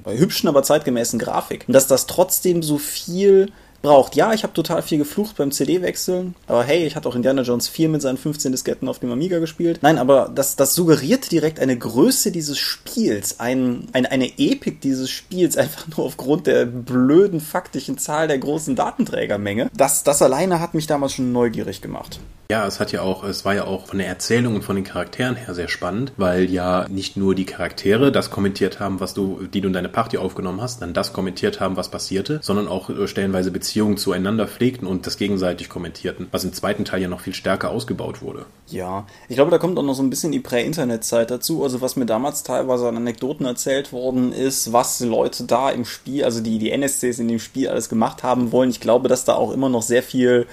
hübschen, 0.05 0.49
aber 0.49 0.61
zeitgemäßen 0.61 1.17
Grafik. 1.17 1.63
Und 1.65 1.73
dass 1.73 1.87
das 1.87 2.07
trotzdem 2.07 2.61
so 2.61 2.77
viel 2.77 3.53
braucht. 3.83 4.15
Ja, 4.15 4.33
ich 4.33 4.41
habe 4.41 4.53
total 4.53 4.81
viel 4.81 4.97
geflucht 4.97 5.35
beim 5.37 5.51
CD-Wechseln, 5.51 6.33
aber 6.47 6.63
hey, 6.63 6.87
ich 6.87 6.95
hatte 6.95 7.07
auch 7.07 7.15
Indiana 7.15 7.43
Jones 7.43 7.67
4 7.67 7.89
mit 7.89 8.01
seinen 8.01 8.17
15 8.17 8.51
Disketten 8.51 8.87
auf 8.87 8.97
dem 8.97 9.11
Amiga 9.11 9.37
gespielt. 9.37 9.79
Nein, 9.83 9.99
aber 9.99 10.31
das, 10.33 10.55
das 10.55 10.73
suggeriert 10.73 11.31
direkt 11.31 11.59
eine 11.59 11.77
Größe 11.77 12.31
dieses 12.31 12.57
Spiels, 12.57 13.39
ein, 13.39 13.87
ein, 13.93 14.07
eine 14.07 14.39
Epik 14.39 14.81
dieses 14.81 15.11
Spiels, 15.11 15.57
einfach 15.57 15.85
nur 15.95 16.05
aufgrund 16.07 16.47
der 16.47 16.65
blöden 16.65 17.41
faktischen 17.41 17.99
Zahl 17.99 18.27
der 18.27 18.39
großen 18.39 18.75
Datenträgermenge. 18.75 19.69
Das, 19.75 20.03
das 20.03 20.21
alleine 20.23 20.59
hat 20.59 20.73
mich 20.73 20.87
damals 20.87 21.13
schon 21.13 21.31
neugierig 21.31 21.81
gemacht. 21.81 22.19
Ja, 22.53 22.67
es 22.67 22.79
hat 22.79 22.91
ja 22.91 23.01
auch, 23.01 23.23
es 23.23 23.45
war 23.45 23.55
ja 23.55 23.65
auch 23.65 23.87
von 23.87 23.97
der 23.97 24.05
Erzählung 24.05 24.53
und 24.53 24.63
von 24.63 24.75
den 24.75 24.85
Charakteren 24.85 25.35
her 25.35 25.55
sehr 25.55 25.67
spannend, 25.67 26.13
weil 26.17 26.51
ja 26.51 26.85
nicht 26.87 27.17
nur 27.17 27.33
die 27.33 27.45
Charaktere 27.45 28.11
das 28.11 28.29
kommentiert 28.29 28.79
haben, 28.79 28.99
was 28.99 29.15
du, 29.15 29.47
die 29.51 29.59
du 29.59 29.69
in 29.69 29.73
deine 29.73 29.89
Party 29.89 30.19
aufgenommen 30.19 30.61
hast, 30.61 30.79
dann 30.83 30.93
das 30.93 31.13
kommentiert 31.13 31.59
haben, 31.59 31.77
was 31.77 31.89
passierte, 31.89 32.37
sondern 32.43 32.67
auch 32.67 32.91
äh, 32.91 33.07
stellenweise 33.07 33.49
Beziehungen 33.49 33.97
zueinander 33.97 34.45
pflegten 34.45 34.87
und 34.87 35.07
das 35.07 35.17
gegenseitig 35.17 35.67
kommentierten, 35.67 36.27
was 36.29 36.43
im 36.43 36.53
zweiten 36.53 36.85
Teil 36.85 37.01
ja 37.01 37.07
noch 37.07 37.21
viel 37.21 37.33
stärker 37.33 37.71
ausgebaut 37.71 38.21
wurde. 38.21 38.45
Ja, 38.67 39.07
ich 39.29 39.35
glaube, 39.35 39.49
da 39.49 39.57
kommt 39.57 39.79
auch 39.79 39.83
noch 39.83 39.95
so 39.95 40.03
ein 40.03 40.11
bisschen 40.11 40.31
die 40.31 40.39
Prä-Internet-Zeit 40.39 41.31
dazu. 41.31 41.63
Also 41.63 41.81
was 41.81 41.95
mir 41.95 42.05
damals 42.05 42.43
teilweise 42.43 42.87
an 42.87 42.97
Anekdoten 42.97 43.47
erzählt 43.47 43.91
worden 43.91 44.31
ist, 44.31 44.71
was 44.71 44.99
Leute 44.99 45.45
da 45.45 45.71
im 45.71 45.85
Spiel, 45.85 46.23
also 46.23 46.39
die, 46.39 46.59
die 46.59 46.69
NSCs 46.69 47.17
in 47.17 47.29
dem 47.29 47.39
Spiel 47.39 47.67
alles 47.67 47.89
gemacht 47.89 48.21
haben 48.21 48.51
wollen. 48.51 48.69
Ich 48.69 48.79
glaube, 48.79 49.07
dass 49.07 49.25
da 49.25 49.33
auch 49.33 49.51
immer 49.51 49.69
noch 49.69 49.81
sehr 49.81 50.03
viel 50.03 50.45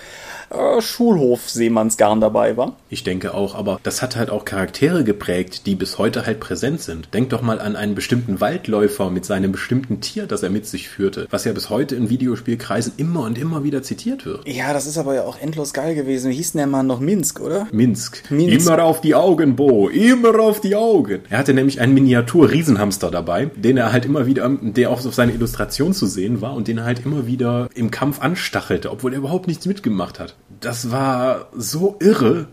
äh, 0.50 0.80
Schulhof-Seemannsgarn 0.80 2.20
dabei 2.20 2.56
war. 2.56 2.76
Ich 2.88 3.04
denke 3.04 3.34
auch, 3.34 3.54
aber 3.54 3.78
das 3.82 4.02
hat 4.02 4.16
halt 4.16 4.30
auch 4.30 4.44
Charaktere 4.44 5.04
geprägt, 5.04 5.66
die 5.66 5.74
bis 5.74 5.98
heute 5.98 6.26
halt 6.26 6.40
präsent 6.40 6.80
sind. 6.80 7.14
Denk 7.14 7.30
doch 7.30 7.42
mal 7.42 7.60
an 7.60 7.76
einen 7.76 7.94
bestimmten 7.94 8.40
Waldläufer 8.40 9.10
mit 9.10 9.24
seinem 9.24 9.52
bestimmten 9.52 10.00
Tier, 10.00 10.26
das 10.26 10.42
er 10.42 10.50
mit 10.50 10.66
sich 10.66 10.88
führte, 10.88 11.26
was 11.30 11.44
ja 11.44 11.52
bis 11.52 11.70
heute 11.70 11.94
in 11.94 12.10
Videospielkreisen 12.10 12.94
immer 12.96 13.22
und 13.22 13.38
immer 13.38 13.64
wieder 13.64 13.82
zitiert 13.82 14.26
wird. 14.26 14.46
Ja, 14.48 14.72
das 14.72 14.86
ist 14.86 14.98
aber 14.98 15.14
ja 15.14 15.24
auch 15.24 15.38
endlos 15.40 15.72
geil 15.72 15.94
gewesen. 15.94 16.30
Wie 16.30 16.36
hieß 16.36 16.52
denn 16.52 16.58
der 16.58 16.66
Mann 16.66 16.86
noch? 16.86 17.00
Minsk, 17.00 17.40
oder? 17.40 17.68
Minsk. 17.70 18.30
Minsk. 18.30 18.66
Immer 18.66 18.82
auf 18.82 19.00
die 19.00 19.14
Augen, 19.14 19.56
Bo. 19.56 19.88
Immer 19.88 20.40
auf 20.40 20.60
die 20.60 20.74
Augen. 20.74 21.20
Er 21.30 21.38
hatte 21.38 21.54
nämlich 21.54 21.80
einen 21.80 21.94
Miniatur-Riesenhamster 21.94 23.10
dabei, 23.10 23.46
den 23.54 23.76
er 23.76 23.92
halt 23.92 24.04
immer 24.04 24.26
wieder, 24.26 24.50
der 24.60 24.90
auch 24.90 25.04
auf 25.04 25.14
seiner 25.14 25.32
Illustration 25.32 25.92
zu 25.92 26.06
sehen 26.06 26.40
war 26.40 26.54
und 26.54 26.68
den 26.68 26.78
er 26.78 26.84
halt 26.84 27.04
immer 27.04 27.26
wieder 27.26 27.68
im 27.74 27.90
Kampf 27.90 28.20
anstachelte, 28.20 28.90
obwohl 28.90 29.12
er 29.12 29.18
überhaupt 29.18 29.46
nichts 29.46 29.66
mitgemacht 29.66 30.18
hat 30.18 30.34
das 30.60 30.90
war 30.90 31.48
so 31.56 31.96
irre. 32.00 32.48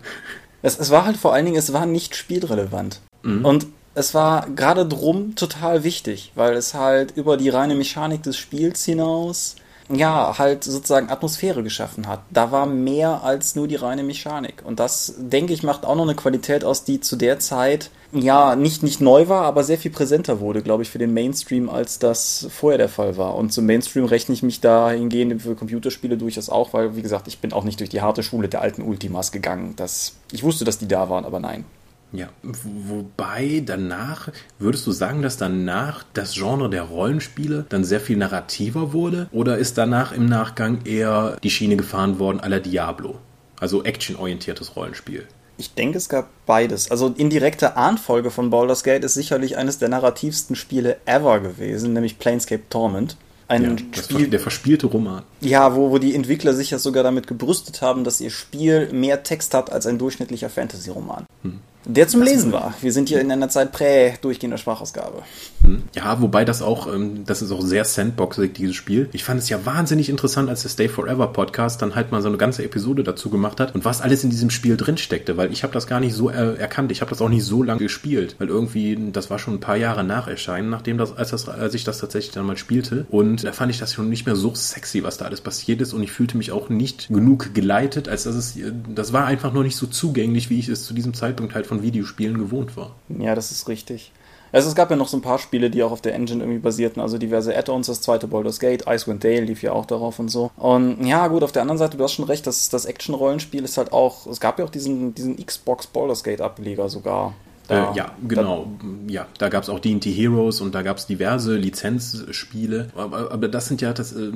Es, 0.62 0.78
es 0.80 0.90
war 0.90 1.06
halt 1.06 1.18
vor 1.18 1.34
allen 1.34 1.46
Dingen, 1.46 1.58
es 1.58 1.74
war 1.74 1.86
nicht 1.86 2.16
spielrelevant. 2.16 3.02
Mhm. 3.24 3.46
Und 3.46 3.68
es 3.96 4.14
war 4.14 4.48
gerade 4.50 4.86
drum 4.86 5.36
total 5.36 5.84
wichtig, 5.84 6.32
weil 6.36 6.54
es 6.54 6.74
halt 6.74 7.18
über 7.18 7.36
die 7.36 7.50
reine 7.50 7.74
Mechanik 7.76 8.22
des 8.24 8.38
Spiels 8.38 8.86
hinaus 8.86 9.56
ja, 9.89 10.38
halt 10.38 10.63
sozusagen 10.63 11.10
Atmosphäre 11.10 11.63
geschaffen 11.63 12.08
hat. 12.08 12.21
Da 12.30 12.52
war 12.52 12.65
mehr 12.65 13.23
als 13.23 13.56
nur 13.56 13.67
die 13.67 13.76
reine 13.76 14.04
Mechanik. 14.04 14.63
Und 14.65 14.80
das, 14.80 15.13
denke 15.17 15.54
ich, 15.54 15.63
macht 15.63 15.86
auch 15.86 15.95
noch 15.95 16.04
eine 16.04 16.15
Qualität 16.15 16.63
aus, 16.63 16.84
die 16.84 17.00
zu 17.00 17.15
der 17.15 17.39
Zeit 17.39 17.89
ja 18.13 18.56
nicht, 18.56 18.84
nicht 18.84 19.02
neu 19.02 19.28
war, 19.28 19.43
aber 19.43 19.63
sehr 19.63 19.78
viel 19.78 19.91
präsenter 19.91 20.39
wurde, 20.39 20.62
glaube 20.62 20.84
ich, 20.84 20.89
für 20.89 20.97
den 20.97 21.13
Mainstream, 21.13 21.69
als 21.69 22.00
das 22.00 22.47
vorher 22.50 22.78
der 22.78 22.89
Fall 22.89 23.17
war. 23.17 23.36
Und 23.36 23.52
zum 23.52 23.65
Mainstream 23.65 24.06
rechne 24.06 24.34
ich 24.34 24.43
mich 24.43 24.62
dahingehend 24.62 25.41
für 25.41 25.56
Computerspiele 25.56 26.17
durchaus 26.17 26.50
auch, 26.50 26.73
weil, 26.73 26.95
wie 26.95 27.02
gesagt, 27.02 27.28
ich 27.28 27.39
bin 27.39 27.54
auch 27.54 27.63
nicht 27.63 27.80
durch 27.80 27.89
die 27.89 28.02
harte 28.02 28.23
Schule 28.23 28.47
der 28.47 28.62
alten 28.62 28.82
Ultimas 28.82 29.32
gegangen. 29.32 29.73
Das, 29.76 30.13
ich 30.32 30.43
wusste, 30.43 30.65
dass 30.65 30.80
die 30.80 30.88
da 30.88 31.10
waren, 31.10 31.26
aber 31.26 31.39
nein. 31.39 31.65
Ja, 32.13 32.30
wobei 32.41 33.62
danach, 33.65 34.30
würdest 34.60 34.88
du 34.88 34.91
sagen, 34.91 35.22
dass 35.22 35.38
danach 35.38 36.06
das 36.13 36.36
Genre 36.36 36.70
der 36.70 36.84
Rollenspiele 36.84 37.65
dann 37.67 37.84
sehr 37.84 38.00
viel 38.00 38.17
narrativer 38.17 38.93
wurde? 38.93 39.28
Oder 39.32 39.58
ist 39.58 39.78
danach 39.78 40.13
im 40.13 40.26
Nachgang 40.26 40.86
eher 40.86 41.38
die 41.43 41.50
Schiene 41.50 41.76
gefahren 41.76 42.17
worden 42.20 42.39
à 42.39 42.48
la 42.48 42.60
Diablo? 42.60 43.15
Also 43.60 43.84
actionorientiertes 43.84 44.76
Rollenspiel? 44.76 45.28
Ich 45.58 45.74
denke, 45.74 45.98
es 45.98 46.08
gab 46.08 46.30
beides. 46.46 46.91
Also 46.91 47.13
indirekte 47.17 47.76
Ahnfolge 47.76 48.32
von 48.32 48.52
Baldur's 48.52 48.84
Gate 48.84 49.04
ist 49.04 49.15
sicherlich 49.15 49.58
eines 49.58 49.80
der 49.80 49.89
narrativsten 49.89 50.56
Spiele 50.56 50.98
ever 51.06 51.39
gewesen, 51.39 51.93
nämlich 51.93 52.20
Planescape 52.20 52.70
Torment. 52.70 53.17
Ein 53.50 53.78
ja, 53.93 54.02
Spiel, 54.04 54.28
der 54.28 54.41
verspielte 54.41 54.88
Roman. 54.88 55.24
Ja, 55.39 55.74
wo, 55.74 55.89
wo 55.89 55.98
die 56.00 56.13
Entwickler 56.13 56.54
sich 56.54 56.72
ja 56.72 56.80
sogar 56.80 57.04
damit 57.04 57.28
gebrüstet 57.28 57.82
haben, 57.82 58.04
dass 58.04 58.20
ihr 58.20 58.30
Spiel 58.30 58.91
mehr 58.91 59.24
Text 59.24 59.54
hat 59.54 59.72
als 59.72 59.88
ein 59.88 59.98
durchschnittlicher 59.98 60.50
Fantasy-Roman. 60.50 61.26
Hm 61.43 61.60
der 61.88 62.08
zum 62.08 62.21
Lesen 62.21 62.52
war. 62.52 62.73
Wir 62.82 62.91
sind 62.91 63.10
hier 63.10 63.21
in 63.21 63.32
einer 63.32 63.50
Zeit 63.50 63.71
prä-durchgehender 63.71 64.58
Sprachausgabe. 64.58 65.23
Hm. 65.63 65.84
Ja, 65.95 66.21
wobei 66.21 66.45
das 66.45 66.62
auch, 66.62 66.93
ähm, 66.93 67.23
das 67.26 67.41
ist 67.41 67.52
auch 67.52 67.62
sehr 67.62 67.86
sandboxig, 67.86 68.54
dieses 68.54 68.76
Spiel. 68.76 69.10
Ich 69.13 69.23
fand 69.23 69.39
es 69.39 69.50
ja 69.50 69.65
wahnsinnig 69.65 70.10
interessant, 70.10 70.50
als 70.50 70.62
der 70.62 70.69
Stay 70.69 70.89
Forever 70.89 71.28
Podcast 71.28 71.82
dann 71.82 71.95
halt 71.95 72.12
mal 72.12 72.21
so 72.21 72.28
eine 72.28 72.38
ganze 72.38 72.63
Episode 72.63 73.04
dazu 73.04 73.30
gemacht 73.30 73.60
hat 73.60 73.73
und 73.73 73.86
was 73.86 74.02
alles 74.02 74.23
in 74.23 74.30
diesem 74.30 74.50
Spiel 74.50 74.78
drin 74.78 74.97
steckte, 74.97 75.38
weil 75.38 75.52
ich 75.52 75.63
habe 75.63 75.73
das 75.73 75.88
gar 75.88 76.00
nicht 76.00 76.13
so 76.13 76.30
erkannt. 76.30 76.91
Ich 76.91 77.02
habe 77.02 77.10
das 77.10 77.21
auch 77.21 77.30
nicht 77.30 77.45
so 77.45 77.63
lange 77.63 77.80
gespielt, 77.80 78.36
weil 78.39 78.50
irgendwie, 78.50 78.97
das 79.12 79.30
war 79.30 79.39
schon 79.39 79.56
ein 79.56 79.60
paar 79.60 79.78
Jahre 79.78 80.04
nach 80.04 80.28
Erscheinen, 80.28 80.69
nachdem 80.69 80.97
das, 80.97 81.15
als, 81.15 81.32
das, 81.32 81.47
als 81.47 81.73
ich 81.73 81.84
das 81.84 82.00
tatsächlich 82.00 82.34
dann 82.34 82.45
mal 82.45 82.58
spielte. 82.58 83.06
Und 83.10 83.43
da 83.43 83.52
fand 83.54 83.71
ich 83.71 83.80
das 83.80 83.93
schon 83.93 84.10
nicht 84.10 84.26
mehr 84.26 84.36
so 84.36 84.54
sexy, 84.54 85.04
was 85.04 85.17
da 85.17 85.26
alles 85.26 85.41
passiert 85.41 85.82
ist 85.82 85.93
und 85.93 86.04
ich 86.04 86.12
fühlte 86.12 86.38
mich 86.38 86.52
auch 86.52 86.69
nicht 86.69 87.08
genug 87.08 87.54
geleitet, 87.54 88.10
als 88.10 88.23
dass 88.23 88.36
es, 88.36 88.58
das 88.93 89.13
war 89.13 89.26
einfach 89.26 89.54
nur 89.54 89.63
nicht 89.63 89.76
so 89.76 89.88
zugänglich, 89.88 90.50
wie 90.50 90.60
ich 90.60 90.67
es 90.67 90.86
zu 90.86 90.93
diesem 90.93 91.13
Zeitpunkt 91.13 91.56
halt 91.56 91.67
von 91.67 91.77
von 91.78 91.84
Videospielen 91.84 92.38
gewohnt 92.38 92.76
war. 92.78 92.92
Ja, 93.10 93.36
das 93.36 93.52
ist 93.52 93.68
richtig. 93.68 94.12
Also 94.52 94.70
es 94.70 94.76
gab 94.76 94.90
ja 94.90 94.96
noch 94.96 95.08
so 95.08 95.18
ein 95.18 95.22
paar 95.22 95.40
Spiele, 95.40 95.70
die 95.70 95.84
auch 95.84 95.92
auf 95.92 96.02
der 96.02 96.16
Engine 96.16 96.42
irgendwie 96.42 96.60
basierten, 96.60 97.02
also 97.02 97.18
diverse 97.18 97.56
Add-ons, 97.56 97.88
das 97.88 98.02
zweite 98.02 98.28
Baldur's 98.28 98.60
Gate, 98.60 98.86
Icewind 98.88 99.24
Dale 99.24 99.42
lief 99.42 99.62
ja 99.62 99.74
auch 99.74 99.86
darauf 99.86 100.20
und 100.20 100.30
so. 100.30 100.52
Und 100.56 101.06
ja, 101.06 101.28
gut, 101.28 101.44
auf 101.44 101.52
der 101.52 101.63
anderen 101.63 101.78
Seite, 101.78 101.98
du 101.98 102.04
hast 102.04 102.13
schon 102.13 102.26
recht, 102.26 102.48
das, 102.48 102.70
das 102.70 102.86
Action-Rollenspiel 102.86 103.63
ist 103.63 103.78
halt 103.78 103.92
auch, 103.92 104.26
es 104.28 104.40
gab 104.40 104.58
ja 104.58 104.66
auch 104.66 104.70
diesen, 104.70 105.13
diesen 105.13 105.36
Xbox 105.36 105.88
Baldur's 105.88 106.24
Gate-Ableger 106.24 106.88
sogar. 106.90 107.34
Da, 107.68 107.92
äh, 107.92 107.98
ja, 107.98 108.12
genau. 108.26 108.68
Da, 108.80 109.13
ja, 109.13 109.28
da 109.38 109.50
gab 109.50 109.63
es 109.63 109.70
auch 109.70 109.80
D&T 109.80 110.10
Heroes 110.12 110.62
und 110.62 110.74
da 110.74 110.82
gab 110.82 110.98
es 110.98 111.06
diverse 111.06 111.58
Lizenzspiele. 111.58 112.90
Aber, 112.96 113.32
aber 113.32 113.50
das 113.50 113.68
sind 113.68 113.82
ja 113.82 113.92
das, 113.92 114.13
äh, 114.13 114.32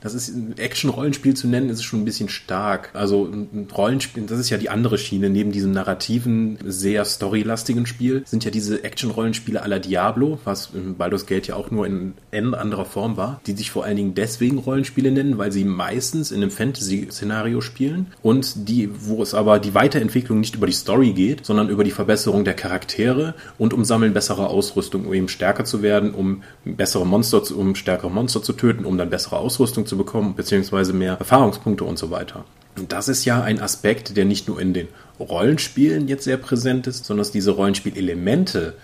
das 0.00 0.14
ist 0.14 0.28
ein 0.28 0.56
Action-Rollenspiel 0.56 1.34
zu 1.34 1.48
nennen, 1.48 1.70
ist 1.70 1.82
schon 1.82 2.02
ein 2.02 2.04
bisschen 2.04 2.28
stark. 2.28 2.90
Also 2.94 3.26
ein 3.26 3.68
Rollenspiel, 3.74 4.24
das 4.24 4.38
ist 4.38 4.50
ja 4.50 4.58
die 4.58 4.70
andere 4.70 4.98
Schiene. 4.98 5.30
Neben 5.30 5.52
diesem 5.52 5.72
narrativen, 5.72 6.58
sehr 6.64 7.04
storylastigen 7.04 7.86
Spiel 7.86 8.22
sind 8.26 8.44
ja 8.44 8.50
diese 8.50 8.84
Action-Rollenspiele 8.84 9.62
aller 9.62 9.78
Diablo, 9.78 10.38
was 10.44 10.70
in 10.74 10.96
Baldur's 10.96 11.26
Gate 11.26 11.48
ja 11.48 11.56
auch 11.56 11.70
nur 11.70 11.86
in 11.86 12.14
N 12.30 12.54
anderer 12.54 12.84
Form 12.84 13.16
war, 13.16 13.40
die 13.46 13.52
sich 13.52 13.70
vor 13.70 13.84
allen 13.84 13.96
Dingen 13.96 14.14
deswegen 14.14 14.58
Rollenspiele 14.58 15.10
nennen, 15.10 15.38
weil 15.38 15.52
sie 15.52 15.64
meistens 15.64 16.30
in 16.30 16.42
einem 16.42 16.50
Fantasy-Szenario 16.50 17.60
spielen 17.60 18.08
und 18.22 18.68
die, 18.68 18.90
wo 19.00 19.22
es 19.22 19.34
aber 19.34 19.58
die 19.58 19.74
Weiterentwicklung 19.74 20.40
nicht 20.40 20.54
über 20.54 20.66
die 20.66 20.72
Story 20.72 21.12
geht, 21.12 21.44
sondern 21.46 21.68
über 21.68 21.84
die 21.84 21.90
Verbesserung 21.90 22.44
der 22.44 22.54
Charaktere 22.54 23.34
und 23.58 23.74
um 23.74 23.84
Sammeln 23.84 24.12
besserer 24.12 24.50
Ausrüstung, 24.50 25.06
um 25.06 25.14
eben 25.14 25.28
stärker 25.28 25.64
zu 25.64 25.82
werden, 25.82 26.14
um 26.14 26.42
bessere 26.64 27.06
Monster, 27.06 27.42
um 27.56 27.74
stärkere 27.74 28.10
Monster 28.10 28.42
zu 28.42 28.52
töten, 28.52 28.84
um 28.84 28.98
dann 28.98 29.10
bessere 29.10 29.36
Ausrüstung 29.36 29.77
zu 29.86 29.96
bekommen, 29.96 30.34
beziehungsweise 30.34 30.92
mehr 30.92 31.14
Erfahrungspunkte 31.14 31.84
und 31.84 31.98
so 31.98 32.10
weiter. 32.10 32.44
Und 32.78 32.92
das 32.92 33.08
ist 33.08 33.24
ja 33.24 33.42
ein 33.42 33.60
Aspekt, 33.60 34.16
der 34.16 34.24
nicht 34.24 34.48
nur 34.48 34.60
in 34.60 34.72
den 34.72 34.88
Rollenspielen 35.18 36.08
jetzt 36.08 36.24
sehr 36.24 36.36
präsent 36.36 36.86
ist, 36.86 37.04
sondern 37.04 37.22
dass 37.22 37.32
diese 37.32 37.50
Rollenspielelemente 37.50 38.74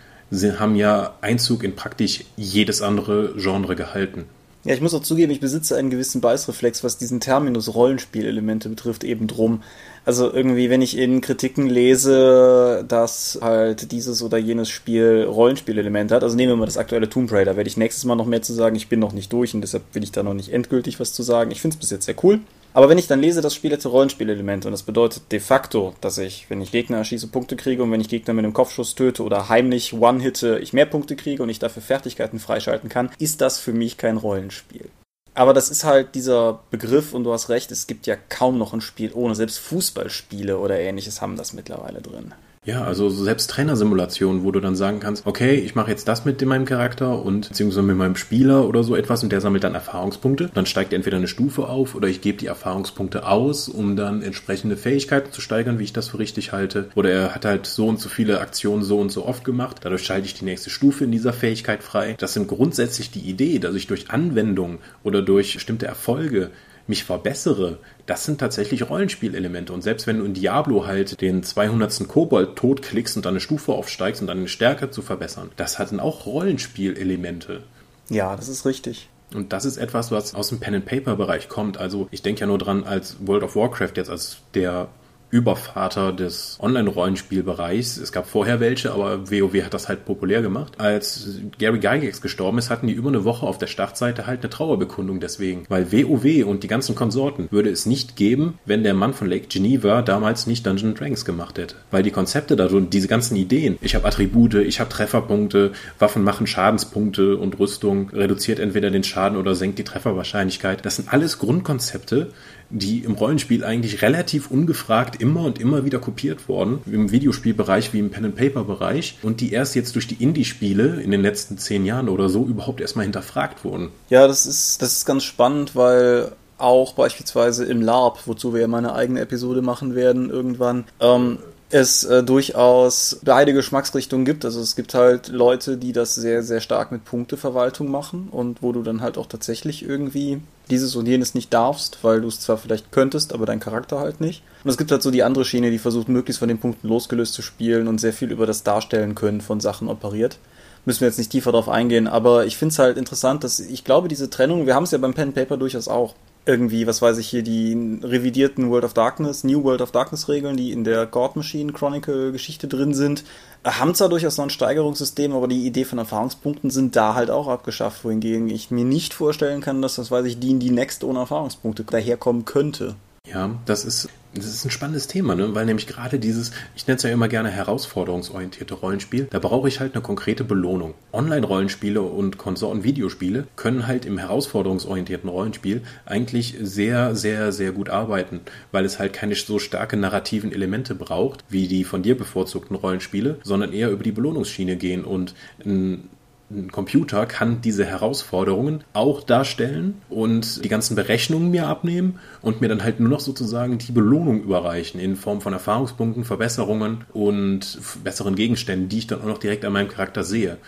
haben 0.59 0.75
ja 0.75 1.15
Einzug 1.21 1.63
in 1.63 1.77
praktisch 1.77 2.25
jedes 2.37 2.83
andere 2.83 3.35
Genre 3.37 3.77
gehalten. 3.77 4.25
Ja, 4.65 4.75
ich 4.75 4.81
muss 4.81 4.95
auch 4.95 5.03
zugeben, 5.03 5.31
ich 5.31 5.41
besitze 5.41 5.77
einen 5.77 5.91
gewissen 5.91 6.23
Beißreflex, 6.23 6.83
was 6.83 6.97
diesen 6.97 7.21
Terminus 7.21 7.75
Rollenspielelemente 7.75 8.71
betrifft, 8.71 9.05
eben 9.05 9.27
drum. 9.27 9.63
Also 10.07 10.31
irgendwie, 10.31 10.69
wenn 10.69 10.83
ich 10.83 10.99
in 10.99 11.23
Kritiken 11.23 11.67
lese, 11.67 12.85
dass 12.87 13.38
halt 13.40 13.90
dieses 13.90 14.23
oder 14.23 14.37
jenes 14.37 14.69
Spiel 14.69 15.25
Rollenspielelemente 15.25 16.15
hat, 16.15 16.23
also 16.23 16.37
nehmen 16.37 16.52
wir 16.52 16.57
mal 16.57 16.67
das 16.67 16.77
aktuelle 16.77 17.09
Tomb 17.09 17.33
Raider, 17.33 17.57
werde 17.57 17.69
ich 17.69 17.79
nächstes 17.79 18.05
Mal 18.05 18.15
noch 18.15 18.27
mehr 18.27 18.42
zu 18.42 18.52
sagen. 18.52 18.77
Ich 18.77 18.88
bin 18.88 19.00
noch 19.00 19.13
nicht 19.13 19.33
durch 19.33 19.55
und 19.55 19.63
deshalb 19.63 19.83
will 19.94 20.05
ich 20.05 20.13
da 20.13 20.23
noch 20.23 20.35
nicht 20.35 20.52
endgültig 20.52 21.00
was 21.00 21.15
zu 21.15 21.23
sagen. 21.23 21.50
Ich 21.50 21.63
finde 21.63 21.75
es 21.75 21.81
bis 21.81 21.90
jetzt 21.90 22.05
sehr 22.05 22.17
cool. 22.23 22.40
Aber 22.75 22.88
wenn 22.88 22.98
ich 22.98 23.07
dann 23.07 23.21
lese, 23.21 23.40
das 23.40 23.55
Spiel 23.55 23.71
hätte 23.71 23.88
Rollenspielelemente 23.88 24.69
und 24.69 24.73
das 24.73 24.83
bedeutet 24.83 25.31
de 25.31 25.38
facto, 25.38 25.94
dass 26.00 26.19
ich, 26.19 26.50
wenn 26.50 26.61
ich 26.61 26.73
Gegner 26.73 26.98
erschieße, 26.98 27.29
Punkte 27.29 27.57
kriege 27.57 27.83
und 27.83 27.92
wenn 27.92 28.00
ich 28.00 28.09
Gegner 28.09 28.35
mit 28.35 28.44
einem 28.44 28.52
Kopfschuss 28.52 28.96
töte 28.96 29.23
oder 29.23 29.48
heimlich 29.48 29.94
One-Hitte, 29.94 30.59
ich 30.59 30.73
mehr 30.73 30.87
Punkte 30.87 31.15
kriege 31.15 31.42
und 31.42 31.48
ich 31.48 31.61
dafür 31.61 31.83
Fertigkeiten 31.83 32.40
freischalten 32.40 32.88
kann, 32.88 33.11
ist 33.19 33.40
das 33.40 33.61
für 33.61 33.73
mich 33.73 33.96
kein 33.96 34.17
Rollenspiel. 34.17 34.90
Aber 35.35 35.53
das 35.53 35.69
ist 35.69 35.85
halt 35.85 36.15
dieser 36.15 36.61
Begriff 36.71 37.13
und 37.13 37.25
du 37.25 37.33
hast 37.33 37.49
recht, 37.49 37.73
es 37.73 37.89
gibt 37.89 38.07
ja 38.07 38.17
kaum 38.17 38.57
noch 38.57 38.73
ein 38.73 38.81
Spiel 38.81 39.13
ohne, 39.13 39.35
selbst 39.35 39.59
Fußballspiele 39.59 40.59
oder 40.59 40.79
ähnliches 40.79 41.21
haben 41.21 41.37
das 41.37 41.53
mittlerweile 41.53 42.01
drin. 42.01 42.33
Ja, 42.67 42.83
also 42.83 43.10
selbst 43.10 43.50
Trainersimulationen, 43.50 44.42
wo 44.42 44.50
du 44.50 44.58
dann 44.58 44.75
sagen 44.75 44.98
kannst, 44.98 45.27
okay, 45.27 45.54
ich 45.54 45.75
mache 45.75 45.90
jetzt 45.90 46.08
das 46.08 46.25
mit 46.25 46.42
meinem 46.46 46.65
Charakter 46.65 47.23
und 47.23 47.48
beziehungsweise 47.48 47.83
mit 47.83 47.96
meinem 47.96 48.17
Spieler 48.17 48.67
oder 48.67 48.83
so 48.83 48.96
etwas 48.96 49.23
und 49.23 49.33
der 49.33 49.42
sammelt 49.42 49.65
dann 49.65 49.75
Erfahrungspunkte. 49.75 50.50
Dann 50.54 50.65
steigt 50.65 50.94
entweder 50.94 51.19
eine 51.19 51.29
Stufe 51.29 51.69
auf 51.69 51.94
oder 51.94 52.08
ich 52.08 52.23
gebe 52.23 52.38
die 52.38 52.46
Erfahrungspunkte 52.46 53.27
aus, 53.27 53.69
um 53.69 53.96
dann 53.96 54.23
entsprechende 54.23 54.79
Fähigkeiten 54.79 55.31
zu 55.31 55.42
steigern, 55.42 55.79
wie 55.79 55.85
ich 55.85 55.92
das 55.92 56.08
für 56.08 56.19
richtig 56.19 56.52
halte. 56.52 56.88
Oder 56.94 57.10
er 57.10 57.35
hat 57.35 57.44
halt 57.44 57.67
so 57.67 57.87
und 57.87 58.00
so 58.00 58.08
viele 58.08 58.40
Aktionen 58.40 58.83
so 58.83 58.98
und 58.98 59.12
so 59.12 59.27
oft 59.27 59.44
gemacht. 59.44 59.81
Dadurch 59.83 60.04
schalte 60.04 60.27
ich 60.27 60.35
die 60.35 60.46
nächste 60.46 60.71
Stufe 60.71 61.04
in 61.04 61.12
dieser 61.12 61.35
Fähigkeit 61.35 61.83
frei. 61.83 62.15
Das 62.19 62.33
sind 62.33 62.48
grundsätzlich 62.48 63.10
die 63.10 63.29
Idee, 63.29 63.58
dass 63.58 63.75
ich 63.75 63.88
durch 63.88 64.10
Anwendung 64.10 64.79
oder 65.02 65.21
durch 65.21 65.52
bestimmte 65.52 65.87
Erfolge 65.87 66.50
mich 66.87 67.05
verbessere, 67.05 67.79
das 68.07 68.25
sind 68.25 68.39
tatsächlich 68.39 68.89
Rollenspielelemente. 68.89 69.73
Und 69.73 69.83
selbst 69.83 70.07
wenn 70.07 70.19
du 70.19 70.25
in 70.25 70.35
Diablo 70.35 70.87
halt 70.87 71.21
den 71.21 71.43
200. 71.43 72.07
Kobold 72.09 72.57
totklickst 72.57 73.17
und 73.17 73.25
dann 73.25 73.35
eine 73.35 73.41
Stufe 73.41 73.73
aufsteigst 73.73 74.21
und 74.21 74.29
deine 74.29 74.49
Stärke 74.49 74.91
zu 74.91 75.03
verbessern, 75.03 75.51
das 75.57 75.79
hatten 75.79 76.01
auch 76.01 76.27
Rollenspielelemente. 76.27 77.63
Ja, 78.11 78.37
das 78.37 78.49
ist 78.49 78.67
richtig. 78.67 79.09
Und 79.33 79.53
das 79.53 79.65
ist 79.65 79.79
etwas, 79.79 80.11
was 80.11 80.35
aus 80.35 80.49
dem 80.51 80.61
Pen-and-Paper-Bereich 80.61 81.49
kommt. 81.49 81.79
Also 81.79 82.09
ich 82.11 82.23
denke 82.23 82.43
ja 82.43 82.47
nur 82.47 82.59
dran, 82.59 82.85
als 82.85 83.17
World 83.27 83.43
of 83.43 83.57
Warcraft 83.57 83.93
jetzt 83.97 84.11
als 84.11 84.39
der 84.55 84.89
Übervater 85.35 86.13
des 86.13 86.59
Online-Rollenspielbereichs. 86.61 87.97
Es 87.97 88.13
gab 88.13 88.29
vorher 88.29 88.61
welche, 88.61 88.93
aber 88.93 89.29
WoW 89.33 89.65
hat 89.65 89.75
das 89.75 89.89
halt 89.89 90.05
populär 90.05 90.43
gemacht. 90.43 90.75
Als 90.79 91.41
Gary 91.59 91.81
Gygax 91.81 92.21
gestorben 92.21 92.59
ist, 92.59 92.71
hatten 92.71 92.87
die 92.87 92.93
über 92.93 93.09
eine 93.09 93.25
Woche 93.25 93.45
auf 93.45 93.59
der 93.59 93.67
Startseite 93.67 94.29
halt 94.29 94.43
eine 94.43 94.51
Trauerbekundung 94.51 95.19
deswegen. 95.19 95.65
Weil 95.69 95.91
WoW 95.91 96.47
und 96.47 96.63
die 96.63 96.69
ganzen 96.69 96.95
Konsorten 96.95 97.49
würde 97.51 97.69
es 97.69 97.85
nicht 97.85 98.15
geben, 98.15 98.61
wenn 98.65 98.85
der 98.85 98.95
Mann 98.95 99.13
von 99.13 99.29
Lake 99.29 99.49
Geneva 99.49 100.03
damals 100.03 100.47
nicht 100.47 100.65
Dungeon 100.65 100.95
Dragons 100.95 101.25
gemacht 101.25 101.59
hätte. 101.59 101.75
Weil 101.91 102.05
die 102.05 102.13
Konzepte 102.13 102.55
da 102.55 102.67
und 102.67 102.95
diese 102.95 103.09
ganzen 103.09 103.35
Ideen, 103.35 103.77
ich 103.81 103.97
habe 103.97 104.07
Attribute, 104.07 104.55
ich 104.55 104.79
habe 104.79 104.89
Trefferpunkte, 104.89 105.73
Waffen 105.99 106.23
machen 106.23 106.47
Schadenspunkte 106.47 107.37
und 107.37 107.59
Rüstung 107.59 108.11
reduziert 108.11 108.61
entweder 108.61 108.93
den 108.93 109.03
Schaden 109.03 109.37
oder 109.37 109.57
senkt 109.57 109.81
die 109.81 109.85
Trefferwahrscheinlichkeit. 109.85 110.87
Das 110.87 110.95
sind 110.95 111.13
alles 111.13 111.41
Grundkonzepte, 111.41 112.31
die 112.79 112.98
im 112.98 113.14
Rollenspiel 113.14 113.64
eigentlich 113.64 114.02
relativ 114.02 114.50
ungefragt 114.50 115.20
immer 115.20 115.42
und 115.42 115.60
immer 115.60 115.85
wieder 115.85 115.98
kopiert 115.98 116.48
worden, 116.48 116.81
im 116.87 117.10
Videospielbereich 117.10 117.92
wie 117.92 118.00
im 118.00 118.10
Pen-and-Paper-Bereich 118.10 119.18
und 119.22 119.40
die 119.40 119.52
erst 119.52 119.75
jetzt 119.75 119.94
durch 119.94 120.06
die 120.06 120.22
Indie-Spiele 120.22 121.00
in 121.00 121.10
den 121.10 121.22
letzten 121.22 121.58
zehn 121.58 121.87
Jahren 121.87 122.08
oder 122.08 122.29
so 122.29 122.44
überhaupt 122.44 122.81
erstmal 122.81 123.04
hinterfragt 123.04 123.64
wurden. 123.64 123.90
Ja, 124.10 124.27
das 124.27 124.46
ist, 124.46 124.83
das 124.83 124.98
ist 124.98 125.04
ganz 125.06 125.25
spannend, 125.25 125.77
weil 125.77 126.33
auch 126.58 126.94
beispielsweise 126.94 127.64
im 127.64 127.83
LARP, 127.83 128.27
wozu 128.27 128.54
wir 128.54 128.60
ja 128.60 128.68
meine 128.68 128.94
eigene 128.94 129.20
Episode 129.20 129.62
machen 129.62 129.94
werden 129.94 130.31
irgendwann, 130.31 130.85
ähm, 131.00 131.38
es 131.70 132.04
äh, 132.04 132.22
durchaus 132.22 133.18
beide 133.25 133.52
Geschmacksrichtungen 133.52 134.25
gibt. 134.25 134.44
Also 134.44 134.60
es 134.60 134.77
gibt 134.77 134.94
halt 134.94 135.29
Leute, 135.29 135.77
die 135.77 135.92
das 135.92 136.14
sehr, 136.14 136.42
sehr 136.42 136.60
stark 136.60 136.92
mit 136.92 137.04
Punkteverwaltung 137.04 137.90
machen 137.90 138.29
und 138.31 138.62
wo 138.62 138.72
du 138.72 138.83
dann 138.83 139.00
halt 139.00 139.18
auch 139.18 139.27
tatsächlich 139.27 139.85
irgendwie 139.85 140.40
dieses 140.71 140.96
und 140.96 141.06
jenes 141.06 141.35
nicht 141.35 141.52
darfst, 141.52 141.98
weil 142.02 142.21
du 142.21 142.29
es 142.29 142.40
zwar 142.40 142.56
vielleicht 142.56 142.92
könntest, 142.92 143.33
aber 143.33 143.46
dein 143.46 143.60
Charakter 143.60 143.98
halt 143.98 144.21
nicht. 144.21 144.42
Und 144.62 144.71
es 144.71 144.79
gibt 144.79 144.90
halt 144.90 145.02
so 145.02 145.10
die 145.10 145.23
andere 145.23 145.44
Schiene, 145.44 145.71
die 145.71 145.79
versucht, 145.79 146.08
möglichst 146.08 146.38
von 146.38 146.48
den 146.48 146.58
Punkten 146.58 146.88
losgelöst 146.88 147.35
zu 147.35 147.42
spielen 147.42 147.88
und 147.88 147.98
sehr 147.98 148.12
viel 148.12 148.33
über 148.33 148.46
das 148.46 148.62
Darstellen 148.62 149.15
können 149.15 149.40
von 149.40 149.60
Sachen 149.60 149.88
operiert. 149.88 150.38
Müssen 150.85 151.01
wir 151.01 151.09
jetzt 151.09 151.19
nicht 151.19 151.31
tiefer 151.31 151.53
drauf 151.53 151.69
eingehen, 151.69 152.07
aber 152.07 152.45
ich 152.45 152.57
finde 152.57 152.73
es 152.73 152.79
halt 152.79 152.99
interessant, 152.99 153.43
dass 153.43 153.59
ich 153.59 153.85
glaube, 153.85 154.09
diese 154.09 154.29
Trennung, 154.29 154.67
wir 154.67 154.75
haben 154.75 154.85
es 154.85 154.91
ja 154.91 154.99
beim 154.99 155.15
Pen 155.15 155.33
Paper 155.33 155.57
durchaus 155.57 155.89
auch 155.89 156.15
irgendwie, 156.47 156.87
was 156.87 157.01
weiß 157.01 157.17
ich 157.19 157.29
hier, 157.29 157.43
die 157.43 158.01
revidierten 158.03 158.71
World 158.71 158.85
of 158.85 158.93
Darkness, 158.93 159.45
New 159.45 159.65
World 159.65 159.81
of 159.81 159.93
Darkness 159.93 160.29
Regeln, 160.29 160.57
die 160.57 160.73
in 160.73 160.85
der 160.85 161.07
God 161.07 161.37
Machine 161.37 161.73
Chronicle 161.73 162.33
Geschichte 162.33 162.69
drin 162.69 162.93
sind, 162.93 163.25
haben 163.65 163.95
zwar 163.95 164.11
durchaus 164.11 164.37
noch 164.37 164.45
ein 164.45 164.51
Steigerungssystem, 164.51 165.33
aber 165.33 165.49
die 165.49 165.67
Idee 165.67 165.85
von 165.85 165.99
Erfahrungspunkten 165.99 166.71
sind 166.71 166.97
da 166.97 167.15
halt 167.15 167.31
auch 167.31 167.49
abgeschafft, 167.49 168.05
wohingegen 168.05 168.51
ich 168.51 168.71
mir 168.71 168.85
nicht 168.85 169.15
vorstellen 169.15 169.63
kann, 169.63 169.81
dass 169.81 169.97
das, 169.97 170.11
weiß 170.11 170.27
ich, 170.27 170.39
die 170.39 170.51
in 170.51 170.61
die 170.61 170.71
Next 170.71 171.03
ohne 171.03 171.21
Erfahrungspunkte 171.21 171.85
daherkommen 171.85 172.45
könnte. 172.45 172.95
Ja, 173.27 173.58
das 173.64 173.85
ist 173.85 174.08
das 174.35 174.46
ist 174.46 174.64
ein 174.64 174.70
spannendes 174.70 175.06
Thema, 175.06 175.35
ne? 175.35 175.54
weil 175.54 175.64
nämlich 175.64 175.87
gerade 175.87 176.18
dieses, 176.18 176.50
ich 176.75 176.87
nenne 176.87 176.96
es 176.96 177.02
ja 177.04 177.10
immer 177.10 177.29
gerne 177.29 177.50
herausforderungsorientierte 177.50 178.75
Rollenspiel, 178.75 179.29
da 179.31 179.38
brauche 179.38 179.68
ich 179.68 179.81
halt 179.81 179.94
eine 179.94 180.02
konkrete 180.02 180.44
Belohnung. 180.44 180.94
Online-Rollenspiele 181.12 182.02
und 182.02 182.37
Konsorten-Videospiele 182.37 183.46
können 183.56 183.87
halt 183.87 184.04
im 184.04 184.18
herausforderungsorientierten 184.18 185.31
Rollenspiel 185.31 185.83
eigentlich 186.04 186.56
sehr, 186.60 187.14
sehr, 187.14 187.52
sehr 187.52 187.72
gut 187.72 187.90
arbeiten, 187.90 188.40
weil 188.72 188.85
es 188.85 188.98
halt 188.98 189.12
keine 189.12 189.37
so 189.37 189.58
starke 189.58 189.96
narrativen 189.96 190.52
Elemente 190.52 190.94
braucht, 190.94 191.44
wie 191.48 191.68
die 191.68 191.85
von 191.85 192.02
dir 192.02 192.16
bevorzugten 192.16 192.77
Rollenspiele, 192.77 193.38
sondern 193.42 193.72
eher 193.72 193.90
über 193.90 194.02
die 194.02 194.12
Belohnungsschiene 194.12 194.77
gehen 194.77 195.04
und 195.04 195.35
ein 195.64 196.08
ein 196.51 196.71
Computer 196.71 197.27
kann 197.27 197.61
diese 197.63 197.85
Herausforderungen 197.85 198.85
auch 198.92 199.23
darstellen 199.23 200.03
und 200.11 200.65
die 200.65 200.69
ganzen 200.69 200.95
Berechnungen 200.95 201.51
mir 201.51 201.67
abnehmen 201.67 202.19
und 202.42 202.61
mir 202.61 202.69
dann 202.69 202.85
halt 202.85 203.01
nur 203.01 203.09
noch 203.09 203.21
sozusagen 203.21 203.79
die 203.79 203.92
Belohnung 203.92 204.42
überreichen 204.42 205.01
in 205.01 205.17
Form 205.17 205.40
von 205.40 205.53
Erfahrungspunkten, 205.53 206.25
Verbesserungen 206.25 207.05
und 207.13 207.79
besseren 208.05 208.35
Gegenständen, 208.35 208.88
die 208.88 208.99
ich 208.99 209.07
dann 209.07 209.23
auch 209.23 209.27
noch 209.27 209.38
direkt 209.38 209.65
an 209.65 209.73
meinem 209.73 209.88
Charakter 209.88 210.23
sehe. 210.23 210.59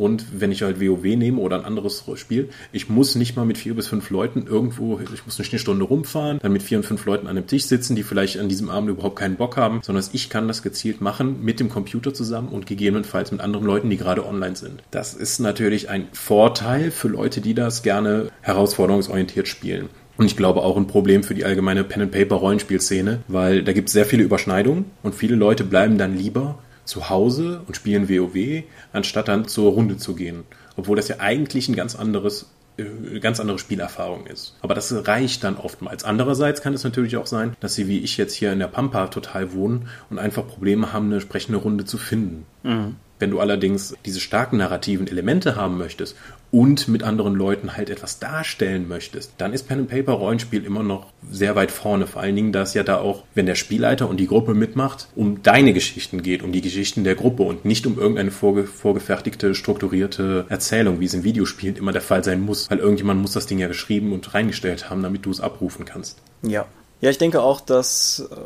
Und 0.00 0.40
wenn 0.40 0.50
ich 0.50 0.62
halt 0.62 0.80
WoW 0.80 1.04
nehme 1.04 1.42
oder 1.42 1.56
ein 1.56 1.66
anderes 1.66 2.02
Spiel, 2.14 2.48
ich 2.72 2.88
muss 2.88 3.16
nicht 3.16 3.36
mal 3.36 3.44
mit 3.44 3.58
vier 3.58 3.74
bis 3.74 3.86
fünf 3.86 4.08
Leuten 4.08 4.46
irgendwo, 4.46 4.98
ich 4.98 5.26
muss 5.26 5.38
eine 5.38 5.58
Stunde 5.58 5.84
rumfahren, 5.84 6.38
dann 6.38 6.54
mit 6.54 6.62
vier 6.62 6.78
und 6.78 6.84
fünf 6.84 7.04
Leuten 7.04 7.26
an 7.26 7.36
einem 7.36 7.46
Tisch 7.46 7.64
sitzen, 7.64 7.96
die 7.96 8.02
vielleicht 8.02 8.38
an 8.38 8.48
diesem 8.48 8.70
Abend 8.70 8.88
überhaupt 8.88 9.16
keinen 9.16 9.36
Bock 9.36 9.58
haben, 9.58 9.80
sondern 9.82 10.02
ich 10.14 10.30
kann 10.30 10.48
das 10.48 10.62
gezielt 10.62 11.02
machen 11.02 11.44
mit 11.44 11.60
dem 11.60 11.68
Computer 11.68 12.14
zusammen 12.14 12.48
und 12.48 12.64
gegebenenfalls 12.64 13.30
mit 13.30 13.42
anderen 13.42 13.66
Leuten, 13.66 13.90
die 13.90 13.98
gerade 13.98 14.24
online 14.24 14.56
sind. 14.56 14.82
Das 14.90 15.12
ist 15.12 15.38
natürlich 15.38 15.90
ein 15.90 16.08
Vorteil 16.14 16.90
für 16.90 17.08
Leute, 17.08 17.42
die 17.42 17.52
das 17.52 17.82
gerne 17.82 18.30
herausforderungsorientiert 18.40 19.48
spielen. 19.48 19.90
Und 20.16 20.24
ich 20.24 20.36
glaube 20.36 20.62
auch 20.62 20.78
ein 20.78 20.86
Problem 20.86 21.22
für 21.22 21.34
die 21.34 21.44
allgemeine 21.44 21.84
Pen-and-Paper-Rollenspielszene, 21.84 23.18
weil 23.28 23.62
da 23.64 23.74
gibt 23.74 23.88
es 23.88 23.92
sehr 23.92 24.06
viele 24.06 24.22
Überschneidungen 24.22 24.86
und 25.02 25.14
viele 25.14 25.36
Leute 25.36 25.64
bleiben 25.64 25.98
dann 25.98 26.16
lieber 26.16 26.58
zu 26.90 27.08
Hause 27.08 27.62
und 27.66 27.76
spielen 27.76 28.08
WoW, 28.08 28.64
anstatt 28.92 29.28
dann 29.28 29.48
zur 29.48 29.72
Runde 29.72 29.96
zu 29.96 30.14
gehen. 30.14 30.44
Obwohl 30.76 30.96
das 30.96 31.08
ja 31.08 31.16
eigentlich 31.20 31.68
ein 31.68 31.76
ganz 31.76 31.94
anderes 31.94 32.50
äh, 32.76 33.20
ganz 33.20 33.40
andere 33.40 33.58
Spielerfahrung 33.58 34.26
ist. 34.26 34.56
Aber 34.62 34.74
das 34.74 35.06
reicht 35.06 35.44
dann 35.44 35.56
oftmals. 35.56 36.04
Andererseits 36.04 36.62
kann 36.62 36.74
es 36.74 36.84
natürlich 36.84 37.16
auch 37.16 37.26
sein, 37.26 37.56
dass 37.60 37.74
sie 37.74 37.88
wie 37.88 37.98
ich 38.00 38.16
jetzt 38.16 38.34
hier 38.34 38.52
in 38.52 38.58
der 38.58 38.68
Pampa 38.68 39.08
total 39.08 39.52
wohnen 39.52 39.88
und 40.08 40.18
einfach 40.18 40.46
Probleme 40.46 40.92
haben, 40.92 41.06
eine 41.06 41.16
entsprechende 41.16 41.58
Runde 41.58 41.84
zu 41.84 41.98
finden. 41.98 42.46
Mhm. 42.62 42.96
Wenn 43.18 43.30
du 43.30 43.40
allerdings 43.40 43.94
diese 44.06 44.20
starken 44.20 44.56
narrativen 44.56 45.06
Elemente 45.06 45.56
haben 45.56 45.76
möchtest 45.76 46.16
und 46.52 46.88
mit 46.88 47.02
anderen 47.02 47.34
Leuten 47.34 47.76
halt 47.76 47.90
etwas 47.90 48.18
darstellen 48.18 48.88
möchtest, 48.88 49.32
dann 49.38 49.52
ist 49.52 49.68
Pen 49.68 49.80
and 49.80 49.88
Paper 49.88 50.12
Rollenspiel 50.12 50.64
immer 50.64 50.82
noch 50.82 51.06
sehr 51.30 51.54
weit 51.54 51.70
vorne. 51.70 52.06
Vor 52.06 52.22
allen 52.22 52.36
Dingen, 52.36 52.52
da 52.52 52.64
ja 52.74 52.82
da 52.82 52.98
auch, 52.98 53.24
wenn 53.34 53.46
der 53.46 53.54
Spielleiter 53.54 54.08
und 54.08 54.18
die 54.18 54.26
Gruppe 54.26 54.54
mitmacht, 54.54 55.08
um 55.14 55.42
deine 55.42 55.72
Geschichten 55.72 56.22
geht, 56.22 56.42
um 56.42 56.52
die 56.52 56.60
Geschichten 56.60 57.04
der 57.04 57.14
Gruppe 57.14 57.44
und 57.44 57.64
nicht 57.64 57.86
um 57.86 57.98
irgendeine 57.98 58.30
vorge 58.30 58.64
vorgefertigte, 58.64 59.54
strukturierte 59.54 60.46
Erzählung, 60.48 61.00
wie 61.00 61.06
es 61.06 61.14
in 61.14 61.24
Videospielen 61.24 61.76
immer 61.76 61.92
der 61.92 62.02
Fall 62.02 62.24
sein 62.24 62.40
muss, 62.40 62.70
weil 62.70 62.78
irgendjemand 62.78 63.20
muss 63.20 63.32
das 63.32 63.46
Ding 63.46 63.58
ja 63.58 63.68
geschrieben 63.68 64.12
und 64.12 64.34
reingestellt 64.34 64.90
haben, 64.90 65.02
damit 65.02 65.26
du 65.26 65.30
es 65.30 65.40
abrufen 65.40 65.84
kannst. 65.84 66.18
Ja. 66.42 66.66
Ja, 67.00 67.08
ich 67.08 67.16
denke 67.16 67.40
auch, 67.40 67.62
dass 67.62 68.28
äh, 68.30 68.36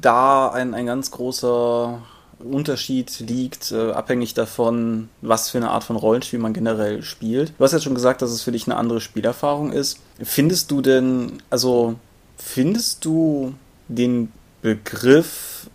da 0.00 0.48
ein, 0.48 0.72
ein 0.72 0.86
ganz 0.86 1.10
großer 1.10 2.00
Unterschied 2.44 3.20
liegt, 3.20 3.72
äh, 3.72 3.92
abhängig 3.92 4.34
davon, 4.34 5.08
was 5.20 5.50
für 5.50 5.58
eine 5.58 5.70
Art 5.70 5.84
von 5.84 5.96
Rollenspiel 5.96 6.38
man 6.38 6.52
generell 6.52 7.02
spielt. 7.02 7.52
Du 7.58 7.64
hast 7.64 7.72
jetzt 7.72 7.84
schon 7.84 7.94
gesagt, 7.94 8.22
dass 8.22 8.30
es 8.30 8.42
für 8.42 8.52
dich 8.52 8.66
eine 8.66 8.76
andere 8.76 9.00
Spielerfahrung 9.00 9.72
ist. 9.72 10.00
Findest 10.22 10.70
du 10.70 10.80
denn, 10.80 11.42
also 11.50 11.96
findest 12.36 13.04
du 13.04 13.54
den 13.88 14.32
Begriff 14.62 15.68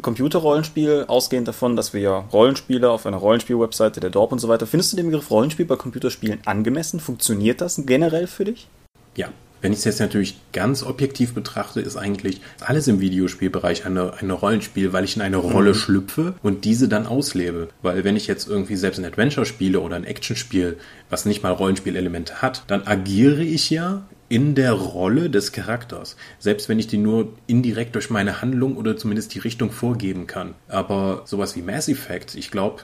Computerrollenspiel, 0.00 1.04
ausgehend 1.06 1.48
davon, 1.48 1.76
dass 1.76 1.92
wir 1.92 2.00
ja 2.00 2.18
Rollenspiele 2.32 2.90
auf 2.90 3.04
einer 3.04 3.18
Rollenspiel-Webseite 3.18 4.00
der 4.00 4.08
Dorp 4.08 4.32
und 4.32 4.38
so 4.38 4.48
weiter, 4.48 4.66
findest 4.66 4.92
du 4.92 4.96
den 4.96 5.06
Begriff 5.10 5.30
Rollenspiel 5.30 5.66
bei 5.66 5.76
Computerspielen 5.76 6.40
angemessen? 6.46 6.98
Funktioniert 6.98 7.60
das 7.60 7.82
generell 7.84 8.26
für 8.26 8.46
dich? 8.46 8.68
Ja, 9.16 9.28
wenn 9.62 9.72
ich 9.72 9.78
es 9.78 9.84
jetzt 9.84 10.00
natürlich 10.00 10.36
ganz 10.52 10.82
objektiv 10.82 11.32
betrachte, 11.34 11.80
ist 11.80 11.96
eigentlich 11.96 12.40
alles 12.60 12.88
im 12.88 13.00
Videospielbereich 13.00 13.86
eine, 13.86 14.14
eine 14.14 14.32
Rollenspiel, 14.34 14.92
weil 14.92 15.04
ich 15.04 15.16
in 15.16 15.22
eine 15.22 15.38
Rolle 15.38 15.70
mhm. 15.70 15.76
schlüpfe 15.76 16.34
und 16.42 16.64
diese 16.64 16.88
dann 16.88 17.06
auslebe. 17.06 17.68
Weil 17.80 18.04
wenn 18.04 18.16
ich 18.16 18.26
jetzt 18.26 18.48
irgendwie 18.48 18.76
selbst 18.76 18.98
ein 18.98 19.04
Adventure 19.04 19.46
spiele 19.46 19.80
oder 19.80 19.96
ein 19.96 20.04
Action-Spiel, 20.04 20.76
was 21.08 21.24
nicht 21.24 21.42
mal 21.42 21.52
Rollenspielelemente 21.52 22.42
hat, 22.42 22.64
dann 22.66 22.86
agiere 22.86 23.42
ich 23.42 23.70
ja 23.70 24.02
in 24.28 24.54
der 24.54 24.72
Rolle 24.72 25.28
des 25.28 25.52
Charakters. 25.52 26.16
Selbst 26.38 26.70
wenn 26.70 26.78
ich 26.78 26.86
die 26.86 26.96
nur 26.96 27.34
indirekt 27.46 27.94
durch 27.94 28.08
meine 28.08 28.40
Handlung 28.40 28.78
oder 28.78 28.96
zumindest 28.96 29.34
die 29.34 29.40
Richtung 29.40 29.70
vorgeben 29.70 30.26
kann. 30.26 30.54
Aber 30.68 31.22
sowas 31.26 31.54
wie 31.54 31.60
Mass 31.60 31.86
Effect, 31.86 32.34
ich 32.34 32.50
glaube, 32.50 32.80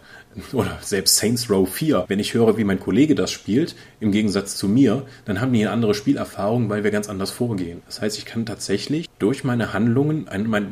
oder 0.53 0.79
selbst 0.81 1.17
Saints 1.17 1.51
Row 1.51 1.69
4, 1.69 2.05
wenn 2.09 2.19
ich 2.19 2.35
höre, 2.35 2.57
wie 2.57 2.65
mein 2.65 2.81
Kollege 2.81 3.15
das 3.15 3.31
spielt, 3.31 3.75
im 4.01 4.13
Gegensatz 4.13 4.57
zu 4.57 4.69
mir, 4.69 5.05
dann 5.25 5.41
haben 5.41 5.53
die 5.53 5.61
eine 5.61 5.71
andere 5.71 5.95
Spielerfahrung, 5.95 6.69
weil 6.69 6.85
wir 6.85 6.91
ganz 6.91 7.09
anders 7.09 7.31
vorgehen. 7.31 7.83
Das 7.87 8.01
heißt, 8.01 8.19
ich 8.19 8.25
kann 8.25 8.47
tatsächlich 8.47 9.09
durch 9.19 9.45
meine 9.45 9.73
Handlungen 9.73 10.29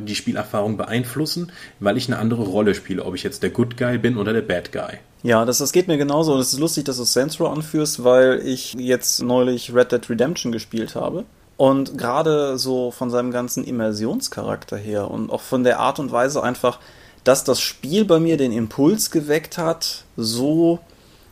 die 0.07 0.15
Spielerfahrung 0.15 0.77
beeinflussen, 0.77 1.53
weil 1.81 1.97
ich 1.97 2.09
eine 2.09 2.19
andere 2.19 2.43
Rolle 2.43 2.75
spiele, 2.75 3.05
ob 3.05 3.15
ich 3.15 3.23
jetzt 3.23 3.43
der 3.43 3.51
Good 3.51 3.77
Guy 3.77 3.99
bin 3.99 4.17
oder 4.17 4.33
der 4.33 4.43
Bad 4.43 4.73
Guy. 4.73 4.99
Ja, 5.23 5.45
das, 5.45 5.59
das 5.59 5.73
geht 5.73 5.89
mir 5.89 5.99
genauso. 5.99 6.35
Und 6.35 6.41
es 6.41 6.53
ist 6.53 6.61
lustig, 6.61 6.85
dass 6.85 6.99
du 6.99 7.05
Saints 7.05 7.41
Row 7.41 7.51
anführst, 7.51 8.05
weil 8.05 8.41
ich 8.45 8.75
jetzt 8.75 9.23
neulich 9.23 9.75
Red 9.75 9.93
Dead 9.93 10.09
Redemption 10.09 10.53
gespielt 10.53 10.95
habe. 10.95 11.25
Und 11.57 11.97
gerade 11.97 12.59
so 12.59 12.91
von 12.91 13.11
seinem 13.11 13.31
ganzen 13.31 13.65
Immersionscharakter 13.65 14.77
her 14.77 15.11
und 15.11 15.31
auch 15.31 15.41
von 15.41 15.65
der 15.65 15.81
Art 15.81 15.99
und 15.99 16.13
Weise 16.13 16.43
einfach, 16.43 16.81
dass 17.27 17.43
das 17.43 17.61
Spiel 17.61 18.05
bei 18.05 18.21
mir 18.21 18.37
den 18.37 18.53
Impuls 18.53 19.11
geweckt 19.11 19.59
hat, 19.59 20.05
so 20.17 20.79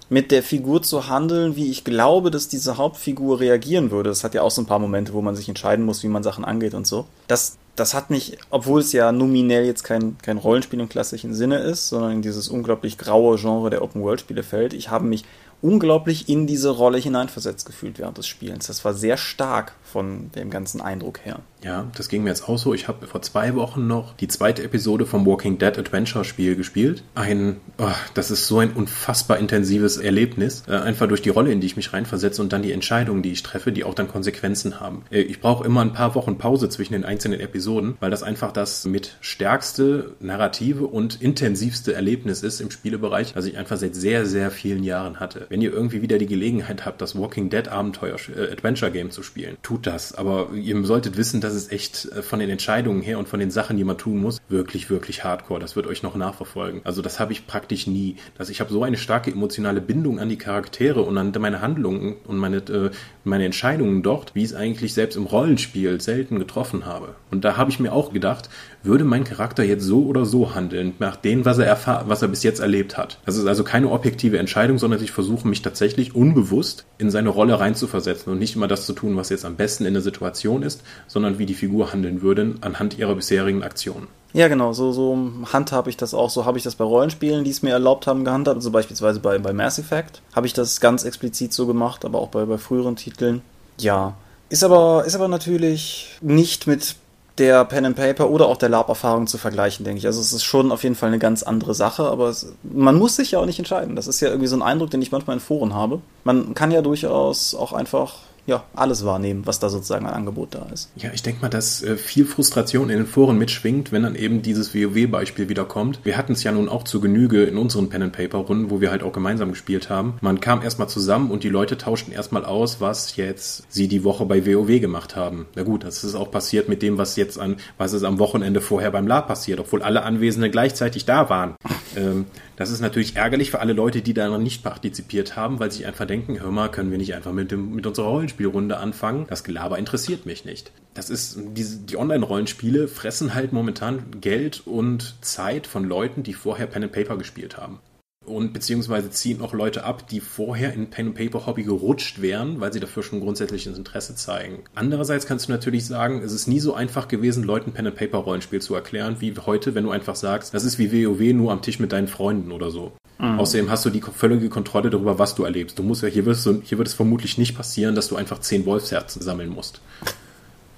mit 0.08 0.32
der 0.32 0.42
Figur 0.42 0.82
zu 0.82 1.08
handeln, 1.08 1.54
wie 1.54 1.70
ich 1.70 1.84
glaube, 1.84 2.32
dass 2.32 2.48
diese 2.48 2.76
Hauptfigur 2.76 3.38
reagieren 3.38 3.92
würde. 3.92 4.10
Es 4.10 4.24
hat 4.24 4.34
ja 4.34 4.42
auch 4.42 4.50
so 4.50 4.60
ein 4.60 4.66
paar 4.66 4.80
Momente, 4.80 5.14
wo 5.14 5.22
man 5.22 5.36
sich 5.36 5.48
entscheiden 5.48 5.84
muss, 5.84 6.02
wie 6.02 6.08
man 6.08 6.24
Sachen 6.24 6.44
angeht 6.44 6.74
und 6.74 6.84
so. 6.84 7.06
Das, 7.28 7.58
das 7.76 7.94
hat 7.94 8.10
mich, 8.10 8.36
obwohl 8.50 8.80
es 8.80 8.92
ja 8.92 9.12
nominell 9.12 9.66
jetzt 9.66 9.84
kein, 9.84 10.18
kein 10.20 10.38
Rollenspiel 10.38 10.80
im 10.80 10.88
klassischen 10.88 11.32
Sinne 11.32 11.58
ist, 11.58 11.88
sondern 11.88 12.10
in 12.10 12.22
dieses 12.22 12.48
unglaublich 12.48 12.98
graue 12.98 13.38
Genre 13.38 13.70
der 13.70 13.82
Open-World-Spiele 13.82 14.42
fällt, 14.42 14.74
ich 14.74 14.90
habe 14.90 15.04
mich 15.04 15.24
unglaublich 15.62 16.28
in 16.28 16.46
diese 16.46 16.70
Rolle 16.70 16.98
hineinversetzt 16.98 17.66
gefühlt 17.66 17.98
während 17.98 18.18
des 18.18 18.26
Spielens. 18.26 18.66
Das 18.66 18.84
war 18.84 18.94
sehr 18.94 19.16
stark 19.16 19.74
von 19.82 20.30
dem 20.32 20.50
ganzen 20.50 20.80
Eindruck 20.80 21.20
her. 21.24 21.40
Ja, 21.62 21.90
das 21.96 22.08
ging 22.08 22.24
mir 22.24 22.28
jetzt 22.28 22.46
auch 22.46 22.58
so. 22.58 22.74
Ich 22.74 22.88
habe 22.88 23.06
vor 23.06 23.22
zwei 23.22 23.54
Wochen 23.54 23.86
noch 23.86 24.14
die 24.14 24.28
zweite 24.28 24.62
Episode 24.62 25.06
vom 25.06 25.24
Walking 25.24 25.56
Dead 25.56 25.78
Adventure 25.78 26.24
Spiel 26.24 26.56
gespielt. 26.56 27.02
Ein, 27.14 27.56
oh, 27.78 27.88
das 28.12 28.30
ist 28.30 28.46
so 28.46 28.58
ein 28.58 28.72
unfassbar 28.72 29.38
intensives 29.38 29.96
Erlebnis. 29.96 30.64
Äh, 30.68 30.72
einfach 30.72 31.08
durch 31.08 31.22
die 31.22 31.30
Rolle, 31.30 31.52
in 31.52 31.60
die 31.60 31.66
ich 31.66 31.76
mich 31.76 31.94
reinversetze 31.94 32.42
und 32.42 32.52
dann 32.52 32.60
die 32.60 32.72
Entscheidungen, 32.72 33.22
die 33.22 33.32
ich 33.32 33.42
treffe, 33.42 33.72
die 33.72 33.84
auch 33.84 33.94
dann 33.94 34.08
Konsequenzen 34.08 34.78
haben. 34.78 35.04
Äh, 35.10 35.20
ich 35.20 35.40
brauche 35.40 35.64
immer 35.64 35.80
ein 35.80 35.94
paar 35.94 36.14
Wochen 36.14 36.36
Pause 36.36 36.68
zwischen 36.68 36.92
den 36.92 37.04
einzelnen 37.04 37.40
Episoden, 37.40 37.96
weil 37.98 38.10
das 38.10 38.22
einfach 38.22 38.52
das 38.52 38.84
mit 38.84 39.16
stärkste 39.22 40.12
narrative 40.20 40.86
und 40.86 41.22
intensivste 41.22 41.94
Erlebnis 41.94 42.42
ist 42.42 42.60
im 42.60 42.70
Spielebereich, 42.70 43.32
das 43.32 43.46
ich 43.46 43.56
einfach 43.56 43.78
seit 43.78 43.94
sehr, 43.94 44.26
sehr 44.26 44.50
vielen 44.50 44.84
Jahren 44.84 45.18
hatte 45.18 45.43
wenn 45.48 45.60
ihr 45.60 45.72
irgendwie 45.72 46.02
wieder 46.02 46.18
die 46.18 46.26
Gelegenheit 46.26 46.84
habt, 46.84 47.00
das 47.00 47.16
Walking 47.16 47.50
Dead 47.50 47.68
Abenteuer 47.68 48.16
äh, 48.36 48.52
Adventure 48.52 48.90
Game 48.90 49.10
zu 49.10 49.22
spielen, 49.22 49.56
tut 49.62 49.86
das. 49.86 50.14
Aber 50.14 50.50
ihr 50.54 50.82
solltet 50.84 51.16
wissen, 51.16 51.40
dass 51.40 51.54
es 51.54 51.70
echt 51.70 52.06
äh, 52.06 52.22
von 52.22 52.38
den 52.38 52.50
Entscheidungen 52.50 53.02
her 53.02 53.18
und 53.18 53.28
von 53.28 53.40
den 53.40 53.50
Sachen, 53.50 53.76
die 53.76 53.84
man 53.84 53.98
tun 53.98 54.18
muss, 54.18 54.38
wirklich, 54.48 54.90
wirklich 54.90 55.24
hardcore. 55.24 55.60
Das 55.60 55.76
wird 55.76 55.86
euch 55.86 56.02
noch 56.02 56.16
nachverfolgen. 56.16 56.80
Also 56.84 57.02
das 57.02 57.20
habe 57.20 57.32
ich 57.32 57.46
praktisch 57.46 57.86
nie. 57.86 58.16
Dass 58.36 58.48
ich 58.48 58.60
habe 58.60 58.72
so 58.72 58.82
eine 58.82 58.96
starke 58.96 59.30
emotionale 59.30 59.80
Bindung 59.80 60.18
an 60.18 60.28
die 60.28 60.38
Charaktere 60.38 61.02
und 61.02 61.18
an 61.18 61.32
meine 61.38 61.60
Handlungen 61.60 62.16
und 62.26 62.38
meine, 62.38 62.56
äh, 62.56 62.90
meine 63.24 63.44
Entscheidungen 63.44 64.02
dort, 64.02 64.34
wie 64.34 64.40
ich 64.40 64.50
es 64.50 64.54
eigentlich 64.54 64.94
selbst 64.94 65.16
im 65.16 65.26
Rollenspiel 65.26 66.00
selten 66.00 66.38
getroffen 66.38 66.86
habe. 66.86 67.14
Und 67.30 67.44
da 67.44 67.56
habe 67.56 67.70
ich 67.70 67.80
mir 67.80 67.92
auch 67.92 68.12
gedacht, 68.12 68.48
würde 68.84 69.04
mein 69.04 69.24
Charakter 69.24 69.64
jetzt 69.64 69.84
so 69.84 70.04
oder 70.04 70.24
so 70.24 70.54
handeln, 70.54 70.94
nach 70.98 71.16
dem, 71.16 71.44
was 71.44 71.58
er, 71.58 72.04
was 72.06 72.22
er 72.22 72.28
bis 72.28 72.42
jetzt 72.42 72.60
erlebt 72.60 72.96
hat. 72.96 73.18
Das 73.24 73.36
ist 73.36 73.46
also 73.46 73.64
keine 73.64 73.90
objektive 73.90 74.38
Entscheidung, 74.38 74.78
sondern 74.78 75.02
ich 75.02 75.10
versuche 75.10 75.48
mich 75.48 75.62
tatsächlich 75.62 76.14
unbewusst 76.14 76.84
in 76.98 77.10
seine 77.10 77.30
Rolle 77.30 77.58
reinzuversetzen 77.58 78.32
und 78.32 78.38
nicht 78.38 78.56
immer 78.56 78.68
das 78.68 78.86
zu 78.86 78.92
tun, 78.92 79.16
was 79.16 79.30
jetzt 79.30 79.44
am 79.44 79.56
besten 79.56 79.86
in 79.86 79.94
der 79.94 80.02
Situation 80.02 80.62
ist, 80.62 80.82
sondern 81.06 81.38
wie 81.38 81.46
die 81.46 81.54
Figur 81.54 81.92
handeln 81.92 82.22
würde 82.22 82.54
anhand 82.60 82.98
ihrer 82.98 83.14
bisherigen 83.14 83.62
Aktionen. 83.62 84.08
Ja, 84.34 84.48
genau, 84.48 84.72
so, 84.72 84.90
so 84.90 85.16
handhabe 85.52 85.90
ich 85.90 85.96
das 85.96 86.12
auch. 86.12 86.28
So 86.28 86.44
habe 86.44 86.58
ich 86.58 86.64
das 86.64 86.74
bei 86.74 86.84
Rollenspielen, 86.84 87.44
die 87.44 87.50
es 87.50 87.62
mir 87.62 87.70
erlaubt 87.70 88.08
haben, 88.08 88.24
gehandhabt. 88.24 88.56
Also 88.56 88.72
beispielsweise 88.72 89.20
bei, 89.20 89.38
bei 89.38 89.52
Mass 89.52 89.78
Effect 89.78 90.22
habe 90.34 90.48
ich 90.48 90.52
das 90.52 90.80
ganz 90.80 91.04
explizit 91.04 91.52
so 91.52 91.68
gemacht, 91.68 92.04
aber 92.04 92.18
auch 92.18 92.28
bei, 92.28 92.44
bei 92.44 92.58
früheren 92.58 92.96
Titeln. 92.96 93.42
Ja. 93.78 94.16
Ist 94.48 94.64
aber, 94.64 95.04
ist 95.06 95.14
aber 95.14 95.28
natürlich 95.28 96.18
nicht 96.20 96.66
mit 96.66 96.96
der 97.38 97.64
Pen 97.64 97.84
and 97.84 97.96
Paper 97.96 98.30
oder 98.30 98.46
auch 98.46 98.56
der 98.56 98.68
Lab-Erfahrung 98.68 99.26
zu 99.26 99.38
vergleichen, 99.38 99.84
denke 99.84 99.98
ich. 99.98 100.06
Also 100.06 100.20
es 100.20 100.32
ist 100.32 100.44
schon 100.44 100.70
auf 100.70 100.84
jeden 100.84 100.94
Fall 100.94 101.08
eine 101.08 101.18
ganz 101.18 101.42
andere 101.42 101.74
Sache, 101.74 102.04
aber 102.04 102.28
es, 102.28 102.52
man 102.62 102.96
muss 102.96 103.16
sich 103.16 103.32
ja 103.32 103.40
auch 103.40 103.46
nicht 103.46 103.58
entscheiden. 103.58 103.96
Das 103.96 104.06
ist 104.06 104.20
ja 104.20 104.28
irgendwie 104.28 104.46
so 104.46 104.56
ein 104.56 104.62
Eindruck, 104.62 104.90
den 104.90 105.02
ich 105.02 105.10
manchmal 105.10 105.36
in 105.36 105.40
Foren 105.40 105.74
habe. 105.74 106.00
Man 106.22 106.54
kann 106.54 106.70
ja 106.70 106.80
durchaus 106.80 107.54
auch 107.54 107.72
einfach 107.72 108.18
ja, 108.46 108.64
alles 108.74 109.04
wahrnehmen, 109.04 109.46
was 109.46 109.58
da 109.58 109.68
sozusagen 109.68 110.06
an 110.06 110.14
Angebot 110.14 110.54
da 110.54 110.66
ist. 110.72 110.90
Ja, 110.96 111.10
ich 111.14 111.22
denke 111.22 111.40
mal, 111.42 111.48
dass 111.48 111.82
äh, 111.82 111.96
viel 111.96 112.26
Frustration 112.26 112.90
in 112.90 112.98
den 112.98 113.06
Foren 113.06 113.38
mitschwingt, 113.38 113.90
wenn 113.90 114.02
dann 114.02 114.14
eben 114.14 114.42
dieses 114.42 114.74
WoW-Beispiel 114.74 115.48
wieder 115.48 115.64
kommt. 115.64 116.00
Wir 116.04 116.16
hatten 116.16 116.32
es 116.32 116.42
ja 116.42 116.52
nun 116.52 116.68
auch 116.68 116.84
zu 116.84 117.00
Genüge 117.00 117.44
in 117.44 117.56
unseren 117.56 117.88
Pen-and-Paper-Runden, 117.88 118.70
wo 118.70 118.80
wir 118.80 118.90
halt 118.90 119.02
auch 119.02 119.12
gemeinsam 119.12 119.50
gespielt 119.50 119.88
haben. 119.88 120.14
Man 120.20 120.40
kam 120.40 120.62
erstmal 120.62 120.88
zusammen 120.88 121.30
und 121.30 121.42
die 121.42 121.48
Leute 121.48 121.78
tauschten 121.78 122.12
erstmal 122.12 122.44
aus, 122.44 122.80
was 122.80 123.16
jetzt 123.16 123.64
sie 123.70 123.88
die 123.88 124.04
Woche 124.04 124.26
bei 124.26 124.46
WoW 124.46 124.80
gemacht 124.80 125.16
haben. 125.16 125.46
Na 125.54 125.62
gut, 125.62 125.84
das 125.84 126.04
ist 126.04 126.14
auch 126.14 126.30
passiert 126.30 126.68
mit 126.68 126.82
dem, 126.82 126.98
was 126.98 127.16
jetzt 127.16 127.38
an, 127.38 127.56
was 127.78 127.94
ist 127.94 128.04
am 128.04 128.18
Wochenende 128.18 128.60
vorher 128.60 128.90
beim 128.90 129.06
La 129.06 129.22
passiert, 129.22 129.60
obwohl 129.60 129.82
alle 129.82 130.02
Anwesenden 130.02 130.50
gleichzeitig 130.50 131.06
da 131.06 131.30
waren. 131.30 131.54
ähm, 131.96 132.26
das 132.56 132.70
ist 132.70 132.80
natürlich 132.80 133.16
ärgerlich 133.16 133.50
für 133.50 133.60
alle 133.60 133.72
Leute, 133.72 134.02
die 134.02 134.14
da 134.14 134.28
noch 134.28 134.38
nicht 134.38 134.62
partizipiert 134.62 135.36
haben, 135.36 135.58
weil 135.60 135.70
sie 135.72 135.86
einfach 135.86 136.06
denken, 136.06 136.40
hör 136.40 136.50
mal, 136.50 136.70
können 136.70 136.90
wir 136.90 136.98
nicht 136.98 137.14
einfach 137.14 137.32
mit, 137.32 137.50
dem, 137.50 137.74
mit 137.74 137.86
unserer 137.86 138.06
Rollenspielrunde 138.06 138.76
anfangen? 138.76 139.26
Das 139.28 139.44
Gelaber 139.44 139.78
interessiert 139.78 140.26
mich 140.26 140.44
nicht. 140.44 140.72
Das 140.94 141.10
ist, 141.10 141.38
diese, 141.54 141.78
die 141.78 141.96
Online-Rollenspiele 141.96 142.88
fressen 142.88 143.34
halt 143.34 143.52
momentan 143.52 144.20
Geld 144.20 144.62
und 144.66 145.16
Zeit 145.22 145.66
von 145.66 145.84
Leuten, 145.84 146.22
die 146.22 146.34
vorher 146.34 146.66
Pen 146.66 146.84
and 146.84 146.92
Paper 146.92 147.16
gespielt 147.16 147.56
haben 147.56 147.80
und 148.26 148.52
beziehungsweise 148.52 149.10
ziehen 149.10 149.40
auch 149.40 149.52
Leute 149.52 149.84
ab, 149.84 150.08
die 150.08 150.20
vorher 150.20 150.72
in 150.72 150.90
Pen 150.90 151.08
and 151.08 151.16
Paper 151.16 151.46
Hobby 151.46 151.62
gerutscht 151.62 152.22
wären, 152.22 152.60
weil 152.60 152.72
sie 152.72 152.80
dafür 152.80 153.02
schon 153.02 153.20
grundsätzliches 153.20 153.76
Interesse 153.76 154.14
zeigen. 154.14 154.64
Andererseits 154.74 155.26
kannst 155.26 155.48
du 155.48 155.52
natürlich 155.52 155.86
sagen, 155.86 156.22
es 156.22 156.32
ist 156.32 156.46
nie 156.46 156.60
so 156.60 156.74
einfach 156.74 157.08
gewesen, 157.08 157.44
Leuten 157.44 157.72
Pen 157.72 157.86
and 157.86 157.96
Paper 157.96 158.18
Rollenspiel 158.18 158.62
zu 158.62 158.74
erklären, 158.74 159.16
wie 159.20 159.34
heute, 159.46 159.74
wenn 159.74 159.84
du 159.84 159.90
einfach 159.90 160.16
sagst, 160.16 160.54
das 160.54 160.64
ist 160.64 160.78
wie 160.78 161.06
WoW 161.06 161.34
nur 161.34 161.52
am 161.52 161.62
Tisch 161.62 161.78
mit 161.78 161.92
deinen 161.92 162.08
Freunden 162.08 162.52
oder 162.52 162.70
so. 162.70 162.92
Mhm. 163.18 163.38
Außerdem 163.38 163.70
hast 163.70 163.84
du 163.84 163.90
die 163.90 164.00
völlige 164.00 164.48
Kontrolle 164.48 164.90
darüber, 164.90 165.18
was 165.18 165.34
du 165.34 165.44
erlebst. 165.44 165.78
Du 165.78 165.82
musst 165.82 166.02
ja, 166.02 166.08
hier, 166.08 166.26
wirst 166.26 166.44
du, 166.46 166.60
hier 166.62 166.78
wird 166.78 166.88
es 166.88 166.94
vermutlich 166.94 167.38
nicht 167.38 167.56
passieren, 167.56 167.94
dass 167.94 168.08
du 168.08 168.16
einfach 168.16 168.40
zehn 168.40 168.66
Wolfsherzen 168.66 169.22
sammeln 169.22 169.50
musst. 169.50 169.80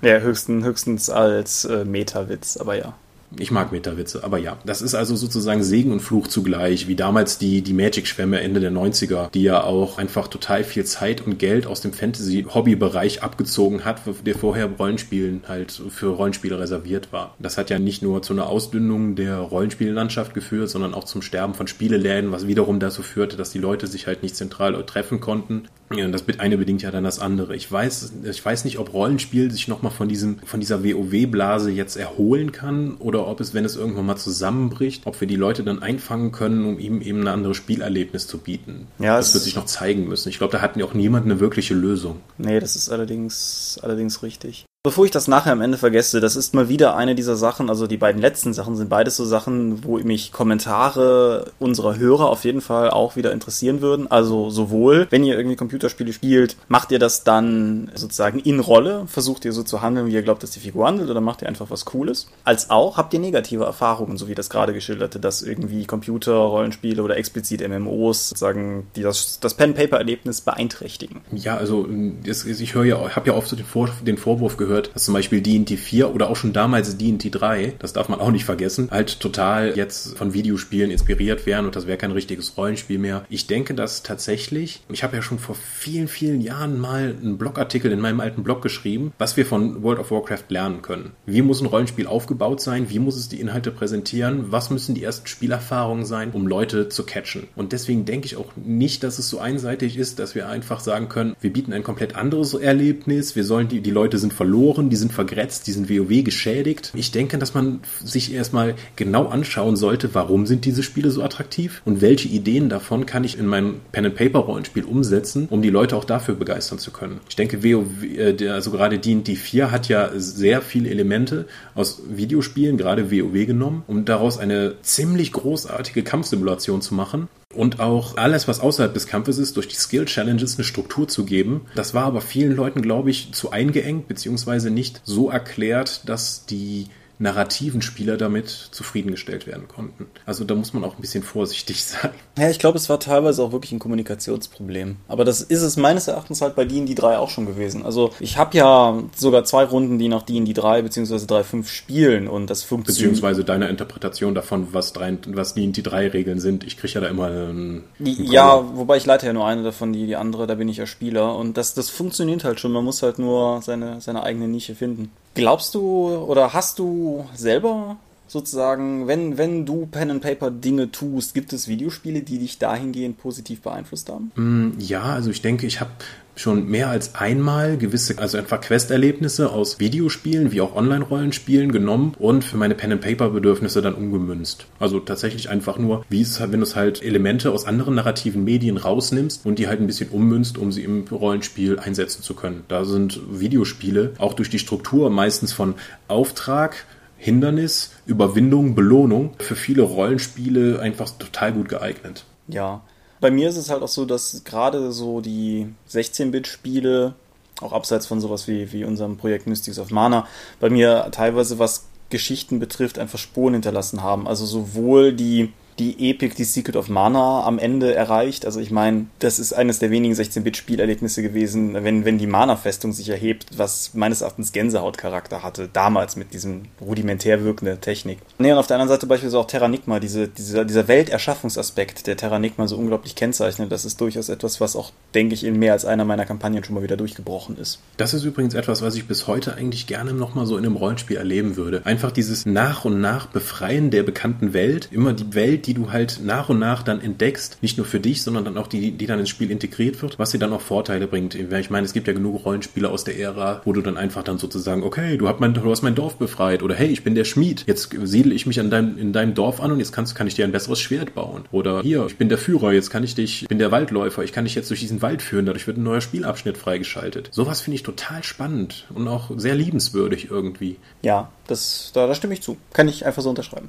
Ja, 0.03 0.19
höchstens, 0.19 0.65
höchstens 0.65 1.11
als 1.11 1.65
äh, 1.65 1.85
Meta-Witz, 1.85 2.59
aber 2.59 2.77
ja. 2.77 2.95
Ich 3.39 3.51
mag 3.51 3.73
Meta-Witze, 3.73 4.25
aber 4.25 4.39
ja. 4.39 4.59
Das 4.65 4.83
ist 4.83 4.95
also 4.95 5.17
sozusagen 5.17 5.63
Segen 5.63 5.93
und 5.93 6.01
Fluch 6.01 6.29
zugleich, 6.29 6.89
wie 6.89 6.95
damals 6.95 7.39
die, 7.39 7.63
die 7.63 7.73
Magic-Schwämme 7.73 8.41
Ende 8.41 8.61
der 8.61 8.73
90er, 8.73 9.31
die 9.31 9.43
ja 9.43 9.63
auch 9.63 9.99
einfach 9.99 10.29
total 10.29 10.65
viel 10.65 10.85
Zeit 10.85 11.27
und 11.27 11.39
Geld 11.39 11.67
aus 11.67 11.81
dem 11.81 11.93
Fantasy-Hobby-Bereich 11.93 13.23
abgezogen 13.23 13.85
hat, 13.85 14.03
der 14.25 14.35
vorher 14.37 14.67
Rollenspielen 14.67 15.43
halt 15.49 15.73
für 15.73 16.09
Rollenspiele 16.09 16.59
reserviert 16.59 17.13
war. 17.13 17.35
Das 17.39 17.59
hat 17.59 17.71
ja 17.71 17.79
nicht 17.79 18.03
nur 18.03 18.23
zu 18.23 18.33
einer 18.33 18.47
Ausdünnung 18.47 19.17
der 19.17 19.39
Rollenspiellandschaft 19.39 20.35
geführt, 20.35 20.71
sondern 20.71 20.95
auch 20.95 21.05
zum 21.05 21.23
Sterben 21.23 21.55
von 21.55 21.67
Spieleläden, 21.67 22.33
was 22.33 22.47
wiederum 22.47 22.81
dazu 22.81 23.03
führte, 23.03 23.37
dass 23.37 23.51
die 23.51 23.59
Leute 23.59 23.87
sich 23.87 24.07
halt 24.07 24.23
nicht 24.23 24.37
zentral 24.37 24.77
treffen 24.85 25.21
konnten. 25.21 25.69
Ja, 25.95 26.09
das 26.09 26.25
eine 26.39 26.59
bedingt 26.59 26.83
ja 26.83 26.91
dann 26.91 27.05
das 27.05 27.19
andere. 27.21 27.55
Ich 27.55 27.71
weiß, 27.71 28.13
ich 28.25 28.45
weiß 28.45 28.65
nicht, 28.65 28.79
ob 28.79 28.93
Rollenspiel 28.93 29.51
sich 29.51 29.69
nochmal 29.69 29.93
von 29.93 30.09
diesem, 30.09 30.39
von 30.41 30.61
dieser 30.61 30.85
WoW-Blase 30.85 31.71
jetzt 31.71 31.97
erholen 31.97 32.53
kann 32.53 32.97
oder 32.97 33.27
ob 33.27 33.41
es, 33.41 33.55
wenn 33.55 33.65
es 33.65 33.77
irgendwann 33.77 34.07
mal 34.07 34.17
zusammenbricht, 34.17 35.07
ob 35.07 35.21
wir 35.21 35.29
die 35.29 35.37
Leute 35.37 35.63
dann 35.63 35.83
einfangen 35.83 36.33
können, 36.33 36.65
um 36.65 36.79
ihm 36.79 37.01
eben 37.01 37.21
ein 37.21 37.29
anderes 37.29 37.57
Spielerlebnis 37.57 38.27
zu 38.27 38.39
bieten. 38.39 38.89
Ja, 38.99 39.17
das 39.17 39.33
wird 39.35 39.45
sich 39.45 39.55
noch 39.55 39.67
zeigen 39.67 40.09
müssen. 40.09 40.29
Ich 40.29 40.39
glaube, 40.39 40.53
da 40.53 40.61
hatten 40.61 40.81
ja 40.81 40.87
auch 40.87 40.95
niemand 40.95 41.25
eine 41.25 41.41
wirkliche 41.41 41.75
Lösung. 41.75 42.21
Nee, 42.39 42.59
das 42.59 42.75
ist 42.75 42.89
allerdings, 42.89 43.79
allerdings 43.83 44.23
richtig. 44.23 44.66
Bevor 44.87 45.05
ich 45.05 45.11
das 45.11 45.27
nachher 45.27 45.51
am 45.51 45.63
Ende 45.63 45.79
vergesse, 45.79 46.21
das 46.21 46.37
ist 46.37 46.55
mal 46.55 46.69
wieder 46.69 46.95
eine 46.95 47.17
dieser 47.17 47.35
Sachen, 47.35 47.71
also 47.71 47.89
die 47.89 47.97
beiden 47.97 48.21
letzten 48.21 48.53
Sachen 48.53 48.77
sind 48.77 48.89
beides 48.89 49.17
so 49.17 49.25
Sachen, 49.25 49.83
wo 49.83 49.99
mich 49.99 50.31
Kommentare 50.31 51.51
unserer 51.59 51.99
Hörer 51.99 52.29
auf 52.29 52.45
jeden 52.45 52.61
Fall 52.61 52.91
auch 52.91 53.17
wieder 53.17 53.33
interessieren 53.33 53.81
würden. 53.81 54.09
Also 54.09 54.49
sowohl, 54.49 55.09
wenn 55.11 55.25
ihr 55.25 55.37
irgendwie 55.37 55.57
Computerspiele 55.57 56.13
spielt, 56.13 56.57
macht 56.69 56.93
ihr 56.93 57.01
das 57.01 57.25
dann 57.25 57.91
sozusagen 57.97 58.39
in 58.39 58.61
Rolle, 58.61 59.09
versucht 59.09 59.45
ihr 59.45 59.53
so 59.53 59.65
zu 59.65 59.83
handeln, 59.83 60.07
wie 60.07 60.13
ihr 60.13 60.23
glaubt, 60.23 60.45
dass 60.45 60.53
die 60.53 60.61
Figur 60.61 60.87
handelt, 60.87 61.11
oder 61.11 61.21
macht 61.21 61.43
ihr 61.43 61.49
einfach 61.49 61.69
was 61.69 61.85
Cooles? 61.85 62.29
Als 62.45 62.71
auch, 62.71 62.97
habt 62.97 63.13
ihr 63.13 63.19
negative 63.19 63.65
Erfahrungen, 63.65 64.17
so 64.17 64.29
wie 64.29 64.37
das 64.37 64.51
gerade 64.51 64.73
geschilderte, 64.73 65.19
dass 65.19 65.43
irgendwie 65.43 65.85
Computer, 65.87 66.35
Rollenspiele 66.35 67.03
oder 67.03 67.17
explizit 67.17 67.69
MMOs 67.69 68.29
sozusagen 68.29 68.87
die 68.95 69.03
das, 69.03 69.41
das 69.41 69.55
Pen-Paper-Erlebnis 69.55 70.43
beeinträchtigen? 70.43 71.23
Ja, 71.33 71.57
also 71.57 71.89
ich 72.25 72.75
höre 72.75 72.85
ja, 72.85 73.17
habe 73.17 73.31
ja 73.31 73.35
oft 73.35 73.49
so 73.49 73.57
den, 73.57 73.67
Vor 73.67 73.91
den 74.07 74.17
Vorwurf 74.17 74.57
gehört, 74.57 74.76
gehört, 74.77 74.95
dass 74.95 75.05
zum 75.05 75.15
Beispiel 75.15 75.41
D&D 75.41 75.77
4 75.77 76.15
oder 76.15 76.31
auch 76.31 76.37
schon 76.37 76.53
damals 76.53 76.97
D&D 76.97 77.31
3, 77.31 77.75
das 77.79 77.93
darf 77.93 78.09
man 78.09 78.21
auch 78.21 78.31
nicht 78.31 78.45
vergessen, 78.45 78.89
halt 78.91 79.21
total 79.21 79.77
jetzt 79.77 80.17
von 80.17 80.35
Videospielen 80.35 80.91
inspiriert 80.91 81.47
wären 81.47 81.67
und 81.67 81.77
das 81.77 81.87
wäre 81.87 81.99
kein 81.99 82.13
richtiges 82.13 82.57
Rollenspiel 82.57 82.99
mehr. 82.99 83.25
Ich 83.29 83.47
denke, 83.47 83.75
dass 83.75 84.03
tatsächlich, 84.03 84.83
ich 84.91 85.03
habe 85.03 85.17
ja 85.17 85.23
schon 85.23 85.39
vor 85.39 85.55
vielen, 85.55 86.09
vielen 86.09 86.41
Jahren 86.41 86.79
mal 86.79 87.15
einen 87.21 87.39
Blogartikel 87.39 87.91
in 87.93 88.01
meinem 88.01 88.21
alten 88.21 88.43
Blog 88.43 88.63
geschrieben, 88.63 89.13
was 89.19 89.37
wir 89.37 89.47
von 89.47 89.83
World 89.83 89.99
of 89.99 90.11
Warcraft 90.11 90.45
lernen 90.49 90.83
können. 90.83 91.13
Wie 91.25 91.43
muss 91.43 91.61
ein 91.61 91.67
Rollenspiel 91.67 92.07
aufgebaut 92.07 92.61
sein? 92.61 92.91
Wie 92.91 92.99
muss 92.99 93.17
es 93.17 93.29
die 93.29 93.41
Inhalte 93.41 93.71
präsentieren? 93.71 94.53
Was 94.53 94.71
müssen 94.71 94.95
die 94.95 95.03
ersten 95.03 95.27
Spielerfahrungen 95.27 96.05
sein, 96.05 96.31
um 96.33 96.47
Leute 96.47 96.89
zu 96.89 97.05
catchen? 97.05 97.49
Und 97.57 97.73
deswegen 97.73 98.05
denke 98.05 98.27
ich 98.27 98.37
auch 98.37 98.53
nicht, 98.57 99.03
dass 99.03 99.19
es 99.19 99.29
so 99.29 99.39
einseitig 99.39 99.97
ist, 99.97 100.19
dass 100.19 100.35
wir 100.35 100.49
einfach 100.49 100.81
sagen 100.81 101.09
können, 101.09 101.37
wir 101.41 101.53
bieten 101.53 101.73
ein 101.73 101.83
komplett 101.83 102.15
anderes 102.15 102.55
Erlebnis, 102.55 103.37
wir 103.37 103.45
sollen 103.45 103.69
die, 103.69 103.81
die 103.81 103.91
Leute 103.91 104.19
sind 104.19 104.33
verloren 104.33 104.66
verloren, 104.67 104.91
die 104.91 104.97
sind 104.97 105.13
vergrätzt, 105.13 105.67
die 105.67 105.73
sind 105.73 105.89
WoW 105.89 106.25
geschädigt. 106.25 106.93
Ich 106.95 107.13
denke, 107.13 107.39
dass 107.39 107.55
man 107.55 107.81
sich 108.03 108.33
erstmal 108.33 108.75
genau 108.97 109.27
anschauen 109.27 109.77
sollte, 109.77 110.15
warum 110.15 110.47
sind 110.47 110.65
diese 110.65 110.83
Spiele 110.83 111.11
so 111.11 111.23
attraktiv 111.23 111.83
und 111.85 112.01
welche 112.01 112.29
Ideen 112.29 112.69
davon 112.69 113.07
kann 113.07 113.23
ich 113.23 113.39
in 113.39 113.47
mein 113.47 113.75
Pen-and-Paper-Rollenspiel 113.93 114.85
umsetzen, 114.85 115.47
um 115.51 115.63
die 115.63 115.71
Leute 115.71 115.97
auch 115.97 116.05
dafür 116.05 116.35
begeistern 116.35 116.79
zu 116.79 116.91
können. 116.91 117.21
Ich 117.29 117.37
denke, 117.37 117.63
WoW, 117.63 117.87
äh, 118.03 118.49
also 118.49 118.73
gerade 118.73 118.99
D&D 118.99 119.37
4 119.37 119.71
hat 119.71 119.89
ja 119.89 120.11
sehr 120.17 120.63
viele 120.63 120.91
Elemente 120.91 121.47
aus 121.75 122.03
Videospielen, 122.09 122.77
gerade 122.77 123.13
WoW 123.13 123.47
genommen, 123.47 123.85
um 123.87 124.05
daraus 124.05 124.39
eine 124.39 124.75
ziemlich 124.83 125.33
großartige 125.33 126.03
Kampfsimulation 126.03 126.83
zu 126.83 126.95
machen 126.95 127.29
und 127.57 127.81
auch 127.81 128.17
alles, 128.17 128.49
was 128.49 128.61
außerhalb 128.61 128.93
des 128.95 129.07
Kampfes 129.07 129.39
ist, 129.39 129.57
durch 129.57 129.69
die 129.69 129.77
Skill 129.77 130.05
Challenges 130.05 130.57
eine 130.57 130.65
Struktur 130.65 131.09
zu 131.09 131.25
geben. 131.25 131.63
Das 131.75 131.95
war 131.95 132.05
aber 132.05 132.21
vielen 132.21 132.55
Leuten, 132.55 132.83
glaube 132.83 133.11
ich, 133.11 133.33
zu 133.33 133.51
eingeengt, 133.51 134.09
beziehungsweise 134.09 134.71
nicht 134.71 135.01
so 135.05 135.31
erklärt, 135.31 136.09
dass 136.09 136.47
die 136.47 136.87
narrativen 137.19 137.81
Spieler 137.81 138.17
damit 138.17 138.49
zufriedengestellt 138.49 139.47
werden 139.47 139.69
konnten. 139.69 140.07
Also 140.27 140.45
da 140.45 140.55
muss 140.55 140.75
man 140.75 140.85
auch 140.85 140.97
ein 140.97 141.01
bisschen 141.01 141.23
vorsichtig 141.23 141.85
sein. 141.85 142.11
Ja, 142.39 142.51
ich 142.51 142.59
glaube, 142.59 142.77
es 142.77 142.89
war 142.89 143.01
teilweise 143.01 143.43
auch 143.43 143.53
wirklich 143.53 143.73
ein 143.73 143.79
Kommunikationsproblem. 143.79 144.97
Aber 145.09 145.25
das 145.25 145.41
ist 145.41 145.63
es 145.63 145.77
meines 145.77 146.09
Erachtens 146.09 146.43
halt 146.43 146.55
bei 146.55 146.65
D&D 146.65 146.95
3 146.95 147.19
auch 147.19 147.31
schon 147.31 147.47
gewesen. 147.47 147.85
Also 147.85 148.11
ich 148.21 148.37
habe 148.37 148.57
ja 148.57 149.03
sogar 149.15 149.45
zwei 149.45 149.65
Runden, 149.65 149.99
die 149.99 150.09
nach 150.09 150.23
D&D 150.23 150.53
3 150.53 150.83
bzw. 150.83 151.15
3.5 151.15 151.67
spielen 151.67 152.29
und 152.29 152.51
das 152.51 152.63
funktioniert. 152.63 153.13
Beziehungsweise 153.13 153.45
deine 153.45 153.69
Interpretation 153.69 154.35
davon, 154.35 154.69
was, 154.73 154.93
was 154.95 155.55
D&D 155.55 155.81
3 155.83 156.09
Regeln 156.09 156.41
sind. 156.41 156.65
Ich 156.65 156.77
kriege 156.77 156.95
ja 156.95 157.01
da 157.01 157.09
immer 157.09 157.27
einen, 157.27 157.85
einen 157.99 158.25
Ja, 158.25 158.63
wobei 158.75 158.99
ich 158.99 159.07
leite 159.07 159.27
ja 159.27 159.33
nur 159.33 159.47
eine 159.47 159.63
davon, 159.63 159.93
die, 159.93 160.07
die 160.07 160.17
andere, 160.17 160.47
da 160.47 160.55
bin 160.55 160.69
ich 160.69 160.77
ja 160.77 160.87
Spieler. 160.87 161.37
Und 161.37 161.57
das, 161.57 161.73
das 161.73 161.89
funktioniert 161.89 162.45
halt 162.45 162.61
schon. 162.61 162.73
Man 162.73 162.85
muss 162.85 163.03
halt 163.03 163.19
nur 163.19 163.63
seine, 163.63 164.01
seine 164.03 164.23
eigene 164.23 164.49
Nische 164.49 164.75
finden. 164.75 165.11
Glaubst 165.35 165.75
du 165.75 166.09
oder 166.09 166.55
hast 166.55 166.79
du 166.79 167.06
selber 167.35 167.97
sozusagen, 168.29 169.07
wenn, 169.07 169.39
wenn 169.39 169.67
du 169.67 169.87
Pen 169.87 170.11
and 170.11 170.23
Paper 170.23 170.51
Dinge 170.51 170.91
tust, 170.91 171.35
gibt 171.35 171.53
es 171.53 171.69
Videospiele, 171.69 172.23
die 172.23 172.39
dich 172.39 172.59
dahingehend 172.59 173.19
positiv 173.19 173.63
beeinflusst 173.63 174.11
haben? 174.11 174.33
Mm, 174.35 174.81
ja, 174.81 175.03
also 175.03 175.31
ich 175.31 175.43
denke, 175.43 175.67
ich 175.67 175.81
habe 175.81 175.91
schon 176.39 176.69
mehr 176.69 176.89
als 176.89 177.15
einmal 177.15 177.79
gewisse, 177.79 178.19
also 178.19 178.37
einfach 178.37 178.61
Questerlebnisse 178.61 179.51
aus 179.51 179.81
Videospielen 179.81 180.53
wie 180.53 180.61
auch 180.61 180.77
Online-Rollenspielen 180.77 181.73
genommen 181.73 182.15
und 182.19 182.45
für 182.45 182.59
meine 182.59 182.75
Pen-and-Paper-Bedürfnisse 182.75 183.81
dann 183.81 183.95
umgemünzt. 183.95 184.67
Also 184.79 185.01
tatsächlich 185.01 185.49
einfach 185.49 185.79
nur, 185.79 186.05
wie 186.11 186.21
es 186.21 186.39
halt, 186.39 186.53
wenn 186.53 186.61
du 186.61 186.67
es 186.67 186.77
halt 186.77 187.03
Elemente 187.03 187.53
aus 187.53 187.65
anderen 187.65 187.95
narrativen 187.95 188.45
Medien 188.45 188.77
rausnimmst 188.77 189.47
und 189.47 189.59
die 189.59 189.67
halt 189.67 189.81
ein 189.81 189.87
bisschen 189.87 190.11
ummünzt, 190.11 190.59
um 190.59 190.73
sie 190.73 190.85
im 190.85 191.05
Rollenspiel 191.11 191.79
einsetzen 191.79 192.23
zu 192.23 192.35
können. 192.35 192.65
Da 192.69 192.85
sind 192.85 193.19
Videospiele 193.31 194.13
auch 194.19 194.35
durch 194.35 194.51
die 194.51 194.59
Struktur 194.59 195.09
meistens 195.09 195.55
von 195.55 195.75
Auftrag, 196.07 196.85
Hindernis, 197.27 197.91
Überwindung, 198.07 198.77
Belohnung 198.77 199.35
für 199.39 199.57
viele 199.57 199.83
Rollenspiele 199.83 200.79
einfach 200.79 201.11
total 201.11 201.53
gut 201.55 201.69
geeignet. 201.69 202.25
Ja, 202.47 202.83
bei 203.21 203.33
mir 203.33 203.49
ist 203.49 203.57
es 203.57 203.69
halt 203.69 203.83
auch 203.83 203.89
so, 203.89 204.05
dass 204.05 204.45
gerade 204.45 204.93
so 204.93 205.21
die 205.21 205.67
16-Bit-Spiele, 205.91 207.15
auch 207.61 207.73
abseits 207.73 208.07
von 208.07 208.21
sowas 208.21 208.47
wie, 208.47 208.73
wie 208.73 208.85
unserem 208.85 209.17
Projekt 209.17 209.49
Mystics 209.49 209.81
of 209.81 209.91
Mana, 209.91 210.29
bei 210.61 210.71
mir 210.71 211.09
teilweise 211.11 211.59
was 211.59 211.87
Geschichten 212.11 212.61
betrifft, 212.61 212.97
einfach 212.97 213.19
Spuren 213.19 213.55
hinterlassen 213.55 214.05
haben. 214.05 214.29
Also 214.29 214.47
sowohl 214.47 215.13
die 215.13 215.53
die 215.79 216.11
Epic, 216.11 216.35
die 216.37 216.45
Secret 216.45 216.77
of 216.77 216.89
Mana 216.89 217.45
am 217.45 217.59
Ende 217.59 217.95
erreicht. 217.95 218.47
Also 218.47 218.61
ich 218.61 218.71
meine, 218.71 219.07
das 219.19 219.39
ist 219.39 219.53
eines 219.53 219.79
der 219.79 219.91
wenigen 219.91 220.15
16-Bit-Spielerlebnisse 220.15 221.23
gewesen, 221.23 221.75
wenn, 221.75 222.05
wenn 222.05 222.19
die 222.19 222.27
Mana-Festung 222.27 222.93
sich 222.93 223.09
erhebt, 223.09 223.47
was 223.57 223.93
meines 223.95 224.23
Erachtens 224.23 224.53
Gänsehautcharakter 224.53 225.43
hatte, 225.43 225.69
damals 225.73 226.17
mit 226.17 226.33
diesem 226.33 226.63
rudimentär 226.81 227.45
wirkenden 227.45 227.81
Technik. 227.81 228.19
Nee, 228.39 228.53
und 228.53 228.59
auf 228.59 228.67
der 228.67 228.77
anderen 228.77 228.89
Seite 228.89 229.07
beispielsweise 229.07 229.39
auch 229.39 229.47
Terranigma, 229.47 230.01
diese, 230.01 230.29
dieser, 230.29 230.65
dieser 230.65 230.89
Welterschaffungsaspekt, 230.89 232.07
der 232.07 232.17
Terranigma 232.17 232.67
so 232.67 232.77
unglaublich 232.77 233.15
kennzeichnet, 233.15 233.71
das 233.71 233.85
ist 233.85 234.01
durchaus 234.01 234.29
etwas, 234.29 234.61
was 234.61 234.77
auch, 234.77 234.93
denke 235.15 235.35
ich, 235.35 235.45
in 235.45 235.59
mehr 235.59 235.73
als 235.73 235.85
einer 235.85 236.05
meiner 236.05 236.25
Kampagnen 236.25 236.65
schon 236.65 236.75
mal 236.75 236.83
wieder 236.83 236.97
durchgebrochen 236.97 237.59
ist. 237.59 237.81
Das 237.99 238.15
ist 238.15 238.25
übrigens 238.25 238.55
etwas, 238.55 238.81
was 238.81 238.95
ich 238.95 239.07
bis 239.07 239.27
heute 239.27 239.55
eigentlich 239.55 239.87
gerne 239.87 240.13
nochmal 240.13 240.47
so 240.47 240.57
in 240.57 240.65
einem 240.65 240.77
Rollenspiel 240.77 241.17
erleben 241.17 241.57
würde. 241.57 241.85
Einfach 241.85 242.13
dieses 242.13 242.47
nach 242.47 242.85
und 242.85 243.01
nach 243.01 243.27
Befreien 243.27 243.91
der 243.91 244.03
bekannten 244.03 244.55
Welt, 244.55 244.89
immer 244.91 245.13
die 245.13 245.35
Welt, 245.35 245.66
die 245.67 245.75
du 245.75 245.93
halt 245.93 246.21
nach 246.23 246.49
und 246.49 246.59
nach 246.59 246.83
dann 246.83 247.01
entdeckst, 247.01 247.59
nicht 247.63 247.77
nur 247.77 247.87
für 247.87 248.01
dich, 248.01 248.23
sondern 248.23 248.45
dann 248.45 248.57
auch 248.57 248.67
die, 248.67 248.93
die 248.93 249.07
dann 249.07 249.19
ins 249.19 249.29
Spiel 249.29 249.51
integriert 249.51 250.01
wird, 250.03 250.19
was 250.19 250.31
dir 250.31 250.39
dann 250.39 250.53
auch 250.53 250.61
Vorteile 250.61 251.07
bringt. 251.07 251.35
Ich 251.35 251.71
meine, 251.71 251.85
es 251.85 251.93
gibt 251.93 252.07
ja 252.07 252.13
genug 252.13 252.45
Rollenspiele 252.45 252.89
aus 252.89 253.05
der 253.05 253.19
Ära, 253.19 253.61
wo 253.65 253.73
du 253.73 253.81
dann 253.81 253.97
einfach 253.97 254.23
dann 254.23 254.39
sozusagen, 254.39 254.83
okay, 254.83 255.17
du, 255.17 255.29
hast 255.29 255.41
mein, 255.41 255.55
du 255.55 255.71
hast 255.71 255.83
mein 255.83 255.95
Dorf 255.95 256.17
befreit 256.17 256.63
oder 256.63 256.75
hey, 256.75 256.89
ich 256.89 257.05
bin 257.05 257.15
der 257.15 257.25
Schmied, 257.25 257.65
jetzt 257.67 257.91
siedle 258.05 258.35
ich 258.35 258.47
mich 258.47 258.61
an 258.61 258.71
deinem, 258.71 258.99
in 258.99 259.13
deinem 259.13 259.35
Dorf 259.35 259.61
an 259.61 259.73
und 259.73 259.79
jetzt 259.79 259.93
kannst, 259.93 260.15
kann 260.15 260.27
ich 260.27 260.35
dir 260.35 260.45
ein 260.45 260.53
besseres 260.53 260.81
Schwert 260.81 261.15
bauen. 261.15 261.45
Oder 261.51 261.83
hier, 261.83 262.07
ich 262.07 262.17
bin 262.17 262.29
der 262.29 262.39
Führer, 262.39 262.73
jetzt 262.73 262.91
kann 262.91 263.05
ich 263.05 263.15
dich, 263.15 263.43
ich 263.43 263.49
bin 263.49 263.59
der 263.59 263.71
Waldläufer, 263.71 264.23
ich 264.23 264.33
kann 264.33 264.45
dich 264.45 264.55
jetzt 264.55 264.71
durch 264.71 264.81
diesen 264.81 265.03
Wald 265.03 265.23
führen, 265.23 265.47
dadurch 265.47 265.67
wird 265.67 265.79
ein 265.79 265.83
neuer 265.83 266.01
Spielabschnitt 266.01 266.57
freigeschaltet. 266.57 267.29
Sowas 267.33 267.61
finde 267.61 267.77
ich 267.77 267.83
total 267.83 268.23
spannend 268.23 268.87
und 268.95 269.09
auch 269.09 269.31
sehr 269.37 269.55
liebenswürdig 269.55 270.31
irgendwie. 270.31 270.77
Ja, 271.03 271.31
das, 271.47 271.91
da, 271.95 272.07
da 272.07 272.15
stimme 272.15 272.35
ich 272.35 272.43
zu. 272.43 272.57
Kann 272.73 272.89
ich 272.89 273.05
einfach 273.05 273.23
so 273.23 273.31
unterschreiben. 273.31 273.69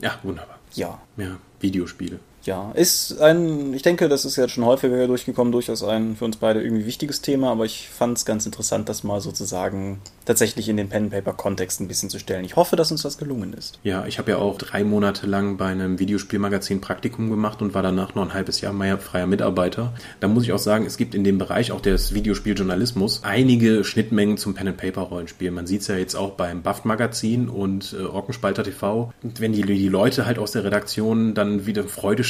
Ja, 0.00 0.18
wunderbar. 0.22 0.57
Ja. 0.74 1.00
Ja, 1.16 1.38
Videospiele. 1.60 2.18
Ja, 2.48 2.72
ist 2.72 3.20
ein, 3.20 3.74
ich 3.74 3.82
denke, 3.82 4.08
das 4.08 4.24
ist 4.24 4.36
jetzt 4.36 4.52
schon 4.52 4.64
häufiger 4.64 5.06
durchgekommen, 5.06 5.52
durchaus 5.52 5.84
ein 5.84 6.16
für 6.16 6.24
uns 6.24 6.38
beide 6.38 6.62
irgendwie 6.62 6.86
wichtiges 6.86 7.20
Thema, 7.20 7.50
aber 7.50 7.66
ich 7.66 7.88
fand 7.90 8.16
es 8.16 8.24
ganz 8.24 8.46
interessant, 8.46 8.88
das 8.88 9.04
mal 9.04 9.20
sozusagen 9.20 10.00
tatsächlich 10.24 10.68
in 10.68 10.76
den 10.76 10.88
Pen-Paper-Kontext 10.88 11.80
ein 11.80 11.88
bisschen 11.88 12.10
zu 12.10 12.18
stellen. 12.18 12.44
Ich 12.44 12.56
hoffe, 12.56 12.76
dass 12.76 12.90
uns 12.90 13.02
das 13.02 13.18
gelungen 13.18 13.52
ist. 13.52 13.78
Ja, 13.82 14.06
ich 14.06 14.18
habe 14.18 14.30
ja 14.30 14.38
auch 14.38 14.58
drei 14.58 14.84
Monate 14.84 15.26
lang 15.26 15.56
bei 15.56 15.66
einem 15.66 15.98
Videospielmagazin 15.98 16.80
Praktikum 16.80 17.30
gemacht 17.30 17.62
und 17.62 17.74
war 17.74 17.82
danach 17.82 18.14
noch 18.14 18.22
ein 18.22 18.34
halbes 18.34 18.60
Jahr 18.60 18.72
mehr 18.72 18.98
freier 18.98 19.26
Mitarbeiter. 19.26 19.94
Da 20.20 20.28
muss 20.28 20.44
ich 20.44 20.52
auch 20.52 20.58
sagen, 20.58 20.86
es 20.86 20.96
gibt 20.96 21.14
in 21.14 21.24
dem 21.24 21.38
Bereich 21.38 21.72
auch 21.72 21.80
des 21.80 22.14
Videospieljournalismus 22.14 23.24
einige 23.24 23.84
Schnittmengen 23.84 24.36
zum 24.38 24.54
Pen-and-Paper-Rollenspiel. 24.54 25.50
Man 25.50 25.66
sieht 25.66 25.82
es 25.82 25.88
ja 25.88 25.96
jetzt 25.96 26.14
auch 26.14 26.32
beim 26.32 26.62
Buff-Magazin 26.62 27.48
und 27.48 27.94
äh, 27.98 28.04
Orkenspalter 28.04 28.64
TV. 28.64 29.12
Wenn 29.22 29.52
die, 29.52 29.62
die 29.62 29.88
Leute 29.88 30.26
halt 30.26 30.38
aus 30.38 30.52
der 30.52 30.64
Redaktion 30.64 31.34
dann 31.34 31.66
wieder 31.66 31.84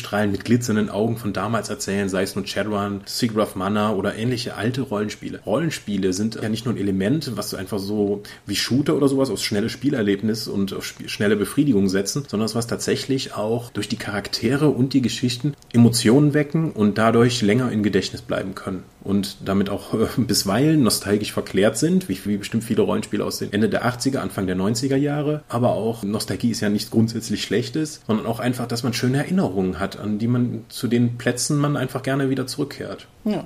Freudestrahlen 0.09 0.33
mit 0.33 0.45
glitzernden 0.45 0.89
Augen 0.89 1.17
von 1.17 1.33
damals 1.33 1.69
erzählen, 1.69 2.09
sei 2.09 2.23
es 2.23 2.35
nur 2.35 2.47
Shadowrun, 2.47 3.03
of 3.37 3.57
Mana 3.57 3.93
oder 3.93 4.17
ähnliche 4.17 4.55
alte 4.55 4.81
Rollenspiele. 4.81 5.41
Rollenspiele 5.45 6.13
sind 6.15 6.37
ja 6.37 6.49
nicht 6.49 6.65
nur 6.65 6.75
ein 6.75 6.81
Element, 6.81 7.37
was 7.37 7.51
du 7.51 7.57
einfach 7.57 7.79
so 7.79 8.23
wie 8.47 8.57
Shooter 8.57 8.97
oder 8.97 9.09
sowas 9.09 9.31
aus 9.31 9.43
schnelle 9.43 9.69
Spielerlebnis 9.69 10.49
und 10.49 10.73
auf 10.73 10.85
schnelle 10.85 11.37
Befriedigung 11.37 11.89
setzen, 11.89 12.25
sondern 12.27 12.49
was 12.55 12.67
tatsächlich 12.67 13.35
auch 13.35 13.71
durch 13.71 13.89
die 13.89 13.97
Charaktere 13.97 14.71
und 14.71 14.95
die 14.95 15.03
Geschichten 15.03 15.55
Emotionen 15.73 16.33
wecken 16.33 16.73
und 16.73 16.97
dadurch 16.97 17.43
länger 17.43 17.71
im 17.71 17.83
Gedächtnis 17.83 18.23
bleiben 18.23 18.55
können 18.55 18.85
und 19.03 19.37
damit 19.45 19.71
auch 19.71 19.95
äh, 19.95 20.07
bisweilen 20.17 20.83
nostalgisch 20.83 21.33
verklärt 21.33 21.79
sind, 21.79 22.09
wie, 22.09 22.19
wie 22.25 22.37
bestimmt 22.37 22.65
viele 22.65 22.83
Rollenspiele 22.83 23.25
aus 23.25 23.39
den 23.39 23.53
Ende 23.53 23.69
der 23.69 23.85
80er, 23.87 24.19
Anfang 24.19 24.47
der 24.47 24.57
90er 24.57 24.97
Jahre. 24.97 25.43
Aber 25.49 25.71
auch 25.71 26.03
Nostalgie 26.03 26.51
ist 26.51 26.61
ja 26.61 26.69
nichts 26.69 26.91
grundsätzlich 26.91 27.43
Schlechtes, 27.43 28.01
sondern 28.07 28.27
auch 28.27 28.41
einfach, 28.41 28.67
dass 28.67 28.83
man 28.83 28.93
schöne 28.93 29.19
Erinnerungen 29.19 29.79
hat, 29.79 29.99
an 29.99 30.19
die 30.19 30.29
man 30.29 30.65
zu 30.69 30.89
den 30.89 31.19
Plätzen 31.19 31.59
man 31.59 31.77
einfach 31.77 32.03
gerne 32.03 32.31
wieder 32.31 32.47
zurückkehrt. 32.47 33.07
Ja, 33.25 33.45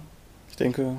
ich 0.50 0.56
denke, 0.56 0.96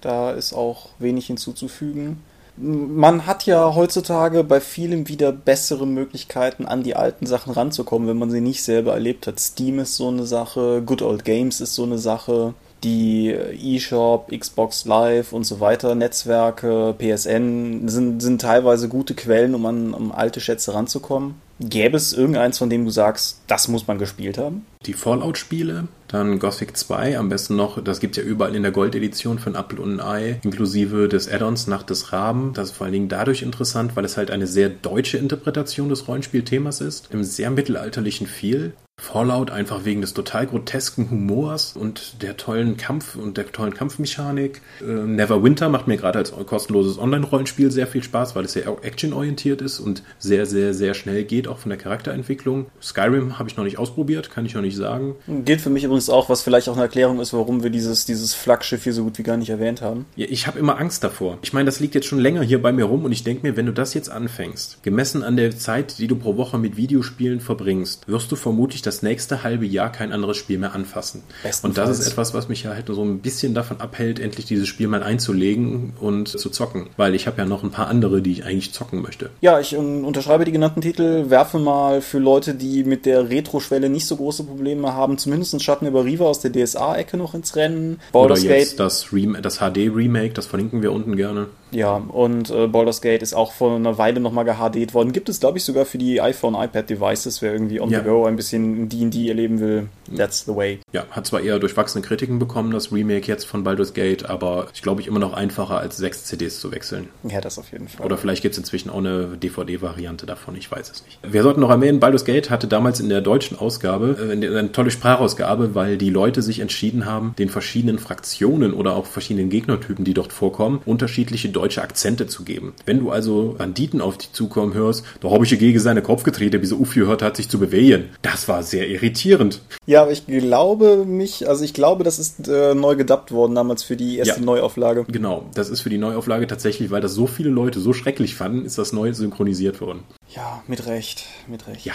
da 0.00 0.30
ist 0.30 0.52
auch 0.52 0.90
wenig 0.98 1.26
hinzuzufügen. 1.26 2.22
Man 2.58 3.26
hat 3.26 3.44
ja 3.44 3.74
heutzutage 3.74 4.42
bei 4.42 4.60
vielem 4.60 5.08
wieder 5.08 5.30
bessere 5.30 5.86
Möglichkeiten, 5.86 6.64
an 6.64 6.82
die 6.82 6.96
alten 6.96 7.26
Sachen 7.26 7.52
ranzukommen, 7.52 8.08
wenn 8.08 8.16
man 8.16 8.30
sie 8.30 8.40
nicht 8.40 8.62
selber 8.62 8.94
erlebt 8.94 9.26
hat. 9.26 9.38
Steam 9.38 9.78
ist 9.78 9.96
so 9.96 10.08
eine 10.08 10.24
Sache, 10.24 10.82
Good 10.86 11.02
Old 11.02 11.24
Games 11.24 11.60
ist 11.60 11.74
so 11.74 11.82
eine 11.82 11.98
Sache 11.98 12.54
die 12.86 13.34
eShop, 13.76 14.30
Xbox 14.30 14.84
Live 14.84 15.32
und 15.32 15.44
so 15.44 15.58
weiter, 15.58 15.94
Netzwerke, 15.94 16.94
PSN 16.96 17.88
sind, 17.88 18.20
sind 18.20 18.40
teilweise 18.40 18.88
gute 18.88 19.14
Quellen, 19.14 19.54
um 19.54 19.66
an 19.66 19.92
um 19.92 20.12
alte 20.12 20.40
Schätze 20.40 20.72
ranzukommen. 20.72 21.34
Gäbe 21.58 21.96
es 21.96 22.12
irgendeins, 22.12 22.58
von 22.58 22.70
dem 22.70 22.84
du 22.84 22.90
sagst, 22.90 23.40
das 23.48 23.66
muss 23.68 23.86
man 23.86 23.98
gespielt 23.98 24.38
haben? 24.38 24.66
Die 24.86 24.92
Fallout-Spiele, 24.92 25.88
dann 26.06 26.38
Gothic 26.38 26.76
2, 26.76 27.18
am 27.18 27.28
besten 27.28 27.56
noch, 27.56 27.82
das 27.82 27.98
gibt 27.98 28.16
es 28.16 28.22
ja 28.22 28.28
überall 28.28 28.54
in 28.54 28.62
der 28.62 28.70
Gold-Edition 28.70 29.40
von 29.40 29.56
Apple 29.56 29.80
und 29.80 29.98
ein 29.98 30.00
Ei, 30.00 30.40
inklusive 30.44 31.08
des 31.08 31.28
Add-ons 31.28 31.66
Nacht 31.66 31.90
des 31.90 32.12
Raben. 32.12 32.52
Das 32.54 32.70
ist 32.70 32.76
vor 32.76 32.84
allen 32.84 32.92
Dingen 32.92 33.08
dadurch 33.08 33.42
interessant, 33.42 33.96
weil 33.96 34.04
es 34.04 34.16
halt 34.16 34.30
eine 34.30 34.46
sehr 34.46 34.68
deutsche 34.68 35.18
Interpretation 35.18 35.88
des 35.88 36.06
Rollenspielthemas 36.06 36.80
ist, 36.80 37.08
im 37.12 37.24
sehr 37.24 37.50
mittelalterlichen 37.50 38.28
Feel. 38.28 38.74
Fallout 38.98 39.50
einfach 39.50 39.84
wegen 39.84 40.00
des 40.00 40.14
total 40.14 40.46
grotesken 40.46 41.10
Humors 41.10 41.76
und 41.76 42.22
der 42.22 42.38
tollen 42.38 42.78
Kampf 42.78 43.14
und 43.14 43.36
der 43.36 43.52
tollen 43.52 43.74
Kampfmechanik. 43.74 44.62
Äh, 44.80 44.84
Neverwinter 44.84 45.68
macht 45.68 45.86
mir 45.86 45.98
gerade 45.98 46.18
als 46.18 46.32
kostenloses 46.32 46.98
Online-Rollenspiel 46.98 47.70
sehr 47.70 47.86
viel 47.86 48.02
Spaß, 48.02 48.34
weil 48.34 48.46
es 48.46 48.54
sehr 48.54 48.66
actionorientiert 48.82 49.60
ist 49.60 49.80
und 49.80 50.02
sehr, 50.18 50.46
sehr, 50.46 50.72
sehr 50.72 50.94
schnell 50.94 51.24
geht, 51.24 51.46
auch 51.46 51.58
von 51.58 51.68
der 51.68 51.78
Charakterentwicklung. 51.78 52.66
Skyrim 52.80 53.38
habe 53.38 53.50
ich 53.50 53.56
noch 53.58 53.64
nicht 53.64 53.78
ausprobiert, 53.78 54.30
kann 54.30 54.46
ich 54.46 54.54
noch 54.54 54.62
nicht 54.62 54.75
sagen. 54.76 55.16
Gilt 55.44 55.60
für 55.60 55.70
mich 55.70 55.84
übrigens 55.84 56.10
auch, 56.10 56.28
was 56.28 56.42
vielleicht 56.42 56.68
auch 56.68 56.74
eine 56.74 56.82
Erklärung 56.82 57.20
ist, 57.20 57.32
warum 57.32 57.62
wir 57.62 57.70
dieses, 57.70 58.04
dieses 58.04 58.34
Flaggschiff 58.34 58.84
hier 58.84 58.92
so 58.92 59.04
gut 59.04 59.18
wie 59.18 59.22
gar 59.22 59.36
nicht 59.36 59.50
erwähnt 59.50 59.82
haben. 59.82 60.06
Ja, 60.16 60.26
ich 60.28 60.46
habe 60.46 60.58
immer 60.58 60.78
Angst 60.78 61.02
davor. 61.04 61.38
Ich 61.42 61.52
meine, 61.52 61.66
das 61.66 61.80
liegt 61.80 61.94
jetzt 61.94 62.06
schon 62.06 62.18
länger 62.18 62.42
hier 62.42 62.60
bei 62.60 62.72
mir 62.72 62.84
rum 62.84 63.04
und 63.04 63.12
ich 63.12 63.24
denke 63.24 63.46
mir, 63.46 63.56
wenn 63.56 63.66
du 63.66 63.72
das 63.72 63.94
jetzt 63.94 64.10
anfängst, 64.10 64.82
gemessen 64.82 65.22
an 65.22 65.36
der 65.36 65.56
Zeit, 65.56 65.98
die 65.98 66.06
du 66.06 66.16
pro 66.16 66.36
Woche 66.36 66.58
mit 66.58 66.76
Videospielen 66.76 67.40
verbringst, 67.40 68.08
wirst 68.08 68.30
du 68.30 68.36
vermutlich 68.36 68.82
das 68.82 69.02
nächste 69.02 69.42
halbe 69.42 69.66
Jahr 69.66 69.90
kein 69.90 70.12
anderes 70.12 70.36
Spiel 70.36 70.58
mehr 70.58 70.74
anfassen. 70.74 71.22
Und 71.62 71.78
das 71.78 71.90
ist 71.90 72.06
etwas, 72.06 72.34
was 72.34 72.48
mich 72.48 72.62
ja 72.62 72.74
halt 72.74 72.86
so 72.86 73.02
ein 73.02 73.18
bisschen 73.18 73.54
davon 73.54 73.80
abhält, 73.80 74.20
endlich 74.20 74.46
dieses 74.46 74.68
Spiel 74.68 74.88
mal 74.88 75.02
einzulegen 75.02 75.94
und 76.00 76.28
zu 76.28 76.50
zocken. 76.50 76.88
Weil 76.96 77.14
ich 77.14 77.26
habe 77.26 77.38
ja 77.38 77.46
noch 77.46 77.62
ein 77.62 77.70
paar 77.70 77.88
andere, 77.88 78.22
die 78.22 78.32
ich 78.32 78.44
eigentlich 78.44 78.72
zocken 78.72 79.02
möchte. 79.02 79.30
Ja, 79.40 79.60
ich 79.60 79.76
um, 79.76 80.04
unterschreibe 80.04 80.44
die 80.44 80.52
genannten 80.52 80.80
Titel, 80.80 81.30
werfe 81.30 81.58
mal 81.58 82.00
für 82.00 82.18
Leute, 82.18 82.54
die 82.54 82.84
mit 82.84 83.06
der 83.06 83.28
Retro-Schwelle 83.28 83.88
nicht 83.88 84.06
so 84.06 84.16
große 84.16 84.44
Probleme 84.44 84.55
haben, 84.86 85.18
zumindest 85.18 85.62
Schatten 85.62 85.86
über 85.86 86.04
Riva 86.04 86.24
aus 86.24 86.40
der 86.40 86.52
DSA-Ecke 86.52 87.16
noch 87.16 87.34
ins 87.34 87.56
Rennen. 87.56 88.00
Baldur's 88.12 88.44
Oder 88.44 88.56
jetzt 88.56 88.70
Gate. 88.76 88.80
das, 88.80 89.08
das 89.42 89.58
HD-Remake, 89.58 90.34
das 90.34 90.46
verlinken 90.46 90.82
wir 90.82 90.92
unten 90.92 91.16
gerne. 91.16 91.46
Ja, 91.72 91.96
und 91.96 92.50
äh, 92.50 92.68
Baldur's 92.68 93.00
Gate 93.00 93.22
ist 93.22 93.34
auch 93.34 93.52
vor 93.52 93.74
einer 93.74 93.98
Weile 93.98 94.20
nochmal 94.20 94.44
gehdet 94.44 94.94
worden. 94.94 95.12
Gibt 95.12 95.28
es, 95.28 95.40
glaube 95.40 95.58
ich, 95.58 95.64
sogar 95.64 95.84
für 95.84 95.98
die 95.98 96.20
iPhone, 96.20 96.54
iPad-Devices, 96.54 97.42
wer 97.42 97.52
irgendwie 97.52 97.80
on 97.80 97.90
ja. 97.90 97.98
the 97.98 98.04
go 98.04 98.24
ein 98.24 98.36
bisschen 98.36 98.88
D&D 98.88 99.28
erleben 99.28 99.60
will. 99.60 99.88
That's 100.16 100.44
the 100.44 100.54
way. 100.54 100.78
Ja, 100.92 101.04
hat 101.10 101.26
zwar 101.26 101.40
eher 101.40 101.58
durchwachsene 101.58 102.04
Kritiken 102.04 102.38
bekommen, 102.38 102.70
das 102.70 102.92
Remake 102.92 103.26
jetzt 103.26 103.44
von 103.44 103.64
Baldur's 103.64 103.94
Gate, 103.94 104.28
aber 104.28 104.68
ich 104.72 104.82
glaube 104.82 105.00
ich 105.00 105.08
immer 105.08 105.18
noch 105.18 105.32
einfacher 105.32 105.78
als 105.78 105.96
sechs 105.96 106.24
CDs 106.24 106.60
zu 106.60 106.70
wechseln. 106.70 107.08
Ja, 107.24 107.40
das 107.40 107.58
auf 107.58 107.72
jeden 107.72 107.88
Fall. 107.88 108.06
Oder 108.06 108.16
vielleicht 108.16 108.42
gibt 108.42 108.52
es 108.52 108.58
inzwischen 108.58 108.90
auch 108.90 108.98
eine 108.98 109.36
DVD-Variante 109.36 110.26
davon, 110.26 110.54
ich 110.56 110.70
weiß 110.70 110.90
es 110.90 111.04
nicht. 111.04 111.18
Wir 111.22 111.42
sollten 111.42 111.60
noch 111.60 111.70
erwähnen, 111.70 112.00
Baldur's 112.00 112.24
Gate 112.24 112.50
hatte 112.50 112.68
damals 112.68 113.00
in 113.00 113.08
der 113.08 113.20
deutschen 113.20 113.58
Ausgabe 113.58 114.16
äh, 114.30 114.32
eine 114.48 114.72
tolle 114.72 114.90
Sprachausgabe, 114.90 115.74
weil 115.74 115.98
die 115.98 116.10
Leute 116.10 116.42
sich 116.42 116.60
entschieden 116.60 117.06
haben, 117.06 117.34
den 117.38 117.48
verschiedenen 117.48 117.98
Fraktionen 117.98 118.72
oder 118.72 118.96
auch 118.96 119.06
verschiedenen 119.06 119.50
Gegnertypen, 119.50 120.04
die 120.04 120.14
dort 120.14 120.32
vorkommen, 120.32 120.80
unterschiedliche 120.84 121.48
deutsche 121.48 121.82
Akzente 121.82 122.26
zu 122.26 122.44
geben. 122.44 122.74
Wenn 122.84 123.00
du 123.00 123.10
also 123.10 123.54
Banditen 123.58 124.00
auf 124.00 124.18
dich 124.18 124.32
zukommen 124.32 124.74
hörst, 124.74 125.04
da 125.20 125.30
habe 125.30 125.44
ich 125.44 125.58
gegen 125.58 125.80
seine 125.80 126.02
Kopf 126.02 126.22
getreten, 126.22 126.62
wie 126.62 126.66
so 126.66 126.80
aufgehört 126.80 127.22
hat, 127.22 127.36
sich 127.36 127.48
zu 127.48 127.58
bewegen. 127.58 128.10
Das 128.22 128.48
war 128.48 128.62
sehr 128.62 128.88
irritierend. 128.88 129.60
Ja, 129.86 130.02
aber 130.02 130.12
ich 130.12 130.26
glaube 130.26 131.04
mich, 131.06 131.48
also 131.48 131.64
ich 131.64 131.74
glaube, 131.74 132.04
das 132.04 132.18
ist 132.18 132.48
äh, 132.48 132.74
neu 132.74 132.96
gedubbt 132.96 133.32
worden 133.32 133.54
damals 133.54 133.82
für 133.82 133.96
die 133.96 134.18
erste 134.18 134.40
ja, 134.40 134.44
Neuauflage. 134.46 135.04
Genau, 135.08 135.46
das 135.54 135.68
ist 135.68 135.80
für 135.80 135.90
die 135.90 135.98
Neuauflage 135.98 136.46
tatsächlich, 136.46 136.90
weil 136.90 137.00
das 137.00 137.14
so 137.14 137.26
viele 137.26 137.50
Leute 137.50 137.80
so 137.80 137.92
schrecklich 137.92 138.34
fanden, 138.34 138.64
ist 138.64 138.78
das 138.78 138.92
neu 138.92 139.12
synchronisiert 139.12 139.80
worden. 139.80 140.02
Ja, 140.34 140.62
mit 140.66 140.86
Recht, 140.86 141.24
mit 141.46 141.66
Recht. 141.66 141.86
Ja. 141.86 141.94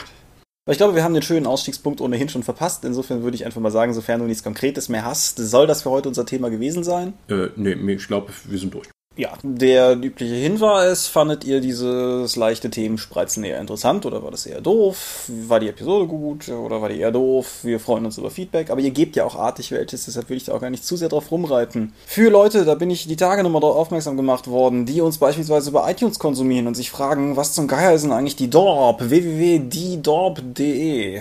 Aber 0.65 0.73
ich 0.73 0.77
glaube, 0.77 0.93
wir 0.93 1.03
haben 1.03 1.15
den 1.15 1.23
schönen 1.23 1.47
Ausstiegspunkt 1.47 2.01
ohnehin 2.01 2.29
schon 2.29 2.43
verpasst. 2.43 2.85
Insofern 2.85 3.23
würde 3.23 3.35
ich 3.35 3.45
einfach 3.45 3.61
mal 3.61 3.71
sagen, 3.71 3.93
sofern 3.93 4.19
du 4.19 4.27
nichts 4.27 4.43
Konkretes 4.43 4.89
mehr 4.89 5.03
hast, 5.03 5.37
soll 5.37 5.65
das 5.65 5.81
für 5.81 5.89
heute 5.89 6.07
unser 6.07 6.25
Thema 6.25 6.49
gewesen 6.49 6.83
sein? 6.83 7.13
Äh, 7.29 7.47
nee, 7.55 7.73
ich 7.93 8.07
glaube, 8.07 8.31
wir 8.45 8.59
sind 8.59 8.73
durch. 8.73 8.87
Ja, 9.17 9.33
der 9.43 9.97
übliche 9.97 10.35
Hinweis, 10.35 11.07
fandet 11.07 11.43
ihr 11.43 11.59
dieses 11.59 12.37
leichte 12.37 12.69
Themenspreizen 12.69 13.43
eher 13.43 13.59
interessant 13.59 14.05
oder 14.05 14.23
war 14.23 14.31
das 14.31 14.45
eher 14.45 14.61
doof? 14.61 15.29
War 15.47 15.59
die 15.59 15.67
Episode 15.67 16.07
gut 16.07 16.47
oder 16.47 16.81
war 16.81 16.87
die 16.87 17.01
eher 17.01 17.11
doof? 17.11 17.59
Wir 17.63 17.81
freuen 17.81 18.05
uns 18.05 18.17
über 18.17 18.31
Feedback, 18.31 18.69
aber 18.69 18.79
ihr 18.79 18.91
gebt 18.91 19.17
ja 19.17 19.25
auch 19.25 19.35
artig 19.35 19.71
welches, 19.71 20.05
deshalb 20.05 20.29
will 20.29 20.37
ich 20.37 20.45
da 20.45 20.53
auch 20.53 20.61
gar 20.61 20.69
nicht 20.69 20.85
zu 20.85 20.95
sehr 20.95 21.09
drauf 21.09 21.29
rumreiten. 21.29 21.91
Für 22.05 22.29
Leute, 22.29 22.63
da 22.63 22.75
bin 22.75 22.89
ich 22.89 23.05
die 23.05 23.17
Tage 23.17 23.43
nochmal 23.43 23.59
darauf 23.59 23.75
aufmerksam 23.75 24.15
gemacht 24.15 24.47
worden, 24.47 24.85
die 24.85 25.01
uns 25.01 25.17
beispielsweise 25.17 25.71
über 25.71 25.91
iTunes 25.91 26.17
konsumieren 26.17 26.67
und 26.67 26.75
sich 26.75 26.89
fragen, 26.89 27.35
was 27.35 27.53
zum 27.53 27.67
Geier 27.67 27.91
ist 27.91 28.03
denn 28.03 28.13
eigentlich 28.13 28.37
die 28.37 28.49
Dorp? 28.49 29.09
www.diedorp.de 29.09 31.19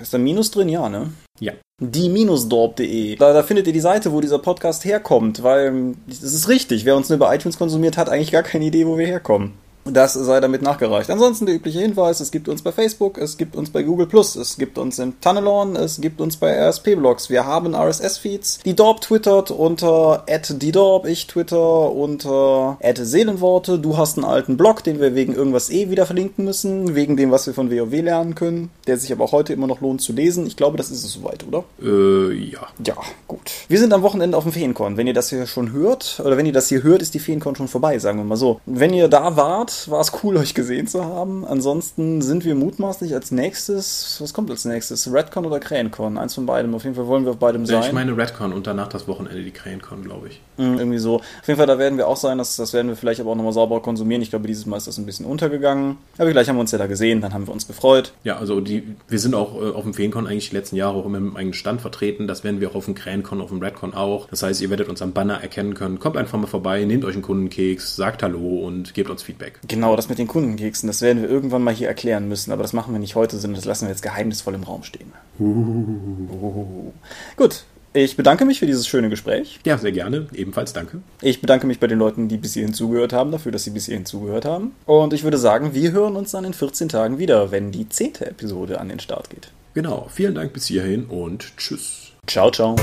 Ist 0.00 0.14
da 0.14 0.18
Minus 0.18 0.52
drin? 0.52 0.68
Ja, 0.68 0.88
ne? 0.88 1.10
Ja 1.42 1.52
die-dorp.de. 1.82 3.16
Da, 3.16 3.32
da 3.32 3.42
findet 3.42 3.66
ihr 3.66 3.72
die 3.72 3.80
Seite, 3.80 4.12
wo 4.12 4.20
dieser 4.20 4.38
Podcast 4.38 4.84
herkommt, 4.84 5.42
weil 5.42 5.94
es 6.08 6.22
ist 6.22 6.48
richtig, 6.48 6.84
wer 6.84 6.96
uns 6.96 7.08
nur 7.08 7.16
über 7.16 7.34
iTunes 7.34 7.58
konsumiert, 7.58 7.96
hat 7.96 8.08
eigentlich 8.08 8.30
gar 8.30 8.42
keine 8.42 8.66
Idee, 8.66 8.86
wo 8.86 8.96
wir 8.98 9.06
herkommen. 9.06 9.54
Das 9.84 10.12
sei 10.14 10.38
damit 10.38 10.62
nachgereicht. 10.62 11.10
Ansonsten 11.10 11.46
der 11.46 11.56
übliche 11.56 11.80
Hinweis, 11.80 12.20
es 12.20 12.30
gibt 12.30 12.48
uns 12.48 12.62
bei 12.62 12.70
Facebook, 12.70 13.18
es 13.18 13.36
gibt 13.36 13.56
uns 13.56 13.70
bei 13.70 13.82
Google+, 13.82 14.08
es 14.16 14.56
gibt 14.56 14.78
uns 14.78 14.98
im 15.00 15.20
Tunnelon, 15.20 15.74
es 15.74 16.00
gibt 16.00 16.20
uns 16.20 16.36
bei 16.36 16.52
RSP-Blogs. 16.52 17.30
Wir 17.30 17.46
haben 17.46 17.74
RSS-Feeds. 17.74 18.60
Die 18.64 18.76
Dorp 18.76 19.00
twittert 19.00 19.50
unter 19.50 20.24
@diedorp, 20.28 21.06
ich 21.06 21.26
twitter 21.26 21.90
unter 21.90 22.78
@seelenworte. 22.80 23.80
Du 23.80 23.96
hast 23.96 24.18
einen 24.18 24.24
alten 24.24 24.56
Blog, 24.56 24.84
den 24.84 25.00
wir 25.00 25.16
wegen 25.16 25.34
irgendwas 25.34 25.68
eh 25.70 25.90
wieder 25.90 26.06
verlinken 26.06 26.44
müssen, 26.44 26.94
wegen 26.94 27.16
dem, 27.16 27.32
was 27.32 27.46
wir 27.48 27.54
von 27.54 27.70
WoW 27.70 28.02
lernen 28.02 28.36
können, 28.36 28.70
der 28.86 28.98
sich 28.98 29.10
aber 29.12 29.24
auch 29.24 29.32
heute 29.32 29.52
immer 29.52 29.66
noch 29.66 29.80
lohnt 29.80 30.00
zu 30.00 30.12
lesen. 30.12 30.46
Ich 30.46 30.56
glaube, 30.56 30.76
das 30.76 30.92
ist 30.92 31.04
es 31.04 31.12
soweit, 31.12 31.44
oder? 31.46 31.64
Äh, 31.82 32.32
ja. 32.34 32.60
Ja, 32.86 32.96
gut. 33.26 33.50
Wir 33.66 33.80
sind 33.80 33.92
am 33.92 34.02
Wochenende 34.02 34.36
auf 34.36 34.44
dem 34.44 34.52
Feencon. 34.52 34.96
Wenn 34.96 35.08
ihr 35.08 35.14
das 35.14 35.30
hier 35.30 35.46
schon 35.46 35.72
hört, 35.72 36.22
oder 36.24 36.36
wenn 36.36 36.46
ihr 36.46 36.52
das 36.52 36.68
hier 36.68 36.84
hört, 36.84 37.02
ist 37.02 37.14
die 37.14 37.18
Feencon 37.18 37.56
schon 37.56 37.66
vorbei, 37.66 37.98
sagen 37.98 38.18
wir 38.18 38.24
mal 38.24 38.36
so. 38.36 38.60
Wenn 38.64 38.94
ihr 38.94 39.08
da 39.08 39.36
wart, 39.36 39.71
Start. 39.72 39.90
War 39.90 40.00
es 40.00 40.12
cool, 40.22 40.36
euch 40.42 40.54
gesehen 40.54 40.86
zu 40.86 41.04
haben. 41.04 41.44
Ansonsten 41.44 42.22
sind 42.22 42.44
wir 42.44 42.54
mutmaßlich 42.54 43.14
als 43.14 43.30
nächstes, 43.30 44.18
was 44.20 44.34
kommt 44.34 44.50
als 44.50 44.64
nächstes? 44.64 45.12
Redcon 45.12 45.46
oder 45.46 45.60
CraneCon? 45.60 46.18
Eins 46.18 46.34
von 46.34 46.46
beidem. 46.46 46.74
Auf 46.74 46.84
jeden 46.84 46.96
Fall 46.96 47.06
wollen 47.06 47.24
wir 47.24 47.32
auf 47.32 47.38
beidem 47.38 47.66
sein. 47.66 47.82
Ich 47.82 47.92
meine 47.92 48.16
Redcon 48.16 48.52
und 48.52 48.66
danach 48.66 48.88
das 48.88 49.08
Wochenende 49.08 49.42
die 49.42 49.50
CraneCon, 49.50 50.02
glaube 50.02 50.28
ich. 50.28 50.40
Mhm, 50.56 50.78
irgendwie 50.78 50.98
so. 50.98 51.16
Auf 51.16 51.46
jeden 51.46 51.58
Fall, 51.58 51.66
da 51.66 51.78
werden 51.78 51.98
wir 51.98 52.08
auch 52.08 52.16
sein. 52.16 52.38
Das, 52.38 52.56
das 52.56 52.72
werden 52.72 52.88
wir 52.88 52.96
vielleicht 52.96 53.20
aber 53.20 53.30
auch 53.30 53.36
nochmal 53.36 53.52
sauber 53.52 53.80
konsumieren. 53.80 54.22
Ich 54.22 54.30
glaube, 54.30 54.46
dieses 54.46 54.66
Mal 54.66 54.76
ist 54.76 54.86
das 54.86 54.98
ein 54.98 55.06
bisschen 55.06 55.26
untergegangen. 55.26 55.98
Aber 56.18 56.30
gleich 56.30 56.48
haben 56.48 56.56
wir 56.56 56.60
uns 56.60 56.72
ja 56.72 56.78
da 56.78 56.86
gesehen. 56.86 57.20
Dann 57.20 57.32
haben 57.34 57.46
wir 57.46 57.52
uns 57.52 57.66
gefreut. 57.66 58.12
Ja, 58.24 58.38
also 58.38 58.60
die, 58.60 58.96
wir 59.08 59.18
sind 59.18 59.34
auch 59.34 59.60
äh, 59.60 59.70
auf 59.70 59.84
dem 59.84 59.94
Feencon 59.94 60.26
eigentlich 60.26 60.50
die 60.50 60.56
letzten 60.56 60.76
Jahre 60.76 60.96
auch 60.96 61.06
immer 61.06 61.20
mit 61.20 61.30
einem 61.30 61.36
eigenen 61.36 61.54
Stand 61.54 61.80
vertreten. 61.80 62.26
Das 62.26 62.44
werden 62.44 62.60
wir 62.60 62.70
auch 62.70 62.74
auf 62.74 62.84
dem 62.84 62.94
CraneCon, 62.94 63.40
auf 63.40 63.50
dem 63.50 63.60
Redcon 63.60 63.94
auch. 63.94 64.28
Das 64.28 64.42
heißt, 64.42 64.60
ihr 64.60 64.70
werdet 64.70 64.88
uns 64.88 65.02
am 65.02 65.12
Banner 65.12 65.40
erkennen 65.42 65.74
können. 65.74 65.98
Kommt 65.98 66.16
einfach 66.16 66.38
mal 66.38 66.46
vorbei, 66.46 66.84
nehmt 66.84 67.04
euch 67.04 67.14
einen 67.14 67.22
Kundenkeks, 67.22 67.96
sagt 67.96 68.22
Hallo 68.22 68.60
und 68.60 68.94
gebt 68.94 69.10
uns 69.10 69.22
Feedback. 69.22 69.60
Genau, 69.68 69.94
das 69.94 70.08
mit 70.08 70.18
den 70.18 70.26
Kundenkeksen, 70.26 70.88
das 70.88 71.02
werden 71.02 71.22
wir 71.22 71.30
irgendwann 71.30 71.62
mal 71.62 71.74
hier 71.74 71.88
erklären 71.88 72.28
müssen. 72.28 72.52
Aber 72.52 72.62
das 72.62 72.72
machen 72.72 72.92
wir 72.92 72.98
nicht 72.98 73.14
heute, 73.14 73.38
sondern 73.38 73.56
das 73.56 73.64
lassen 73.64 73.86
wir 73.86 73.90
jetzt 73.90 74.02
geheimnisvoll 74.02 74.54
im 74.54 74.64
Raum 74.64 74.82
stehen. 74.82 75.12
Uh. 75.38 76.92
Gut, 77.36 77.64
ich 77.94 78.16
bedanke 78.16 78.44
mich 78.44 78.58
für 78.58 78.66
dieses 78.66 78.88
schöne 78.88 79.10
Gespräch. 79.10 79.60
Ja, 79.64 79.76
sehr 79.76 79.92
gerne. 79.92 80.26
Ebenfalls 80.32 80.72
danke. 80.72 81.02
Ich 81.20 81.40
bedanke 81.40 81.66
mich 81.66 81.78
bei 81.78 81.86
den 81.86 81.98
Leuten, 81.98 82.28
die 82.28 82.38
bis 82.38 82.54
hierhin 82.54 82.72
zugehört 82.72 83.12
haben, 83.12 83.30
dafür, 83.30 83.52
dass 83.52 83.64
sie 83.64 83.70
bis 83.70 83.86
hierhin 83.86 84.06
zugehört 84.06 84.46
haben. 84.46 84.72
Und 84.86 85.12
ich 85.12 85.24
würde 85.24 85.38
sagen, 85.38 85.74
wir 85.74 85.92
hören 85.92 86.16
uns 86.16 86.30
dann 86.30 86.44
in 86.44 86.54
14 86.54 86.88
Tagen 86.88 87.18
wieder, 87.18 87.50
wenn 87.50 87.70
die 87.70 87.88
zehnte 87.88 88.26
Episode 88.26 88.80
an 88.80 88.88
den 88.88 88.98
Start 88.98 89.28
geht. 89.30 89.50
Genau. 89.74 90.08
Vielen 90.10 90.34
Dank 90.34 90.52
bis 90.52 90.66
hierhin 90.66 91.04
und 91.04 91.56
tschüss. 91.56 92.12
Ciao, 92.26 92.50
ciao. 92.50 92.76